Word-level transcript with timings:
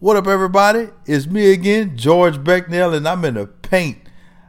What 0.00 0.16
up, 0.16 0.26
everybody? 0.26 0.88
It's 1.04 1.26
me 1.26 1.52
again, 1.52 1.94
George 1.94 2.38
Becnel, 2.38 2.96
and 2.96 3.06
I'm 3.06 3.22
in 3.26 3.34
the 3.34 3.46
paint. 3.46 3.98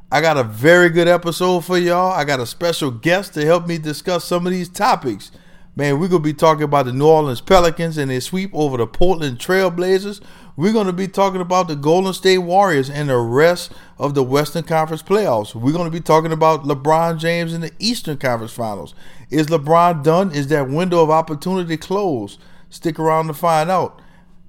I 0.10 0.22
got 0.22 0.38
a 0.38 0.46
very 0.46 0.90
good 0.90 1.10
episode 1.10 1.66
for 1.66 1.78
y'all. 1.78 2.14
I 2.14 2.24
got 2.24 2.40
a 2.40 2.46
special 2.46 2.90
guest 2.90 3.34
to 3.34 3.44
help 3.44 3.68
me 3.68 3.78
discuss 3.78 4.24
some 4.24 4.48
of 4.48 4.54
these 4.54 4.70
topics. 4.70 5.30
Man, 5.76 6.00
we're 6.00 6.08
going 6.08 6.24
to 6.24 6.30
be 6.30 6.34
talking 6.34 6.64
about 6.64 6.86
the 6.86 6.94
New 6.94 7.06
Orleans 7.06 7.42
Pelicans 7.42 7.98
and 7.98 8.10
their 8.10 8.22
sweep 8.22 8.50
over 8.54 8.78
the 8.78 8.88
Portland 8.88 9.40
Trailblazers. 9.40 10.22
We're 10.56 10.72
going 10.72 10.88
to 10.88 10.94
be 10.94 11.10
talking 11.10 11.42
about 11.42 11.68
the 11.68 11.76
Golden 11.76 12.14
State 12.14 12.38
Warriors 12.38 12.90
and 12.90 13.10
the 13.10 13.18
rest 13.18 13.74
of 13.98 14.14
the 14.14 14.24
Western 14.24 14.64
Conference 14.64 15.04
playoffs. 15.04 15.54
We're 15.54 15.74
going 15.74 15.84
to 15.84 15.92
be 15.92 16.00
talking 16.00 16.32
about 16.32 16.64
LeBron 16.64 17.20
James 17.20 17.54
in 17.54 17.60
the 17.60 17.74
Eastern 17.78 18.16
Conference 18.16 18.54
Finals. 18.54 18.96
Is 19.30 19.48
LeBron 19.48 20.02
done? 20.02 20.32
Is 20.32 20.48
that 20.48 20.70
window 20.70 21.04
of 21.04 21.10
opportunity 21.10 21.76
closed? 21.76 22.40
Stick 22.70 22.98
around 22.98 23.28
to 23.28 23.34
find 23.34 23.70
out. 23.70 24.01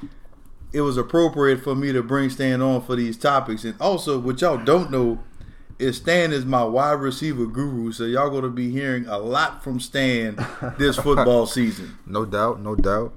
it 0.74 0.82
was 0.82 0.98
appropriate 0.98 1.64
for 1.64 1.76
me 1.76 1.94
to 1.94 2.02
bring 2.02 2.32
Stan 2.32 2.60
on 2.62 2.82
for 2.82 2.96
these 2.96 3.16
topics. 3.18 3.64
And 3.64 3.80
also, 3.80 4.20
what 4.20 4.42
y'all 4.42 4.58
don't 4.58 4.90
know 4.90 5.20
is 5.78 5.98
Stan 5.98 6.34
is 6.34 6.44
my 6.44 6.64
wide 6.64 6.94
receiver 6.94 7.46
guru. 7.46 7.92
So 7.92 8.06
y'all 8.06 8.32
going 8.32 8.44
to 8.44 8.50
be 8.50 8.72
hearing 8.72 9.06
a 9.06 9.20
lot 9.20 9.64
from 9.64 9.80
Stan 9.80 10.44
this 10.80 10.98
football 10.98 11.46
season. 11.46 11.98
No 12.08 12.26
doubt, 12.26 12.62
no 12.62 12.76
doubt. 12.76 13.14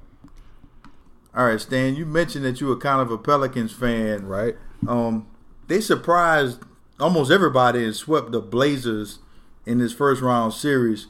All 1.35 1.47
right, 1.47 1.59
Stan, 1.59 1.95
you 1.95 2.05
mentioned 2.05 2.45
that 2.45 2.61
you 2.61 2.67
were 2.67 2.77
kind 2.77 3.01
of 3.01 3.09
a 3.09 3.17
Pelicans 3.17 3.71
fan. 3.71 4.27
Right. 4.27 4.55
Um, 4.87 5.27
they 5.67 5.81
surprised 5.81 6.59
almost 6.99 7.31
everybody 7.31 7.83
and 7.83 7.95
swept 7.95 8.31
the 8.31 8.41
Blazers 8.41 9.19
in 9.67 9.77
this 9.79 9.93
first 9.93 10.21
round 10.21 10.53
series. 10.53 11.07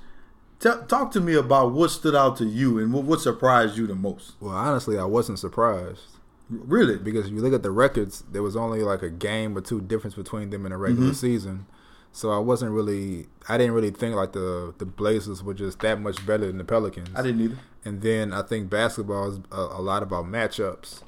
T- 0.60 0.70
talk 0.88 1.12
to 1.12 1.22
me 1.22 1.36
about 1.36 1.72
what 1.72 1.92
stood 1.92 2.16
out 2.16 2.36
to 2.38 2.46
you 2.46 2.80
and 2.80 2.92
what, 2.92 3.04
what 3.04 3.22
surprised 3.22 3.78
you 3.78 3.86
the 3.86 3.94
most. 3.96 4.34
Well, 4.40 4.56
honestly, 4.56 4.98
I 4.98 5.06
wasn't 5.06 5.38
surprised. 5.40 6.02
Really? 6.50 6.98
Because 6.98 7.28
if 7.28 7.34
you 7.34 7.42
look 7.42 7.54
at 7.54 7.62
the 7.62 7.72
records, 7.72 8.24
there 8.32 8.42
was 8.42 8.56
only 8.56 8.82
like 8.82 9.04
a 9.04 9.10
game 9.10 9.56
or 9.58 9.62
two 9.62 9.82
difference 9.82 10.16
between 10.16 10.50
them 10.50 10.66
in 10.66 10.72
a 10.72 10.78
regular 10.78 11.12
Mhm. 11.12 11.16
season. 11.16 11.68
So 12.12 12.32
I 12.32 12.40
wasn't 12.40 12.72
really, 12.72 13.28
I 13.48 13.58
didn't 13.60 13.74
really 13.74 13.92
think 13.92 14.16
like 14.16 14.32
the 14.32 14.74
the 14.80 14.86
Blazers 14.86 15.44
were 15.44 15.54
just 15.54 15.80
that 15.82 16.02
much 16.02 16.26
better 16.26 16.48
than 16.48 16.58
the 16.58 16.64
Pelicans. 16.64 17.10
I 17.16 17.22
didn't 17.22 17.42
either. 17.42 17.58
And 17.86 18.02
then 18.02 18.34
I 18.34 18.42
think 18.42 18.70
basketball 18.72 19.30
is 19.34 19.40
a, 19.52 19.60
a 19.62 19.82
lot 19.82 20.02
about 20.02 20.26
matchups. 20.26 21.02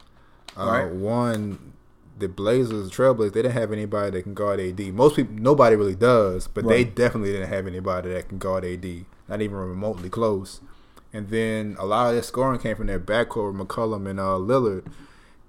Uh, 0.55 0.65
Right. 0.67 0.91
One, 0.93 1.73
the 2.19 2.27
Blazers, 2.27 2.89
the 2.89 2.95
Trailblazers, 2.95 3.33
they 3.33 3.41
didn't 3.41 3.53
have 3.53 3.71
anybody 3.71 4.11
that 4.11 4.23
can 4.23 4.33
guard 4.33 4.59
AD. 4.59 4.79
Most 4.93 5.15
people, 5.15 5.35
nobody 5.35 5.75
really 5.75 5.95
does, 5.95 6.47
but 6.47 6.67
they 6.67 6.83
definitely 6.83 7.31
didn't 7.31 7.49
have 7.49 7.65
anybody 7.65 8.09
that 8.09 8.29
can 8.29 8.37
guard 8.37 8.65
AD. 8.65 9.05
Not 9.27 9.41
even 9.41 9.57
remotely 9.57 10.09
close. 10.09 10.61
And 11.11 11.29
then 11.29 11.75
a 11.79 11.85
lot 11.85 12.07
of 12.07 12.13
their 12.13 12.23
scoring 12.23 12.59
came 12.59 12.75
from 12.75 12.87
their 12.87 12.99
backcourt 12.99 13.57
with 13.57 13.67
McCollum 13.67 14.07
and 14.09 14.19
uh, 14.19 14.37
Lillard. 14.37 14.85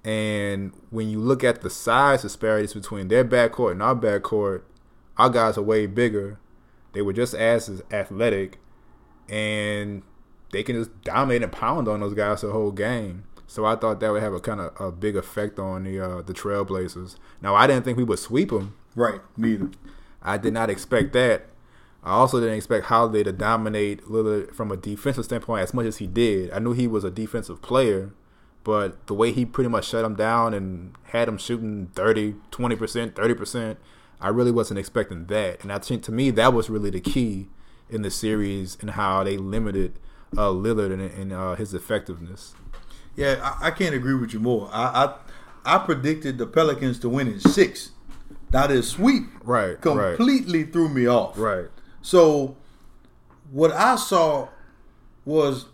And 0.03 0.71
when 0.89 1.09
you 1.09 1.19
look 1.19 1.43
at 1.43 1.61
the 1.61 1.69
size 1.69 2.23
disparities 2.23 2.73
between 2.73 3.09
their 3.09 3.23
backcourt 3.23 3.73
and 3.73 3.83
our 3.83 3.95
backcourt, 3.95 4.63
our 5.17 5.29
guys 5.29 5.57
are 5.57 5.61
way 5.61 5.85
bigger. 5.85 6.39
They 6.93 7.01
were 7.01 7.13
just 7.13 7.33
as 7.33 7.83
athletic, 7.91 8.59
and 9.29 10.01
they 10.51 10.63
can 10.63 10.75
just 10.75 11.01
dominate 11.03 11.43
and 11.43 11.51
pound 11.51 11.87
on 11.87 11.99
those 11.99 12.13
guys 12.13 12.41
the 12.41 12.51
whole 12.51 12.71
game. 12.71 13.23
So 13.51 13.65
I 13.65 13.75
thought 13.75 13.99
that 13.99 14.13
would 14.13 14.23
have 14.23 14.31
a 14.31 14.39
kind 14.39 14.61
of 14.61 14.79
a 14.79 14.93
big 14.93 15.17
effect 15.17 15.59
on 15.59 15.83
the 15.83 15.99
uh, 15.99 16.21
the 16.21 16.31
Trailblazers. 16.33 17.17
Now 17.41 17.53
I 17.53 17.67
didn't 17.67 17.83
think 17.83 17.97
we 17.97 18.03
would 18.05 18.17
sweep 18.17 18.49
them. 18.49 18.75
Right. 18.95 19.19
neither. 19.35 19.71
I 20.21 20.37
did 20.37 20.53
not 20.53 20.69
expect 20.69 21.11
that. 21.11 21.47
I 22.01 22.11
also 22.11 22.39
didn't 22.39 22.55
expect 22.55 22.85
Holiday 22.85 23.23
to 23.23 23.33
dominate 23.33 24.05
Lillard 24.05 24.55
from 24.55 24.71
a 24.71 24.77
defensive 24.77 25.25
standpoint 25.25 25.63
as 25.63 25.73
much 25.73 25.85
as 25.85 25.97
he 25.97 26.07
did. 26.07 26.49
I 26.51 26.59
knew 26.59 26.71
he 26.71 26.87
was 26.87 27.03
a 27.03 27.11
defensive 27.11 27.61
player, 27.61 28.13
but 28.63 29.05
the 29.07 29.13
way 29.13 29.33
he 29.33 29.43
pretty 29.43 29.69
much 29.69 29.89
shut 29.89 30.05
him 30.05 30.15
down 30.15 30.53
and 30.53 30.95
had 31.07 31.27
him 31.27 31.37
shooting 31.37 31.87
30, 31.93 32.35
20%, 32.51 33.11
30%, 33.11 33.77
I 34.21 34.29
really 34.29 34.51
wasn't 34.51 34.79
expecting 34.79 35.25
that. 35.25 35.61
And 35.61 35.73
I 35.73 35.79
think 35.79 36.03
to 36.03 36.13
me, 36.13 36.31
that 36.31 36.53
was 36.53 36.69
really 36.69 36.89
the 36.89 37.01
key 37.01 37.49
in 37.89 38.01
the 38.01 38.11
series 38.11 38.77
and 38.79 38.91
how 38.91 39.25
they 39.25 39.35
limited 39.35 39.99
uh, 40.37 40.51
Lillard 40.51 40.93
and, 40.93 41.01
and 41.01 41.33
uh, 41.33 41.55
his 41.55 41.73
effectiveness. 41.73 42.55
Yeah, 43.15 43.39
I, 43.61 43.67
I 43.67 43.71
can't 43.71 43.93
agree 43.95 44.13
with 44.15 44.33
you 44.33 44.39
more. 44.39 44.69
I, 44.71 45.13
I 45.65 45.75
I 45.75 45.77
predicted 45.85 46.37
the 46.37 46.47
Pelicans 46.47 46.97
to 46.99 47.09
win 47.09 47.27
in 47.27 47.39
six. 47.39 47.91
Now 48.51 48.67
this 48.67 48.89
sweep 48.89 49.23
Right, 49.43 49.77
right, 49.85 50.15
completely 50.17 50.63
threw 50.63 50.89
me 50.89 51.07
off. 51.07 51.37
right. 51.37 51.65
So 52.01 52.55
what 53.51 53.71
I 53.71 53.95
saw 53.95 54.49
was 55.25 55.65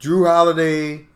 Jrue 0.00 0.26
Holiday, 0.26 1.06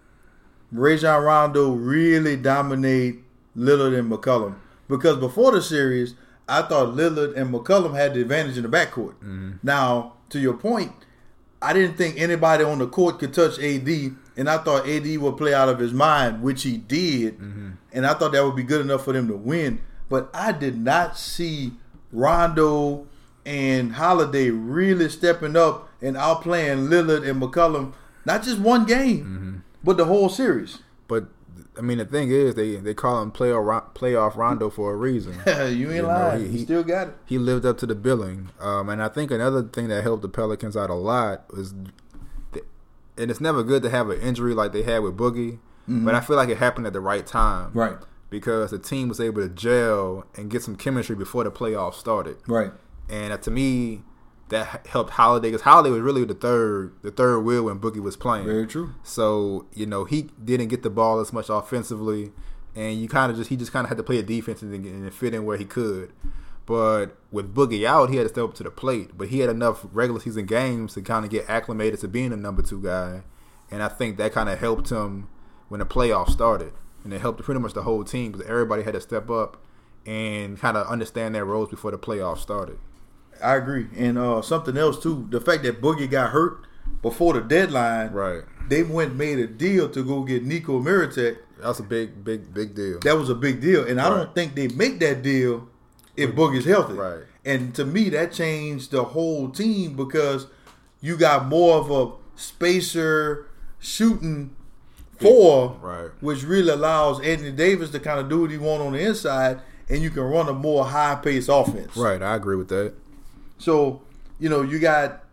Rajon 0.72 1.22
Rondo 1.22 1.72
really 1.72 2.36
dominate 2.36 3.22
Lillard 3.56 3.98
and 3.98 4.10
McCollum. 4.10 4.56
Because 4.88 5.16
before 5.18 5.52
the 5.52 5.62
series, 5.62 6.14
I 6.48 6.62
thought 6.62 6.94
Lillard 6.94 7.36
and 7.36 7.52
McCollum 7.54 7.94
had 7.94 8.14
the 8.14 8.20
advantage 8.20 8.56
in 8.58 8.64
the 8.64 8.68
backcourt. 8.68 9.14
Mm-hmm. 9.14 9.52
Now, 9.62 10.14
to 10.30 10.38
your 10.38 10.54
point, 10.54 10.92
I 11.62 11.72
didn't 11.72 11.96
think 11.96 12.20
anybody 12.20 12.64
on 12.64 12.78
the 12.78 12.86
court 12.86 13.18
could 13.18 13.32
touch 13.32 13.58
AD, 13.58 13.88
and 14.36 14.48
I 14.48 14.58
thought 14.58 14.88
AD 14.88 15.16
would 15.18 15.36
play 15.36 15.54
out 15.54 15.68
of 15.68 15.78
his 15.78 15.92
mind, 15.92 16.42
which 16.42 16.62
he 16.62 16.76
did, 16.76 17.38
and 17.92 18.06
I 18.06 18.14
thought 18.14 18.32
that 18.32 18.44
would 18.44 18.56
be 18.56 18.62
good 18.64 18.80
enough 18.80 19.04
for 19.04 19.12
them 19.12 19.28
to 19.28 19.36
win. 19.36 19.80
But 20.08 20.28
I 20.34 20.52
did 20.52 20.78
not 20.78 21.16
see 21.18 21.72
Rondo 22.28 23.06
and 23.46 23.92
Holiday 23.92 24.50
really 24.50 25.08
stepping 25.08 25.56
up 25.56 25.88
and 26.00 26.16
outplaying 26.16 26.88
Lillard 26.88 27.28
and 27.28 27.40
McCollum, 27.40 27.92
not 28.24 28.42
just 28.42 28.58
one 28.58 28.86
game, 28.86 29.64
but 29.82 29.96
the 29.96 30.06
whole 30.06 30.28
series. 30.28 30.78
But 31.08 31.26
I 31.76 31.80
mean, 31.82 31.98
the 31.98 32.04
thing 32.04 32.30
is, 32.30 32.54
they 32.54 32.76
they 32.76 32.94
call 32.94 33.20
him 33.22 33.32
playoff 33.32 33.94
playoff 33.94 34.36
Rondo 34.36 34.70
for 34.70 34.92
a 34.92 34.96
reason. 34.96 35.34
you 35.46 35.52
ain't 35.52 35.76
You 35.78 36.02
know, 36.02 36.08
lying. 36.08 36.50
he- 36.50 36.58
he, 36.58 36.64
still 36.64 36.84
got 36.84 37.08
it. 37.08 37.14
he 37.26 37.36
lived 37.38 37.66
up 37.66 37.78
to 37.78 37.86
the 37.86 37.94
billing. 37.94 38.50
Um, 38.60 38.88
and 38.88 39.02
I 39.02 39.08
think 39.08 39.30
another 39.30 39.62
thing 39.62 39.88
that 39.88 40.02
helped 40.02 40.22
the 40.22 40.28
Pelicans 40.28 40.76
out 40.76 40.88
a 40.90 40.94
lot 40.94 41.44
was, 41.54 41.74
and 43.16 43.30
it's 43.30 43.40
never 43.40 43.62
good 43.62 43.82
to 43.82 43.90
have 43.90 44.10
an 44.10 44.20
injury 44.20 44.54
like 44.54 44.72
they 44.72 44.82
had 44.82 44.98
with 45.02 45.16
Boogie, 45.16 45.58
but 45.86 46.14
I 46.14 46.20
feel 46.20 46.36
like 46.36 46.48
it 46.48 46.58
happened 46.58 46.86
at 46.86 46.92
the 46.92 47.00
right 47.00 47.26
time, 47.26 47.70
Right. 47.74 47.96
Because 48.30 48.70
the 48.72 48.78
team 48.78 49.08
was 49.08 49.20
able 49.20 49.42
to 49.42 49.48
gel 49.48 50.24
and 50.34 50.50
get 50.50 50.62
some 50.62 50.74
chemistry 50.76 51.14
before 51.14 51.44
the 51.44 51.50
playoffs 51.52 51.94
started, 51.94 52.36
Right. 52.48 52.72
and 53.08 53.32
uh, 53.32 53.36
to 53.38 53.50
me, 53.50 54.02
that 54.50 54.86
helped 54.88 55.10
Holiday 55.10 55.48
because 55.48 55.62
Holiday 55.62 55.90
was 55.90 56.00
really 56.02 56.24
the 56.24 56.34
third 56.34 56.92
the 57.02 57.10
third 57.10 57.40
wheel 57.40 57.64
when 57.64 57.78
Boogie 57.80 58.00
was 58.02 58.16
playing. 58.16 58.44
Very 58.46 58.66
true. 58.66 58.94
So 59.02 59.66
you 59.72 59.86
know 59.86 60.04
he 60.04 60.30
didn't 60.42 60.68
get 60.68 60.82
the 60.82 60.90
ball 60.90 61.18
as 61.20 61.32
much 61.32 61.48
offensively, 61.48 62.32
and 62.74 63.00
you 63.00 63.08
kind 63.08 63.30
of 63.32 63.38
just 63.38 63.48
he 63.50 63.56
just 63.56 63.72
kind 63.72 63.84
of 63.84 63.88
had 63.88 63.96
to 63.98 64.04
play 64.04 64.18
a 64.18 64.22
defense 64.22 64.60
and, 64.62 64.74
and 64.74 65.14
fit 65.14 65.32
in 65.34 65.44
where 65.46 65.56
he 65.56 65.64
could. 65.64 66.12
But 66.66 67.16
with 67.30 67.54
Boogie 67.54 67.84
out, 67.84 68.08
he 68.10 68.16
had 68.16 68.22
to 68.22 68.28
step 68.30 68.44
up 68.44 68.54
to 68.54 68.62
the 68.62 68.70
plate. 68.70 69.10
But 69.18 69.28
he 69.28 69.40
had 69.40 69.50
enough 69.50 69.84
regular 69.92 70.20
season 70.20 70.46
games 70.46 70.94
to 70.94 71.02
kind 71.02 71.24
of 71.24 71.30
get 71.30 71.48
acclimated 71.48 72.00
to 72.00 72.08
being 72.08 72.32
a 72.32 72.36
number 72.36 72.62
two 72.62 72.80
guy, 72.80 73.22
and 73.70 73.82
I 73.82 73.88
think 73.88 74.16
that 74.16 74.32
kind 74.32 74.48
of 74.48 74.58
helped 74.58 74.90
him 74.90 75.28
when 75.68 75.80
the 75.80 75.86
playoffs 75.86 76.30
started, 76.30 76.72
and 77.02 77.12
it 77.12 77.20
helped 77.20 77.42
pretty 77.42 77.60
much 77.60 77.74
the 77.74 77.82
whole 77.82 78.04
team 78.04 78.32
because 78.32 78.46
everybody 78.46 78.82
had 78.82 78.94
to 78.94 79.00
step 79.00 79.28
up 79.30 79.58
and 80.06 80.58
kind 80.58 80.76
of 80.76 80.86
understand 80.86 81.34
their 81.34 81.44
roles 81.44 81.68
before 81.70 81.90
the 81.90 81.98
playoffs 81.98 82.38
started. 82.38 82.78
I 83.42 83.56
agree. 83.56 83.88
And 83.96 84.16
uh, 84.16 84.42
something 84.42 84.76
else 84.76 85.02
too, 85.02 85.26
the 85.30 85.40
fact 85.40 85.62
that 85.64 85.80
Boogie 85.80 86.10
got 86.10 86.30
hurt 86.30 86.66
before 87.02 87.32
the 87.34 87.40
deadline, 87.40 88.12
Right. 88.12 88.42
they 88.68 88.82
went 88.82 89.10
and 89.10 89.18
made 89.18 89.38
a 89.38 89.46
deal 89.46 89.88
to 89.90 90.04
go 90.04 90.22
get 90.22 90.44
Nico 90.44 90.80
Mirotic. 90.80 91.38
That's 91.60 91.78
a 91.78 91.82
big, 91.82 92.22
big, 92.24 92.52
big 92.54 92.74
deal. 92.74 93.00
That 93.00 93.16
was 93.16 93.28
a 93.30 93.34
big 93.34 93.60
deal, 93.60 93.86
and 93.86 94.00
I 94.00 94.08
don't 94.10 94.34
think 94.34 94.54
they 94.54 94.68
make 94.68 95.00
that 95.00 95.22
deal 95.22 95.68
if 96.16 96.30
Boogie's 96.34 96.64
healthy. 96.64 96.94
Right. 96.94 97.22
And 97.44 97.74
to 97.74 97.84
me, 97.84 98.08
that 98.10 98.32
changed 98.32 98.90
the 98.90 99.04
whole 99.04 99.48
team 99.50 99.94
because 99.96 100.46
you 101.00 101.16
got 101.16 101.46
more 101.46 101.76
of 101.78 101.90
a 101.90 102.12
spacer 102.40 103.46
shooting 103.78 104.54
four, 105.20 105.76
Right. 105.80 106.10
which 106.20 106.42
really 106.44 106.70
allows 106.70 107.20
Anthony 107.20 107.52
Davis 107.52 107.90
to 107.90 108.00
kind 108.00 108.18
of 108.18 108.28
do 108.28 108.40
what 108.42 108.50
he 108.50 108.58
want 108.58 108.82
on 108.82 108.92
the 108.92 108.98
inside, 109.00 109.60
and 109.88 110.02
you 110.02 110.10
can 110.10 110.22
run 110.22 110.48
a 110.48 110.52
more 110.52 110.86
high 110.86 111.14
paced 111.16 111.48
offense. 111.52 111.96
Right. 111.96 112.22
I 112.22 112.34
agree 112.34 112.56
with 112.56 112.68
that. 112.68 112.94
So, 113.58 114.02
you 114.38 114.48
know, 114.48 114.62
you 114.62 114.78
got 114.78 115.24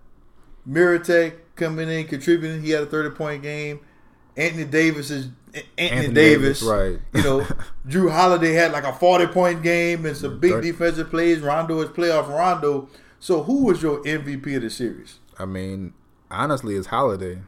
Mirotic 0.70 1.34
coming 1.56 1.90
in, 1.90 2.08
contributing. 2.08 2.62
He 2.62 2.72
had 2.72 2.84
a 2.84 2.86
30 2.86 3.16
point 3.16 3.42
game. 3.44 3.80
Anthony 4.38 4.66
Davis 4.66 5.10
is 5.10 5.30
Anthony, 5.54 5.68
Anthony 5.78 6.14
Davis. 6.14 6.60
Davis, 6.60 6.64
right. 6.64 7.00
You 7.14 7.24
know, 7.24 7.48
Jrue 7.88 8.12
Holiday 8.12 8.54
had 8.54 8.72
like 8.72 8.84
a 8.86 8.94
40 8.94 9.28
point 9.28 9.64
game 9.64 10.06
and 10.06 10.16
some 10.16 10.40
big 10.40 10.52
Thirty- 10.52 10.72
defensive 10.72 11.10
plays. 11.10 11.40
Rondo 11.40 11.80
is 11.82 11.90
playoff 11.90 12.28
Rondo. 12.30 12.88
So, 13.20 13.44
who 13.44 13.66
was 13.66 13.82
your 13.84 14.02
MVP 14.04 14.56
of 14.56 14.62
the 14.64 14.70
series? 14.70 15.20
I 15.38 15.46
mean, 15.46 15.94
honestly, 16.32 16.76
it's 16.76 16.88
Holiday. 16.88 17.42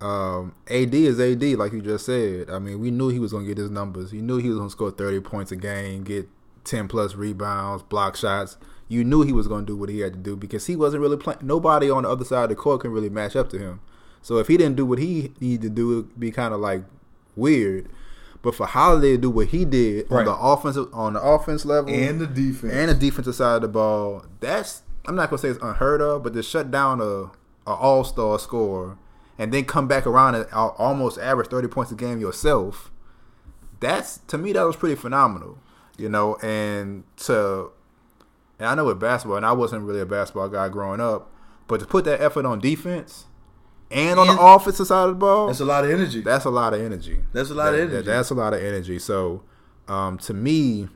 Um, 0.00 0.54
AD 0.68 0.94
is 0.94 1.20
AD, 1.20 1.42
like 1.58 1.72
you 1.72 1.80
just 1.82 2.06
said. 2.06 2.50
I 2.50 2.58
mean, 2.58 2.80
we 2.80 2.90
knew 2.90 3.08
he 3.08 3.18
was 3.18 3.32
going 3.32 3.44
to 3.44 3.48
get 3.48 3.58
his 3.58 3.70
numbers. 3.70 4.12
You 4.12 4.22
knew 4.22 4.38
he 4.38 4.48
was 4.48 4.56
going 4.58 4.68
to 4.68 4.72
score 4.72 4.90
30 4.90 5.20
points 5.20 5.52
a 5.52 5.56
game, 5.56 6.04
get 6.04 6.28
10 6.64 6.88
plus 6.88 7.14
rebounds, 7.14 7.82
block 7.82 8.16
shots. 8.16 8.56
You 8.88 9.04
knew 9.04 9.22
he 9.22 9.32
was 9.32 9.48
going 9.48 9.66
to 9.66 9.72
do 9.72 9.76
what 9.76 9.88
he 9.88 10.00
had 10.00 10.12
to 10.12 10.18
do 10.18 10.36
because 10.36 10.66
he 10.66 10.76
wasn't 10.76 11.02
really 11.02 11.16
playing. 11.16 11.40
Nobody 11.42 11.90
on 11.90 12.04
the 12.04 12.08
other 12.10 12.24
side 12.24 12.44
of 12.44 12.48
the 12.50 12.54
court 12.56 12.82
can 12.82 12.92
really 12.92 13.08
match 13.10 13.34
up 13.36 13.48
to 13.50 13.58
him. 13.58 13.80
So 14.26 14.38
if 14.38 14.48
he 14.48 14.56
didn't 14.56 14.74
do 14.74 14.84
what 14.84 14.98
he 14.98 15.32
needed 15.40 15.62
to 15.62 15.70
do, 15.70 15.92
it'd 16.00 16.18
be 16.18 16.32
kind 16.32 16.52
of 16.52 16.58
like 16.58 16.82
weird. 17.36 17.88
But 18.42 18.56
for 18.56 18.66
Holiday 18.66 19.12
to 19.12 19.18
do 19.18 19.30
what 19.30 19.46
he 19.48 19.64
did 19.64 20.10
Right. 20.10 20.18
on 20.18 20.24
the 20.24 20.34
offensive 20.36 20.88
on 20.92 21.12
the 21.12 21.22
offense 21.22 21.64
level 21.64 21.94
And 21.94 22.20
the 22.20 22.26
defense. 22.26 22.72
and 22.72 22.88
the 22.90 22.94
defensive 22.94 23.36
side 23.36 23.54
of 23.54 23.62
the 23.62 23.68
ball, 23.68 24.24
that's 24.40 24.82
I'm 25.06 25.14
not 25.14 25.30
gonna 25.30 25.38
say 25.38 25.50
it's 25.50 25.62
unheard 25.62 26.00
of, 26.00 26.24
but 26.24 26.32
to 26.34 26.42
shut 26.42 26.72
down 26.72 27.00
a, 27.00 27.04
a 27.70 27.72
all 27.72 28.02
star 28.02 28.36
scorer 28.40 28.98
and 29.38 29.54
then 29.54 29.64
come 29.64 29.86
back 29.86 30.08
around 30.08 30.34
and 30.34 30.46
almost 30.52 31.18
average 31.20 31.46
thirty 31.48 31.68
points 31.68 31.92
a 31.92 31.94
game 31.94 32.18
yourself, 32.18 32.90
that's 33.78 34.18
to 34.26 34.38
me 34.38 34.52
that 34.54 34.64
was 34.66 34.74
pretty 34.74 34.96
phenomenal, 34.96 35.58
you 35.96 36.08
know. 36.08 36.34
And 36.42 37.04
to 37.18 37.70
and 38.58 38.68
I 38.68 38.74
know 38.74 38.86
with 38.86 38.98
basketball, 38.98 39.36
and 39.36 39.46
I 39.46 39.52
wasn't 39.52 39.84
really 39.84 40.00
a 40.00 40.06
basketball 40.06 40.48
guy 40.48 40.68
growing 40.68 41.00
up, 41.00 41.30
but 41.68 41.78
to 41.78 41.86
put 41.86 42.04
that 42.06 42.20
effort 42.20 42.44
on 42.44 42.58
defense 42.58 43.26
and 43.90 44.18
on 44.18 44.28
And- 44.28 44.38
the 44.38 44.42
offensive 44.42 44.86
side 44.86 45.04
of 45.04 45.10
the 45.10 45.14
ball, 45.16 45.46
That's 45.48 45.60
a 45.60 45.64
lot 45.64 45.84
of 45.84 45.90
energy. 45.90 46.20
that's 46.20 46.44
a 46.44 46.50
lot 46.50 46.74
of 46.74 46.80
energy. 46.80 47.20
That's 47.32 47.50
a 47.50 47.54
lot 47.54 47.74
of 47.74 47.80
energy. 47.80 47.96
that- 47.96 48.04
that's 48.06 48.30
a 48.30 48.34
lot 48.34 48.52
of 48.54 48.62
energy. 48.62 48.98
So, 48.98 49.42
um, 49.88 50.18
to 50.18 50.34
me, 50.34 50.88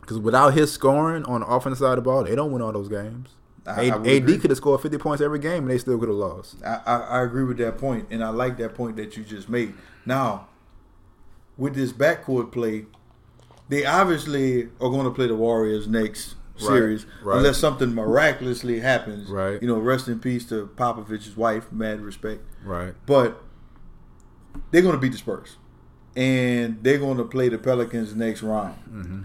because 0.00 0.18
without 0.18 0.54
his 0.54 0.70
scoring 0.72 1.24
on 1.24 1.40
the 1.40 1.46
offensive 1.46 1.78
side 1.84 1.98
of 1.98 2.04
the 2.04 2.10
ball, 2.10 2.24
they 2.24 2.34
don't 2.34 2.52
win 2.52 2.62
all 2.62 2.72
those 2.72 2.88
games. 2.88 3.30
I- 3.66 3.90
I 3.90 4.06
AD 4.06 4.38
could 4.38 4.50
have 4.50 4.58
scored 4.58 4.82
50 4.82 4.98
points 4.98 5.22
every 5.22 5.38
game 5.38 5.62
and 5.62 5.70
they 5.70 5.78
still 5.78 5.98
could 5.98 6.08
have 6.10 6.18
lost. 6.18 6.56
I, 6.64 6.80
I, 6.84 6.96
I 6.98 7.22
agree 7.22 7.44
with 7.44 7.56
that 7.58 7.78
point, 7.78 8.06
and 8.10 8.22
I 8.22 8.28
like 8.28 8.58
that 8.58 8.74
point 8.74 8.96
that 8.96 9.16
you 9.16 9.24
just 9.24 9.48
made. 9.48 9.72
Now, 10.04 10.48
with 11.56 11.74
this 11.74 11.90
backcourt 11.92 12.52
play, 12.52 12.84
they 13.70 13.86
obviously 13.86 14.64
are 14.80 14.90
going 14.90 15.04
to 15.04 15.10
play 15.10 15.26
the 15.26 15.34
Warriors 15.34 15.88
next 15.88 16.34
series, 16.56 17.06
right. 17.22 17.38
unless 17.38 17.58
something 17.58 17.94
miraculously 17.94 18.80
happens. 18.80 19.28
Right. 19.28 19.60
You 19.60 19.68
know, 19.68 19.78
rest 19.78 20.08
in 20.08 20.20
peace 20.20 20.46
to 20.48 20.70
Popovich's 20.76 21.36
wife. 21.36 21.72
Mad 21.72 22.00
respect. 22.00 22.42
Right. 22.64 22.94
But 23.06 23.42
they're 24.70 24.82
going 24.82 24.94
to 24.94 25.00
beat 25.00 25.12
the 25.12 25.18
Spurs, 25.18 25.56
and 26.16 26.82
they're 26.82 26.98
going 26.98 27.18
to 27.18 27.24
play 27.24 27.48
the 27.48 27.58
Pelicans 27.58 28.14
next 28.14 28.42
round. 28.42 28.78
Mm-hmm. 28.88 29.22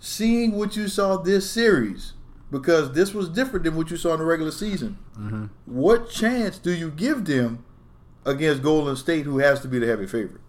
Seeing 0.00 0.52
what 0.52 0.76
you 0.76 0.88
saw 0.88 1.16
this 1.16 1.50
series, 1.50 2.14
because 2.50 2.92
this 2.92 3.12
was 3.12 3.28
different 3.28 3.64
than 3.64 3.76
what 3.76 3.90
you 3.90 3.96
saw 3.96 4.14
in 4.14 4.20
the 4.20 4.24
regular 4.24 4.52
season. 4.52 4.98
Mm-hmm. 5.18 5.46
What 5.66 6.10
chance 6.10 6.58
do 6.58 6.72
you 6.72 6.90
give 6.90 7.24
them 7.24 7.64
against 8.24 8.62
Golden 8.62 8.96
State, 8.96 9.24
who 9.24 9.38
has 9.38 9.60
to 9.60 9.68
be 9.68 9.78
the 9.78 9.86
heavy 9.86 10.06
favorite? 10.06 10.40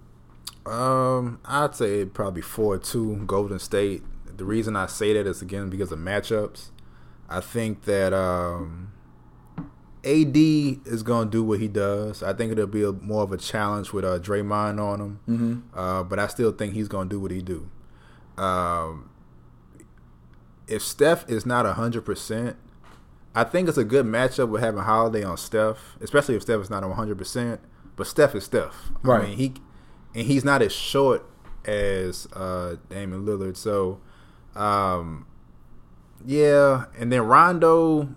Um, 0.66 1.40
I'd 1.46 1.76
say 1.76 2.06
probably 2.06 2.42
4 2.42 2.78
2 2.78 3.24
Golden 3.26 3.60
State. 3.60 4.04
The 4.39 4.45
reason 4.45 4.75
I 4.75 4.88
say 4.88 5.13
that 5.13 5.27
is 5.27 5.41
again 5.41 5.69
because 5.69 5.91
of 5.91 6.00
matchups. 6.00 6.69
I 7.30 7.41
think 7.41 7.83
that 7.83 8.13
um, 8.13 8.91
AD 10.03 10.36
is 10.36 11.03
going 11.03 11.27
to 11.27 11.31
do 11.31 11.44
what 11.44 11.59
he 11.59 11.68
does. 11.68 12.24
I 12.24 12.33
think 12.33 12.51
it'll 12.51 12.65
be 12.65 12.83
a, 12.83 12.91
more 12.91 13.21
of 13.21 13.31
a 13.31 13.38
challenge 13.38 13.91
with 13.94 14.03
uh, 14.06 14.18
Draymond 14.18 14.81
on 14.81 15.00
him. 15.00 15.19
Mm-hmm. 15.27 15.80
Uh, 15.80 16.03
but 16.03 16.18
I 16.19 16.27
still 16.27 16.51
think 16.51 16.74
he's 16.74 16.88
going 16.88 17.09
to 17.09 17.15
do 17.15 17.19
what 17.19 17.31
he 17.31 17.41
do. 17.41 17.69
Um, 18.38 19.10
if 20.67 20.81
Steph 20.81 21.29
is 21.29 21.46
not 21.46 21.65
hundred 21.75 22.05
percent, 22.05 22.55
I 23.36 23.43
think 23.43 23.67
it's 23.67 23.77
a 23.77 23.84
good 23.84 24.05
matchup 24.05 24.50
with 24.50 24.62
having 24.62 24.81
Holiday 24.81 25.24
on 25.24 25.38
Steph, 25.38 25.98
especially 26.00 26.36
if 26.36 26.43
Steph 26.43 26.62
is 26.62 26.69
not 26.69 26.84
hundred 26.93 27.17
percent. 27.17 27.60
But 27.98 28.08
Steph 28.08 28.34
is 28.36 28.46
Steph, 28.46 28.91
Right. 29.03 29.24
I 29.24 29.27
mean, 29.27 29.38
he 29.38 29.53
and 30.15 30.25
he's 30.25 30.46
not 30.46 30.62
as 30.62 30.72
short 30.72 31.25
as 31.65 32.27
uh, 32.34 32.77
Damian 32.89 33.25
Lillard. 33.25 33.58
So, 33.58 34.00
um, 34.56 35.25
yeah, 36.25 36.86
and 36.98 37.12
then 37.12 37.22
Rondo. 37.22 38.15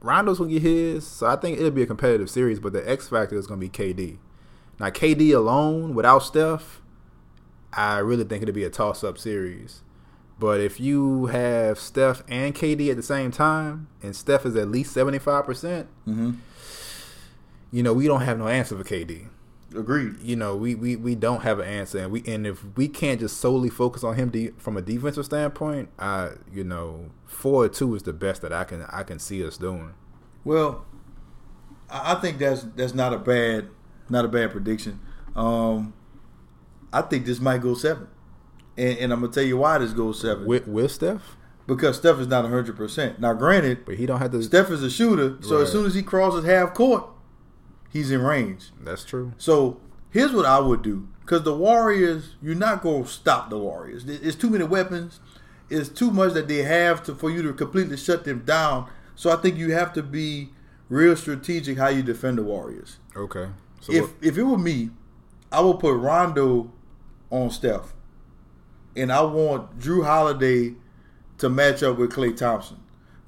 Rondo's 0.00 0.38
gonna 0.38 0.50
get 0.50 0.62
his, 0.62 1.06
so 1.06 1.26
I 1.28 1.36
think 1.36 1.58
it'll 1.58 1.70
be 1.70 1.82
a 1.82 1.86
competitive 1.86 2.28
series. 2.28 2.58
But 2.58 2.72
the 2.72 2.88
X 2.90 3.08
factor 3.08 3.36
is 3.38 3.46
gonna 3.46 3.60
be 3.60 3.68
KD. 3.68 4.18
Now, 4.80 4.88
KD 4.90 5.32
alone 5.32 5.94
without 5.94 6.20
Steph, 6.24 6.80
I 7.72 7.98
really 7.98 8.24
think 8.24 8.42
it'll 8.42 8.54
be 8.54 8.64
a 8.64 8.70
toss-up 8.70 9.16
series. 9.16 9.82
But 10.40 10.60
if 10.60 10.80
you 10.80 11.26
have 11.26 11.78
Steph 11.78 12.24
and 12.26 12.52
KD 12.52 12.90
at 12.90 12.96
the 12.96 13.02
same 13.02 13.30
time, 13.30 13.86
and 14.02 14.16
Steph 14.16 14.44
is 14.44 14.56
at 14.56 14.68
least 14.68 14.92
seventy-five 14.92 15.44
percent, 15.46 15.86
Mm-hmm. 16.08 16.32
you 17.70 17.82
know 17.84 17.92
we 17.92 18.08
don't 18.08 18.22
have 18.22 18.38
no 18.38 18.48
answer 18.48 18.76
for 18.76 18.82
KD. 18.82 19.28
Agreed. 19.74 20.16
You 20.22 20.36
know 20.36 20.56
we, 20.56 20.74
we, 20.74 20.96
we 20.96 21.14
don't 21.14 21.42
have 21.42 21.58
an 21.58 21.66
answer, 21.66 21.98
and 21.98 22.12
we 22.12 22.22
and 22.26 22.46
if 22.46 22.64
we 22.76 22.88
can't 22.88 23.20
just 23.20 23.38
solely 23.38 23.70
focus 23.70 24.04
on 24.04 24.14
him 24.16 24.30
de- 24.30 24.50
from 24.58 24.76
a 24.76 24.82
defensive 24.82 25.24
standpoint, 25.24 25.88
I 25.98 26.30
you 26.52 26.64
know 26.64 27.10
four 27.26 27.64
or 27.64 27.68
two 27.68 27.94
is 27.94 28.02
the 28.02 28.12
best 28.12 28.42
that 28.42 28.52
I 28.52 28.64
can 28.64 28.82
I 28.90 29.02
can 29.02 29.18
see 29.18 29.44
us 29.46 29.56
doing. 29.56 29.94
Well, 30.44 30.84
I 31.90 32.14
think 32.16 32.38
that's 32.38 32.62
that's 32.76 32.94
not 32.94 33.12
a 33.12 33.18
bad 33.18 33.68
not 34.08 34.24
a 34.24 34.28
bad 34.28 34.50
prediction. 34.50 35.00
Um, 35.36 35.94
I 36.92 37.02
think 37.02 37.24
this 37.24 37.40
might 37.40 37.62
go 37.62 37.74
seven, 37.74 38.08
and, 38.76 38.98
and 38.98 39.12
I'm 39.12 39.20
gonna 39.20 39.32
tell 39.32 39.42
you 39.44 39.56
why 39.56 39.78
this 39.78 39.92
goes 39.92 40.20
seven 40.20 40.44
With 40.46 40.66
with 40.68 40.90
Steph, 40.92 41.36
because 41.66 41.96
Steph 41.96 42.18
is 42.18 42.26
not 42.26 42.42
100. 42.44 42.76
percent 42.76 43.18
Now, 43.20 43.32
granted, 43.32 43.84
but 43.86 43.94
he 43.96 44.04
don't 44.06 44.18
have 44.18 44.32
to. 44.32 44.42
Steph 44.42 44.70
is 44.70 44.82
a 44.82 44.90
shooter, 44.90 45.38
so 45.40 45.56
Right. 45.56 45.62
as 45.62 45.72
soon 45.72 45.86
as 45.86 45.94
he 45.94 46.02
crosses 46.02 46.44
half 46.44 46.74
court, 46.74 47.06
he's 47.92 48.10
in 48.10 48.22
range. 48.22 48.70
That's 48.80 49.04
true. 49.04 49.32
So 49.38 49.80
here's 50.10 50.32
what 50.32 50.46
I 50.46 50.58
would 50.58 50.82
do. 50.82 51.08
Because 51.20 51.42
the 51.44 51.54
Warriors, 51.54 52.34
you're 52.42 52.54
not 52.56 52.82
going 52.82 53.04
to 53.04 53.08
stop 53.08 53.48
the 53.50 53.58
Warriors. 53.58 54.04
It's 54.06 54.36
too 54.36 54.50
many 54.50 54.64
weapons. 54.64 55.20
It's 55.70 55.88
too 55.88 56.10
much 56.10 56.32
that 56.34 56.48
they 56.48 56.62
have 56.62 57.02
to 57.04 57.14
for 57.14 57.30
you 57.30 57.42
to 57.42 57.52
completely 57.52 57.96
shut 57.96 58.24
them 58.24 58.40
down. 58.44 58.90
So 59.14 59.30
I 59.30 59.36
think 59.36 59.56
you 59.56 59.72
have 59.72 59.92
to 59.94 60.02
be 60.02 60.50
real 60.88 61.14
strategic 61.16 61.78
how 61.78 61.88
you 61.88 62.02
defend 62.02 62.38
the 62.38 62.42
Warriors. 62.42 62.98
Okay. 63.16 63.48
So 63.80 63.92
if 63.92 64.02
what- 64.02 64.10
if 64.20 64.36
it 64.38 64.42
were 64.42 64.58
me, 64.58 64.90
I 65.50 65.60
would 65.60 65.78
put 65.78 65.94
Rondo 65.94 66.72
on 67.30 67.50
Steph, 67.50 67.94
and 68.96 69.12
I 69.12 69.22
want 69.22 69.78
Jrue 69.78 70.04
Holiday 70.04 70.74
to 71.38 71.48
match 71.48 71.82
up 71.82 71.98
with 71.98 72.12
Klay 72.12 72.36
Thompson 72.36 72.78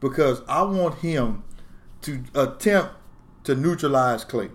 because 0.01 0.43
I 0.49 0.63
want 0.63 0.97
him 0.97 1.43
to 2.03 2.23
attempt 2.35 2.91
to 3.45 3.55
neutralize 3.55 4.25
Klay 4.25 4.51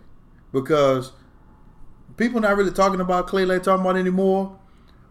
because 0.51 1.11
people 2.17 2.41
not 2.41 2.57
really 2.57 2.71
talking 2.71 2.99
about 2.99 3.27
Klay 3.27 3.47
like 3.47 3.63
talking 3.63 3.85
about 3.85 3.97
anymore. 3.97 4.57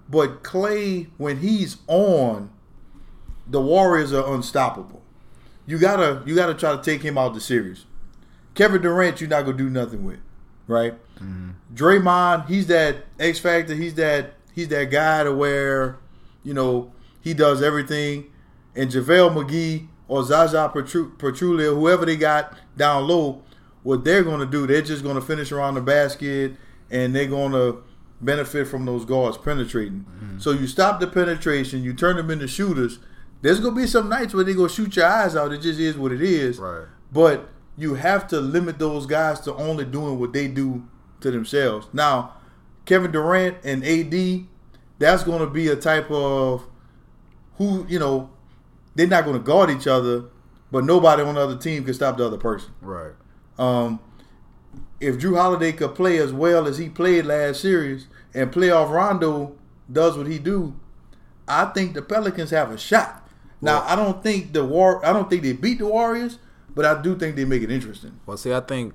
But 0.09 0.43
Klay, 0.43 1.09
when 1.17 1.39
he's 1.39 1.79
on, 1.87 2.51
the 3.47 3.61
Warriors 3.61 4.13
are 4.13 4.33
unstoppable. 4.35 5.03
You 5.67 5.79
gotta 5.79 6.23
you 6.27 6.35
gotta 6.35 6.55
try 6.55 6.75
to 6.75 6.83
take 6.83 7.03
him 7.03 7.19
out 7.19 7.29
of 7.29 7.35
the 7.35 7.41
series. 7.41 7.85
Kevin 8.55 8.83
Durant, 8.83 9.21
you're 9.21 9.31
not 9.31 9.45
gonna 9.45 9.57
do 9.57 9.69
nothing 9.69 10.05
with, 10.05 10.21
right? 10.67 10.95
Mm-hmm. 11.17 11.51
Draymond, 11.75 12.49
he's 12.49 12.67
that 12.69 13.05
X 13.21 13.39
factor. 13.39 13.75
He's 13.75 13.95
that 13.95 14.35
he's 14.55 14.69
that 14.69 14.91
guy 14.91 15.25
to 15.25 15.33
where, 15.33 15.99
you 16.43 16.55
know, 16.55 16.93
he 17.21 17.35
does 17.35 17.63
everything. 17.63 18.31
And 18.75 18.91
JaVale 18.91 19.35
McGee 19.35 19.89
or 20.09 20.25
Zaza 20.25 20.71
Pachulia, 20.75 21.75
whoever 21.75 22.07
they 22.07 22.17
got 22.17 22.57
down 22.77 23.07
low, 23.07 23.43
what 23.89 24.05
they're 24.05 24.23
gonna 24.23 24.45
do, 24.45 24.67
they're 24.67 24.83
just 24.83 25.03
gonna 25.03 25.23
finish 25.23 25.51
around 25.51 25.75
the 25.75 25.81
basket 25.81 26.53
and 26.91 27.17
they're 27.17 27.27
gonna 27.27 27.77
benefit 28.21 28.69
from 28.69 28.85
those 28.85 29.07
guards 29.07 29.39
penetrating. 29.39 30.05
Mm-hmm. 30.05 30.39
So 30.41 30.51
you 30.51 30.67
stop 30.67 31.01
the 31.01 31.07
penetration, 31.07 31.83
you 31.83 31.95
turn 31.95 32.17
them 32.17 32.31
into 32.31 32.47
shooters. 32.47 32.99
There's 33.41 33.61
gonna 33.61 33.75
be 33.75 33.87
some 33.87 34.11
nights 34.11 34.35
where 34.35 34.45
they 34.45 34.53
go 34.53 34.69
shoot 34.69 34.95
your 34.95 35.07
eyes 35.07 35.35
out. 35.35 35.55
It 35.55 35.63
just 35.63 35.81
is 35.81 35.97
what 35.97 36.13
it 36.13 36.21
is. 36.21 36.59
Right. 36.59 36.85
But 37.11 37.49
you 37.79 37.95
have 37.95 38.29
to 38.29 38.43
limit 38.43 38.79
those 38.79 39.07
guys 39.07 39.41
to 39.41 39.55
only 39.55 39.87
doing 39.87 40.21
what 40.21 40.35
they 40.35 40.49
do 40.49 40.87
to 41.21 41.31
themselves. 41.31 41.87
Now, 41.95 42.35
Kevin 42.85 43.11
Durant 43.11 43.57
and 43.65 43.83
AD, 43.83 44.45
that's 44.99 45.25
going 45.25 45.41
to 45.41 45.47
be 45.47 45.69
a 45.69 45.77
type 45.77 46.11
of 46.11 46.67
who 47.57 47.87
you 47.89 47.99
know 47.99 48.29
they're 48.97 49.07
not 49.07 49.25
going 49.25 49.39
to 49.39 49.43
guard 49.43 49.71
each 49.71 49.87
other, 49.87 50.25
but 50.71 50.85
nobody 50.85 51.23
on 51.23 51.37
the 51.37 51.41
other 51.41 51.57
team 51.57 51.85
can 51.85 51.95
stop 51.95 52.19
the 52.19 52.27
other 52.27 52.37
person. 52.37 52.71
Right. 52.83 53.13
Um, 53.59 54.01
if 55.01 55.17
Jrue 55.19 55.37
Holiday 55.37 55.73
could 55.73 55.95
play 55.95 56.19
as 56.19 56.33
well 56.33 56.67
as 56.67 56.79
he 56.79 56.89
played 56.89 57.27
last 57.27 57.61
series 57.61 58.07
and 58.35 58.53
playoff 58.53 58.91
Rondo 58.91 59.57
does 59.91 60.17
what 60.17 60.27
he 60.27 60.39
do, 60.39 60.75
I 61.47 61.67
think 61.67 61.95
the 61.95 62.03
Pelicans 62.03 62.51
have 62.51 62.71
a 62.71 62.79
shot. 62.79 63.29
Now 63.61 63.83
I 63.83 63.97
don't 63.97 64.23
think 64.23 64.53
the 64.53 64.65
war. 64.65 65.05
I 65.05 65.13
don't 65.13 65.29
think 65.29 65.43
they 65.43 65.53
beat 65.53 65.79
the 65.79 65.87
Warriors, 65.87 66.39
but 66.75 66.85
I 66.85 67.01
do 67.01 67.17
think 67.17 67.37
they 67.37 67.45
make 67.45 67.63
it 67.63 67.71
interesting. 67.71 68.21
Well, 68.27 68.37
see, 68.37 68.53
I 68.53 68.61
think 68.61 68.95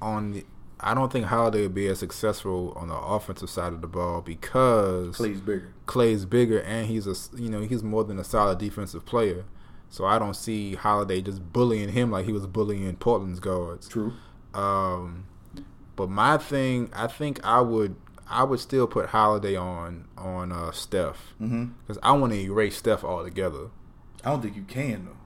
on 0.00 0.32
the, 0.32 0.44
I 0.80 0.94
don't 0.94 1.12
think 1.12 1.26
Holiday 1.26 1.62
would 1.62 1.74
be 1.74 1.86
as 1.88 1.98
successful 1.98 2.72
on 2.76 2.88
the 2.88 2.96
offensive 2.96 3.50
side 3.50 3.72
of 3.72 3.82
the 3.82 3.86
ball 3.86 4.22
because 4.22 5.16
Klay's 5.16 5.40
bigger. 5.40 5.72
Klay's 5.86 6.24
bigger, 6.24 6.60
and 6.62 6.86
he's 6.86 7.06
a 7.06 7.14
you 7.40 7.50
know 7.50 7.60
he's 7.60 7.82
more 7.82 8.02
than 8.02 8.18
a 8.18 8.24
solid 8.24 8.58
defensive 8.58 9.04
player. 9.04 9.44
So 9.90 10.06
I 10.06 10.18
don't 10.18 10.34
see 10.34 10.76
Holiday 10.76 11.20
just 11.20 11.52
bullying 11.52 11.90
him 11.90 12.12
like 12.12 12.24
he 12.24 12.32
was 12.32 12.46
bullying 12.46 12.94
Portland's 12.96 13.40
guards. 13.40 13.88
True. 13.88 14.12
Um, 14.54 15.26
but 15.96 16.08
my 16.08 16.38
thing, 16.38 16.90
I 16.94 17.08
think 17.08 17.44
I 17.44 17.60
would 17.60 17.96
I 18.28 18.44
would 18.44 18.60
still 18.60 18.86
put 18.86 19.06
Holiday 19.06 19.56
on 19.56 20.06
on 20.16 20.52
uh, 20.52 20.70
Steph 20.70 21.34
because 21.38 21.52
mm-hmm. 21.52 21.98
I 22.02 22.12
want 22.12 22.32
to 22.32 22.38
erase 22.38 22.76
Steph 22.76 23.02
altogether. 23.02 23.70
I 24.24 24.30
don't 24.30 24.40
think 24.40 24.56
you 24.56 24.62
can 24.62 25.06
though. 25.06 25.16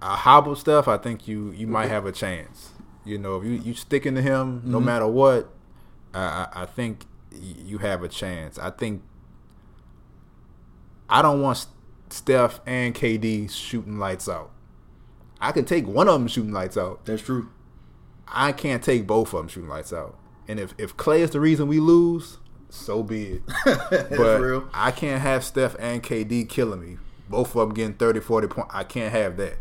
A 0.00 0.16
hobble 0.16 0.56
Steph, 0.56 0.88
I 0.88 0.96
think 0.96 1.28
you 1.28 1.52
you 1.52 1.66
might 1.66 1.88
have 1.88 2.06
a 2.06 2.12
chance. 2.12 2.70
You 3.04 3.18
know, 3.18 3.36
if 3.36 3.44
you 3.44 3.52
you 3.52 3.74
sticking 3.74 4.14
to 4.14 4.22
him 4.22 4.62
no 4.64 4.78
mm-hmm. 4.78 4.86
matter 4.86 5.06
what, 5.06 5.50
I, 6.14 6.48
I 6.52 6.66
think 6.66 7.04
you 7.30 7.78
have 7.78 8.02
a 8.02 8.08
chance. 8.08 8.58
I 8.58 8.70
think 8.70 9.02
I 11.10 11.20
don't 11.20 11.42
want 11.42 11.66
Steph 12.10 12.60
and 12.66 12.94
KD 12.94 13.50
shooting 13.50 13.98
lights 13.98 14.28
out. 14.28 14.50
I 15.40 15.52
can 15.52 15.64
take 15.64 15.86
one 15.86 16.08
of 16.08 16.14
them 16.14 16.28
shooting 16.28 16.52
lights 16.52 16.76
out. 16.76 17.04
That's 17.04 17.22
true. 17.22 17.50
I 18.26 18.52
can't 18.52 18.82
take 18.82 19.06
both 19.06 19.32
of 19.32 19.38
them 19.38 19.48
shooting 19.48 19.68
lights 19.68 19.92
out. 19.92 20.18
And 20.46 20.58
if, 20.58 20.74
if 20.78 20.96
Klay 20.96 21.20
is 21.20 21.30
the 21.30 21.40
reason 21.40 21.68
we 21.68 21.80
lose, 21.80 22.38
so 22.70 23.02
be 23.02 23.24
it. 23.24 23.42
but 23.64 24.40
real. 24.40 24.68
I 24.72 24.90
can't 24.90 25.22
have 25.22 25.44
Steph 25.44 25.76
and 25.78 26.02
KD 26.02 26.48
killing 26.48 26.80
me. 26.80 26.98
Both 27.28 27.54
of 27.54 27.68
them 27.68 27.74
getting 27.74 27.94
30, 27.94 28.20
40 28.20 28.48
points. 28.48 28.70
I 28.74 28.84
can't 28.84 29.12
have 29.12 29.36
that. 29.36 29.58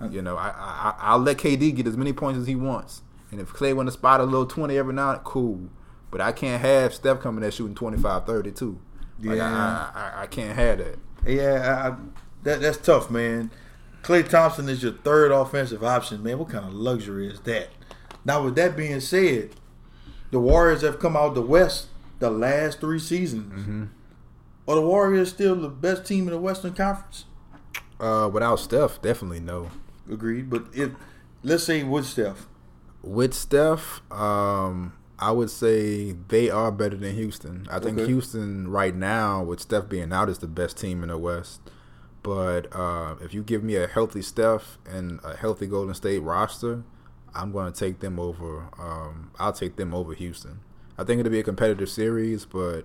Uh, 0.00 0.08
you 0.08 0.22
know, 0.22 0.36
I, 0.36 0.48
I 0.50 0.94
I'll 1.00 1.18
let 1.18 1.38
KD 1.38 1.74
get 1.74 1.86
as 1.86 1.96
many 1.96 2.12
points 2.12 2.38
as 2.38 2.46
he 2.46 2.54
wants. 2.54 3.02
And 3.30 3.40
if 3.40 3.52
Klay 3.52 3.74
want 3.74 3.88
to 3.88 3.92
spot 3.92 4.20
a 4.20 4.24
little 4.24 4.46
20 4.46 4.76
every 4.78 4.94
now 4.94 5.16
cool. 5.18 5.68
But 6.10 6.20
I 6.20 6.32
can't 6.32 6.62
have 6.62 6.94
Steph 6.94 7.20
coming 7.20 7.42
there 7.42 7.50
shooting 7.50 7.74
25, 7.74 8.24
30 8.24 8.52
too. 8.52 8.80
Like, 9.20 9.38
yeah. 9.38 9.90
I, 9.94 10.00
I, 10.00 10.22
I, 10.22 10.26
can't 10.26 10.56
have 10.56 10.78
that. 10.78 10.98
Yeah, 11.26 11.92
I, 11.92 11.96
that, 12.44 12.60
that's 12.60 12.78
tough, 12.78 13.10
man. 13.10 13.50
Klay 14.02 14.26
Thompson 14.28 14.68
is 14.68 14.82
your 14.82 14.92
third 14.92 15.32
offensive 15.32 15.84
option, 15.84 16.22
man. 16.22 16.38
What 16.38 16.50
kind 16.50 16.64
of 16.64 16.72
luxury 16.72 17.28
is 17.28 17.40
that? 17.40 17.68
Now, 18.24 18.42
with 18.44 18.54
that 18.56 18.76
being 18.76 19.00
said, 19.00 19.50
the 20.30 20.38
Warriors 20.38 20.82
have 20.82 20.98
come 20.98 21.16
out 21.16 21.34
the 21.34 21.42
West 21.42 21.88
the 22.18 22.30
last 22.30 22.80
three 22.80 22.98
seasons. 22.98 23.52
Mm-hmm. 23.52 23.84
Are 24.66 24.74
the 24.74 24.82
Warriors 24.82 25.30
still 25.30 25.56
the 25.56 25.68
best 25.68 26.04
team 26.04 26.26
in 26.26 26.32
the 26.32 26.40
Western 26.40 26.74
Conference? 26.74 27.24
Uh, 27.98 28.28
without 28.32 28.56
Steph, 28.60 29.00
definitely 29.00 29.40
no. 29.40 29.70
Agreed. 30.10 30.50
But 30.50 30.66
if 30.74 30.90
let's 31.42 31.64
say 31.64 31.82
with 31.82 32.06
Steph, 32.06 32.46
with 33.02 33.34
Steph, 33.34 34.02
um, 34.12 34.92
I 35.18 35.32
would 35.32 35.50
say 35.50 36.12
they 36.28 36.48
are 36.48 36.70
better 36.70 36.96
than 36.96 37.14
Houston. 37.14 37.66
I 37.70 37.80
think 37.80 37.98
okay. 37.98 38.06
Houston 38.06 38.68
right 38.68 38.94
now, 38.94 39.42
with 39.42 39.60
Steph 39.60 39.88
being 39.88 40.12
out, 40.12 40.28
is 40.28 40.38
the 40.38 40.46
best 40.46 40.78
team 40.78 41.02
in 41.02 41.08
the 41.08 41.18
West. 41.18 41.60
But 42.22 42.74
uh, 42.74 43.16
if 43.20 43.34
you 43.34 43.42
give 43.42 43.64
me 43.64 43.76
a 43.76 43.86
healthy 43.86 44.22
Steph 44.22 44.78
and 44.88 45.18
a 45.24 45.36
healthy 45.36 45.66
Golden 45.66 45.94
State 45.94 46.20
roster, 46.20 46.84
I'm 47.34 47.52
going 47.52 47.72
to 47.72 47.78
take 47.78 48.00
them 48.00 48.20
over. 48.20 48.68
Um, 48.78 49.30
I'll 49.38 49.52
take 49.52 49.76
them 49.76 49.94
over 49.94 50.14
Houston. 50.14 50.60
I 50.96 51.04
think 51.04 51.20
it'll 51.20 51.32
be 51.32 51.40
a 51.40 51.44
competitive 51.44 51.88
series, 51.88 52.44
but 52.44 52.84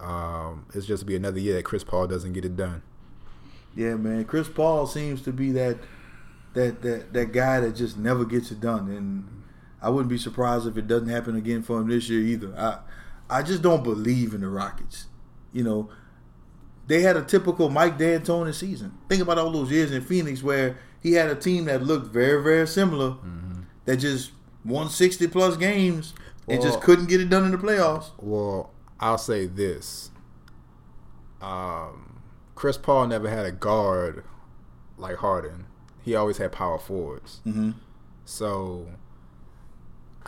um, 0.00 0.66
it's 0.74 0.86
just 0.86 1.06
be 1.06 1.16
another 1.16 1.38
year 1.38 1.54
that 1.54 1.64
Chris 1.64 1.84
Paul 1.84 2.06
doesn't 2.06 2.32
get 2.32 2.44
it 2.44 2.56
done. 2.56 2.82
Yeah, 3.74 3.94
man. 3.94 4.24
Chris 4.24 4.48
Paul 4.48 4.86
seems 4.86 5.22
to 5.22 5.32
be 5.32 5.52
that 5.52 5.78
that 6.54 6.82
that 6.82 7.12
that 7.12 7.32
guy 7.32 7.60
that 7.60 7.76
just 7.76 7.96
never 7.96 8.24
gets 8.24 8.50
it 8.50 8.60
done, 8.60 8.88
and 8.88 9.44
I 9.80 9.90
wouldn't 9.90 10.10
be 10.10 10.18
surprised 10.18 10.66
if 10.66 10.76
it 10.76 10.86
doesn't 10.86 11.08
happen 11.08 11.36
again 11.36 11.62
for 11.62 11.80
him 11.80 11.88
this 11.88 12.08
year 12.08 12.20
either. 12.20 12.54
I 12.56 12.78
I 13.30 13.42
just 13.42 13.62
don't 13.62 13.84
believe 13.84 14.34
in 14.34 14.40
the 14.40 14.48
Rockets. 14.48 15.06
You 15.52 15.64
know, 15.64 15.90
they 16.86 17.02
had 17.02 17.16
a 17.16 17.22
typical 17.22 17.68
Mike 17.68 17.98
D'Antoni 17.98 18.54
season. 18.54 18.98
Think 19.08 19.22
about 19.22 19.38
all 19.38 19.50
those 19.50 19.70
years 19.70 19.92
in 19.92 20.02
Phoenix 20.02 20.42
where 20.42 20.78
he 21.02 21.12
had 21.12 21.28
a 21.30 21.34
team 21.34 21.66
that 21.66 21.82
looked 21.82 22.12
very 22.12 22.42
very 22.42 22.66
similar. 22.66 23.10
Mm-hmm 23.10 23.48
that 23.88 23.96
just 23.96 24.32
won 24.66 24.90
60 24.90 25.28
plus 25.28 25.56
games 25.56 26.12
and 26.46 26.58
well, 26.58 26.68
just 26.68 26.82
couldn't 26.82 27.06
get 27.06 27.22
it 27.22 27.30
done 27.30 27.46
in 27.46 27.52
the 27.52 27.56
playoffs. 27.56 28.10
Well, 28.18 28.70
I'll 29.00 29.16
say 29.16 29.46
this. 29.46 30.10
Um, 31.40 32.20
Chris 32.54 32.76
Paul 32.76 33.06
never 33.06 33.30
had 33.30 33.46
a 33.46 33.50
guard 33.50 34.24
like 34.98 35.16
Harden. 35.16 35.64
He 36.02 36.14
always 36.14 36.36
had 36.36 36.52
power 36.52 36.78
forwards. 36.78 37.40
Mm-hmm. 37.46 37.70
So 38.26 38.88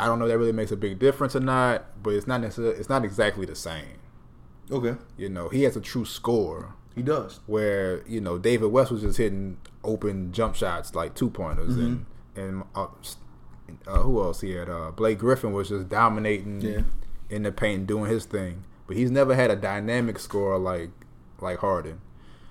I 0.00 0.06
don't 0.06 0.18
know 0.18 0.24
if 0.24 0.30
that 0.30 0.38
really 0.38 0.52
makes 0.52 0.72
a 0.72 0.76
big 0.76 0.98
difference 0.98 1.36
or 1.36 1.40
not, 1.40 2.02
but 2.02 2.14
it's 2.14 2.26
not 2.26 2.40
necessarily 2.40 2.78
it's 2.78 2.88
not 2.88 3.04
exactly 3.04 3.44
the 3.44 3.54
same. 3.54 3.98
Okay. 4.70 4.96
You 5.18 5.28
know, 5.28 5.50
he 5.50 5.64
has 5.64 5.76
a 5.76 5.80
true 5.80 6.06
score. 6.06 6.74
He 6.94 7.02
does. 7.02 7.40
Where, 7.46 8.02
you 8.08 8.20
know, 8.20 8.38
David 8.38 8.68
West 8.68 8.90
was 8.90 9.02
just 9.02 9.18
hitting 9.18 9.58
open 9.84 10.32
jump 10.32 10.54
shots 10.54 10.94
like 10.94 11.14
two 11.14 11.28
pointers 11.28 11.76
mm-hmm. 11.76 11.82
and 11.84 12.06
and 12.36 12.64
uh, 12.74 12.86
uh, 13.86 13.98
who 13.98 14.22
else 14.22 14.40
he 14.40 14.52
had? 14.52 14.70
Uh, 14.70 14.90
Blake 14.90 15.18
Griffin 15.18 15.52
was 15.52 15.68
just 15.68 15.90
dominating 15.90 16.62
yeah. 16.62 16.82
in 17.28 17.42
the 17.42 17.52
paint, 17.52 17.86
doing 17.86 18.10
his 18.10 18.24
thing. 18.24 18.64
But 18.86 18.96
he's 18.96 19.10
never 19.10 19.34
had 19.34 19.50
a 19.50 19.56
dynamic 19.56 20.18
score 20.18 20.58
like 20.58 20.90
like 21.40 21.58
Harden. 21.58 22.00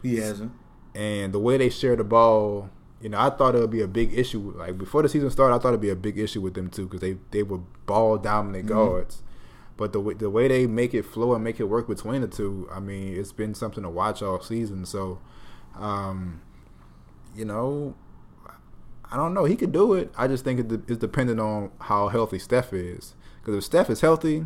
He 0.03 0.17
hasn't. 0.17 0.51
And 0.93 1.33
the 1.33 1.39
way 1.39 1.57
they 1.57 1.69
share 1.69 1.95
the 1.95 2.03
ball, 2.03 2.69
you 3.01 3.09
know, 3.09 3.19
I 3.19 3.29
thought 3.29 3.55
it 3.55 3.59
would 3.59 3.71
be 3.71 3.81
a 3.81 3.87
big 3.87 4.17
issue. 4.17 4.53
Like 4.57 4.77
before 4.77 5.01
the 5.01 5.09
season 5.09 5.29
started, 5.31 5.55
I 5.55 5.59
thought 5.59 5.69
it'd 5.69 5.81
be 5.81 5.89
a 5.89 5.95
big 5.95 6.17
issue 6.17 6.41
with 6.41 6.53
them 6.53 6.69
too 6.69 6.85
because 6.85 7.01
they 7.01 7.17
they 7.31 7.43
were 7.43 7.59
ball 7.85 8.17
dominant 8.17 8.65
mm-hmm. 8.65 8.75
guards. 8.75 9.23
But 9.77 9.93
the 9.93 10.01
the 10.13 10.29
way 10.29 10.47
they 10.49 10.67
make 10.67 10.93
it 10.93 11.03
flow 11.03 11.33
and 11.33 11.43
make 11.43 11.59
it 11.59 11.65
work 11.65 11.87
between 11.87 12.21
the 12.21 12.27
two, 12.27 12.67
I 12.71 12.79
mean, 12.79 13.15
it's 13.15 13.31
been 13.31 13.53
something 13.53 13.83
to 13.83 13.89
watch 13.89 14.21
all 14.21 14.41
season. 14.41 14.85
So, 14.85 15.19
um, 15.77 16.41
you 17.33 17.45
know, 17.45 17.95
I 19.09 19.15
don't 19.15 19.33
know. 19.33 19.45
He 19.45 19.55
could 19.55 19.71
do 19.71 19.93
it. 19.93 20.11
I 20.17 20.27
just 20.27 20.43
think 20.43 20.69
it's 20.87 20.99
dependent 20.99 21.39
on 21.39 21.71
how 21.79 22.09
healthy 22.09 22.39
Steph 22.39 22.73
is. 22.73 23.15
Because 23.41 23.55
if 23.55 23.63
Steph 23.63 23.89
is 23.89 24.01
healthy, 24.01 24.45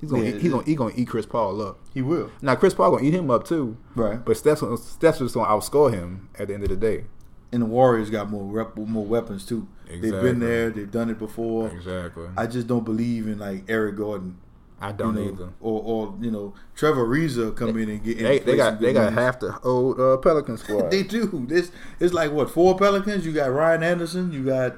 he's 0.00 0.10
gonna 0.10 0.22
yeah, 0.22 0.36
eat, 0.36 0.42
he's 0.42 0.52
gonna 0.52 0.74
gonna 0.74 0.94
eat 0.94 1.08
Chris 1.08 1.26
Paul 1.26 1.60
up. 1.60 1.80
He 1.92 2.00
will. 2.00 2.30
Now 2.40 2.54
Chris 2.54 2.72
Paul 2.72 2.92
gonna 2.92 3.02
eat 3.02 3.14
him 3.14 3.32
up 3.32 3.44
too. 3.44 3.76
Right. 3.96 4.24
But 4.24 4.36
Steph's 4.36 4.62
Steph's 4.84 5.18
just 5.18 5.34
gonna 5.34 5.50
outscore 5.50 5.92
him 5.92 6.28
at 6.38 6.46
the 6.46 6.54
end 6.54 6.62
of 6.62 6.68
the 6.68 6.76
day. 6.76 7.04
And 7.50 7.62
the 7.62 7.66
Warriors 7.66 8.10
got 8.10 8.28
more 8.30 8.44
rep, 8.44 8.76
more 8.76 9.04
weapons 9.06 9.46
too. 9.46 9.66
Exactly. 9.86 10.10
They've 10.10 10.20
been 10.22 10.38
there. 10.40 10.68
They've 10.70 10.90
done 10.90 11.08
it 11.08 11.18
before. 11.18 11.68
Exactly. 11.68 12.26
I 12.36 12.46
just 12.46 12.66
don't 12.66 12.84
believe 12.84 13.26
in 13.26 13.38
like 13.38 13.64
Eric 13.68 13.96
Gordon. 13.96 14.36
I 14.80 14.92
don't 14.92 15.16
you 15.16 15.24
know, 15.24 15.32
either. 15.32 15.48
Or, 15.60 15.82
or 15.82 16.14
you 16.20 16.30
know, 16.30 16.54
Trevor 16.76 17.06
Ariza 17.06 17.56
come 17.56 17.76
in 17.78 17.88
and 17.88 18.04
get. 18.04 18.18
They, 18.18 18.38
they 18.38 18.56
got 18.56 18.80
they 18.80 18.92
got 18.92 19.12
half 19.14 19.40
the 19.40 19.58
old 19.64 19.98
uh, 19.98 20.18
Pelican 20.18 20.56
squad. 20.58 20.90
They 20.90 21.02
do. 21.02 21.46
This 21.48 21.72
it's 21.98 22.12
like 22.12 22.30
what 22.32 22.50
four 22.50 22.76
Pelicans. 22.78 23.24
You 23.26 23.32
got 23.32 23.50
Ryan 23.50 23.82
Anderson. 23.82 24.30
You 24.32 24.44
got 24.44 24.76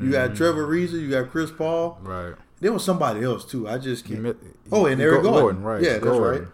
you 0.00 0.10
got 0.10 0.28
Mm-hmm. 0.30 0.36
Trevor 0.36 0.66
Ariza. 0.66 0.92
You 1.00 1.10
got 1.10 1.30
Chris 1.30 1.50
Paul. 1.50 1.98
right. 2.02 2.34
There 2.60 2.72
was 2.72 2.82
somebody 2.84 3.22
else 3.22 3.44
too. 3.44 3.68
I 3.68 3.76
just 3.76 4.06
can't. 4.06 4.22
mi- 4.22 4.32
Oh, 4.72 4.86
and 4.86 5.00
Eric 5.00 5.22
go- 5.22 5.32
Gordon. 5.32 5.62
right? 5.62 5.82
Yeah, 5.82 5.92
that's 5.92 6.04
Gordon. 6.04 6.42
right. 6.44 6.52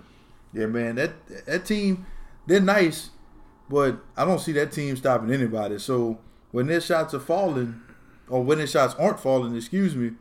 Yeah, 0.53 0.67
man. 0.67 0.97
That 0.97 1.13
that 1.47 1.65
team, 1.65 2.05
they're 2.47 2.61
nice, 2.61 3.11
but 3.69 3.99
I 4.17 4.25
don't 4.25 4.39
see 4.41 4.53
that 4.53 4.73
team 4.73 4.97
stopping 4.97 5.31
anybody. 5.31 5.79
So 5.79 6.19
when 6.51 6.67
their 6.67 6.81
shots 6.81 7.15
are 7.15 7.21
falling, 7.21 7.81
or 8.29 8.43
when 8.43 8.59
their 8.59 8.67
shots 8.67 8.95
aren't 8.99 9.21
falling, 9.21 9.55
excuse 9.57 9.95
me, 9.97 10.13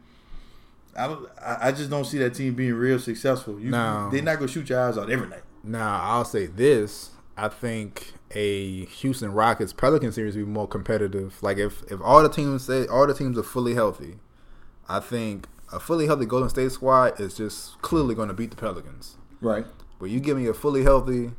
I 0.98 1.08
don't. 1.08 1.30
I, 1.42 1.72
just 1.72 1.90
don't 1.90 2.06
see 2.06 2.18
that 2.20 2.34
team 2.34 2.54
being 2.54 2.74
real 2.74 3.00
successful. 3.00 3.60
You, 3.60 3.70
No. 3.72 4.10
they're 4.12 4.22
not 4.22 4.36
gonna 4.36 4.48
shoot 4.48 4.70
your 4.70 4.82
eyes 4.82 4.98
out 4.98 5.10
every 5.10 5.28
night. 5.28 5.44
Now 5.64 6.00
I'll 6.02 6.26
say 6.26 6.48
this: 6.48 7.12
I 7.38 7.48
think 7.48 8.14
a 8.32 8.86
Houston 8.86 9.32
Rockets 9.32 9.72
Pelican 9.74 10.12
series 10.12 10.36
would 10.36 10.46
be 10.46 10.52
more 10.52 10.68
competitive. 10.68 11.42
Like 11.42 11.58
if 11.58 11.84
if 11.90 12.02
all 12.02 12.22
the 12.24 12.30
teams 12.30 12.66
say 12.66 12.88
all 12.88 13.08
the 13.08 13.14
teams 13.14 13.38
are 13.38 13.44
fully 13.44 13.74
healthy, 13.74 14.16
I 14.90 15.00
think 15.00 15.48
a 15.72 15.80
fully 15.80 16.08
healthy 16.08 16.26
Golden 16.26 16.50
State 16.50 16.72
squad 16.74 17.20
is 17.22 17.36
just 17.36 17.82
clearly 17.82 18.14
going 18.14 18.28
to 18.28 18.34
beat 18.34 18.50
the 18.50 18.58
Pelicans. 18.58 19.16
Right. 19.40 19.66
But 20.00 20.10
you 20.10 20.20
give 20.20 20.36
me 20.36 20.48
a 20.48 20.54
fully 20.54 20.84
healthy, 20.84 21.32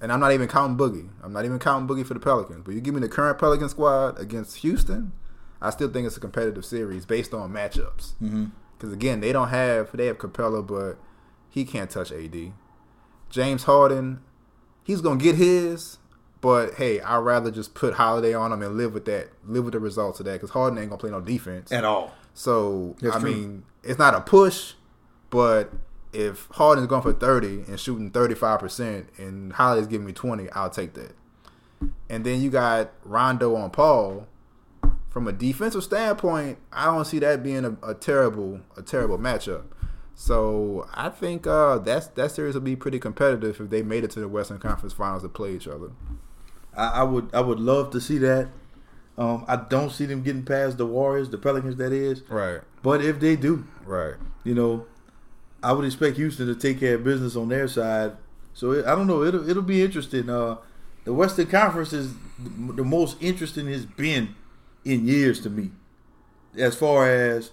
and 0.00 0.12
I'm 0.12 0.20
not 0.20 0.32
even 0.32 0.48
counting 0.48 0.76
Boogie. 0.76 1.08
I'm 1.22 1.32
not 1.32 1.44
even 1.44 1.58
counting 1.58 1.88
Boogie 1.88 2.06
for 2.06 2.14
the 2.14 2.20
Pelicans. 2.20 2.62
But 2.64 2.74
you 2.74 2.80
give 2.80 2.94
me 2.94 3.00
the 3.00 3.08
current 3.08 3.38
Pelican 3.38 3.68
squad 3.68 4.18
against 4.18 4.58
Houston, 4.58 5.12
I 5.60 5.70
still 5.70 5.90
think 5.90 6.06
it's 6.06 6.16
a 6.16 6.20
competitive 6.20 6.64
series 6.64 7.04
based 7.04 7.34
on 7.34 7.52
matchups. 7.52 8.14
Mm-hmm. 8.22 8.46
Because 8.76 8.92
again, 8.92 9.20
they 9.20 9.32
don't 9.32 9.48
have 9.48 9.90
they 9.92 10.06
have 10.06 10.18
Capela, 10.18 10.66
but 10.66 10.96
he 11.50 11.64
can't 11.64 11.90
touch 11.90 12.10
AD. 12.10 12.52
James 13.28 13.64
Harden, 13.64 14.20
he's 14.82 15.02
gonna 15.02 15.20
get 15.20 15.36
his, 15.36 15.98
but 16.40 16.74
hey, 16.74 17.00
I'd 17.00 17.18
rather 17.18 17.50
just 17.50 17.74
put 17.74 17.94
Holiday 17.94 18.32
on 18.32 18.52
him 18.52 18.62
and 18.62 18.76
live 18.76 18.94
with 18.94 19.04
that, 19.04 19.28
live 19.46 19.64
with 19.64 19.72
the 19.74 19.80
results 19.80 20.18
of 20.20 20.26
that. 20.26 20.32
Because 20.32 20.50
Harden 20.50 20.78
ain't 20.78 20.88
gonna 20.88 21.00
play 21.00 21.10
no 21.10 21.20
defense. 21.20 21.70
At 21.70 21.84
all. 21.84 22.14
So 22.32 22.96
That's 23.00 23.16
I 23.16 23.20
true. 23.20 23.30
mean, 23.30 23.64
it's 23.82 23.98
not 23.98 24.14
a 24.14 24.20
push, 24.22 24.74
but 25.28 25.70
if 26.12 26.48
Harden's 26.52 26.86
going 26.86 27.02
for 27.02 27.12
thirty 27.12 27.62
and 27.68 27.78
shooting 27.78 28.10
thirty 28.10 28.34
five 28.34 28.60
percent, 28.60 29.08
and 29.18 29.52
Holiday's 29.52 29.86
giving 29.86 30.06
me 30.06 30.12
twenty, 30.12 30.50
I'll 30.50 30.70
take 30.70 30.94
that. 30.94 31.14
And 32.08 32.24
then 32.24 32.40
you 32.40 32.50
got 32.50 32.92
Rondo 33.04 33.54
on 33.56 33.70
Paul. 33.70 34.26
From 35.08 35.26
a 35.26 35.32
defensive 35.32 35.82
standpoint, 35.82 36.58
I 36.72 36.84
don't 36.84 37.04
see 37.04 37.18
that 37.18 37.42
being 37.42 37.64
a, 37.64 37.76
a 37.82 37.94
terrible 37.94 38.60
a 38.76 38.82
terrible 38.82 39.18
matchup. 39.18 39.64
So 40.14 40.86
I 40.94 41.08
think 41.08 41.46
uh, 41.46 41.78
that's 41.78 42.06
that 42.08 42.30
series 42.30 42.54
will 42.54 42.60
be 42.60 42.76
pretty 42.76 42.98
competitive 43.00 43.60
if 43.60 43.70
they 43.70 43.82
made 43.82 44.04
it 44.04 44.10
to 44.12 44.20
the 44.20 44.28
Western 44.28 44.58
Conference 44.58 44.92
Finals 44.92 45.22
to 45.22 45.28
play 45.28 45.54
each 45.54 45.66
other. 45.66 45.90
I, 46.76 46.86
I 46.88 47.02
would 47.02 47.34
I 47.34 47.40
would 47.40 47.58
love 47.58 47.90
to 47.90 48.00
see 48.00 48.18
that. 48.18 48.48
Um, 49.18 49.44
I 49.48 49.56
don't 49.56 49.90
see 49.90 50.06
them 50.06 50.22
getting 50.22 50.44
past 50.44 50.78
the 50.78 50.86
Warriors, 50.86 51.28
the 51.30 51.38
Pelicans, 51.38 51.76
that 51.76 51.92
is. 51.92 52.22
Right, 52.28 52.60
But 52.82 53.04
if 53.04 53.20
they 53.20 53.36
do, 53.36 53.66
right. 53.84 54.14
you 54.44 54.54
know, 54.54 54.86
I 55.62 55.72
would 55.72 55.84
expect 55.84 56.16
Houston 56.16 56.46
to 56.46 56.54
take 56.54 56.80
care 56.80 56.94
of 56.94 57.04
business 57.04 57.36
on 57.36 57.48
their 57.48 57.68
side. 57.68 58.12
So 58.54 58.72
it, 58.72 58.86
I 58.86 58.94
don't 58.94 59.06
know. 59.06 59.22
It'll 59.22 59.48
it'll 59.48 59.62
be 59.62 59.82
interesting. 59.82 60.28
Uh, 60.28 60.56
the 61.04 61.12
Western 61.12 61.46
Conference 61.46 61.92
is 61.92 62.12
the 62.38 62.84
most 62.84 63.16
interesting 63.20 63.68
it's 63.68 63.84
been 63.84 64.34
in 64.84 65.06
years 65.06 65.40
to 65.40 65.50
me, 65.50 65.70
as 66.56 66.74
far 66.74 67.08
as 67.10 67.50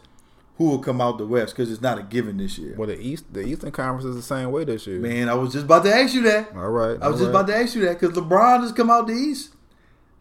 who 0.58 0.66
will 0.70 0.80
come 0.80 1.00
out 1.00 1.18
the 1.18 1.26
West 1.26 1.56
because 1.56 1.72
it's 1.72 1.82
not 1.82 2.00
a 2.00 2.04
given 2.04 2.38
this 2.38 2.58
year. 2.58 2.76
Well, 2.78 2.88
the 2.88 3.00
East 3.00 3.32
the 3.32 3.42
Eastern 3.42 3.72
Conference 3.72 4.06
is 4.06 4.16
the 4.16 4.22
same 4.22 4.52
way 4.52 4.64
this 4.64 4.88
year. 4.88 5.00
Man, 5.00 5.30
I 5.30 5.36
was 5.36 5.54
just 5.54 5.66
about 5.66 5.84
to 5.86 5.94
ask 5.94 6.14
you 6.14 6.24
that. 6.24 6.52
All 6.56 6.70
right, 6.70 6.92
I 6.92 6.94
was 6.94 7.02
all 7.04 7.12
just 7.12 7.22
right. 7.24 7.30
about 7.30 7.48
to 7.48 7.56
ask 7.56 7.76
you 7.76 7.86
that 7.86 8.00
because 8.00 8.18
LeBron 8.18 8.62
has 8.62 8.72
come 8.72 8.90
out 8.90 9.08
the 9.08 9.14
East 9.14 9.54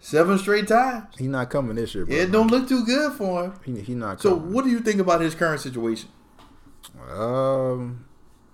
seven 0.00 0.38
straight 0.38 0.68
times. 0.68 1.06
He's 1.18 1.28
not 1.28 1.50
coming 1.50 1.76
this 1.76 1.94
year. 1.94 2.06
Bro. 2.06 2.14
It 2.14 2.30
don't 2.30 2.50
look 2.50 2.68
too 2.68 2.84
good 2.84 3.12
for 3.12 3.44
him. 3.44 3.54
He, 3.64 3.80
he 3.80 3.94
not 3.94 4.20
So, 4.20 4.34
what 4.34 4.64
do 4.64 4.70
you 4.70 4.80
think 4.80 5.00
about 5.00 5.20
his 5.20 5.34
current 5.34 5.60
situation? 5.60 6.10
Um, 7.10 8.06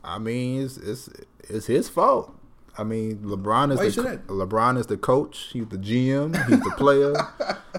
I 0.04 0.18
mean, 0.18 0.62
it's 0.62 0.76
it's 0.76 1.08
it's 1.48 1.66
his 1.66 1.88
fault. 1.88 2.34
I 2.78 2.84
mean, 2.84 3.18
LeBron 3.18 3.72
is 3.72 3.96
Why 3.96 4.02
the? 4.02 4.18
LeBron 4.28 4.78
is 4.78 4.86
the 4.86 4.96
coach. 4.96 5.50
He's 5.52 5.66
the 5.66 5.76
GM. 5.76 6.34
He's 6.48 6.60
the 6.60 6.70
player. 6.76 7.12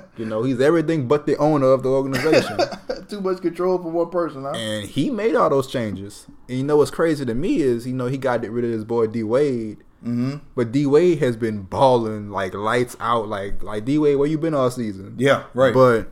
you 0.17 0.25
know, 0.25 0.43
he's 0.43 0.61
everything 0.61 1.07
but 1.07 1.25
the 1.25 1.35
owner 1.37 1.71
of 1.71 1.81
the 1.81 1.89
organization. 1.89 2.59
Too 3.09 3.19
much 3.19 3.41
control 3.41 3.77
for 3.79 3.89
one 3.89 4.09
person, 4.09 4.43
huh? 4.43 4.51
and 4.51 4.87
he 4.87 5.09
made 5.09 5.35
all 5.35 5.49
those 5.49 5.67
changes. 5.67 6.27
And 6.47 6.57
you 6.59 6.63
know 6.63 6.77
what's 6.77 6.91
crazy 6.91 7.25
to 7.25 7.33
me 7.33 7.61
is, 7.61 7.87
you 7.87 7.93
know, 7.93 8.07
he 8.07 8.17
got 8.17 8.41
rid 8.41 8.65
of 8.65 8.71
his 8.71 8.85
boy 8.85 9.07
D 9.07 9.23
Wade. 9.23 9.79
Mm-hmm. 10.03 10.37
But 10.55 10.71
D 10.71 10.85
Wade 10.85 11.19
has 11.19 11.35
been 11.37 11.63
balling 11.63 12.29
like 12.29 12.53
lights 12.53 12.95
out. 12.99 13.27
Like 13.27 13.63
like 13.63 13.85
D 13.85 13.97
Wade, 13.97 14.17
where 14.17 14.27
you 14.27 14.37
been 14.37 14.53
all 14.53 14.69
season? 14.69 15.15
Yeah, 15.17 15.45
right. 15.53 15.73
But 15.73 16.11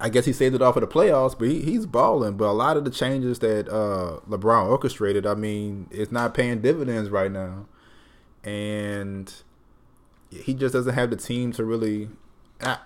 I 0.00 0.08
guess 0.08 0.24
he 0.24 0.32
saved 0.32 0.54
it 0.54 0.62
off 0.62 0.74
for 0.74 0.80
the 0.80 0.86
playoffs. 0.86 1.38
But 1.38 1.48
he, 1.48 1.60
he's 1.62 1.86
balling. 1.86 2.36
But 2.36 2.46
a 2.46 2.52
lot 2.52 2.76
of 2.76 2.84
the 2.84 2.90
changes 2.90 3.40
that 3.40 3.68
uh, 3.68 4.20
LeBron 4.28 4.68
orchestrated, 4.68 5.26
I 5.26 5.34
mean, 5.34 5.88
it's 5.90 6.12
not 6.12 6.34
paying 6.34 6.60
dividends 6.60 7.10
right 7.10 7.30
now, 7.30 7.66
and 8.44 9.32
he 10.30 10.54
just 10.54 10.74
doesn't 10.74 10.94
have 10.94 11.10
the 11.10 11.16
team 11.16 11.52
to 11.52 11.64
really. 11.64 12.08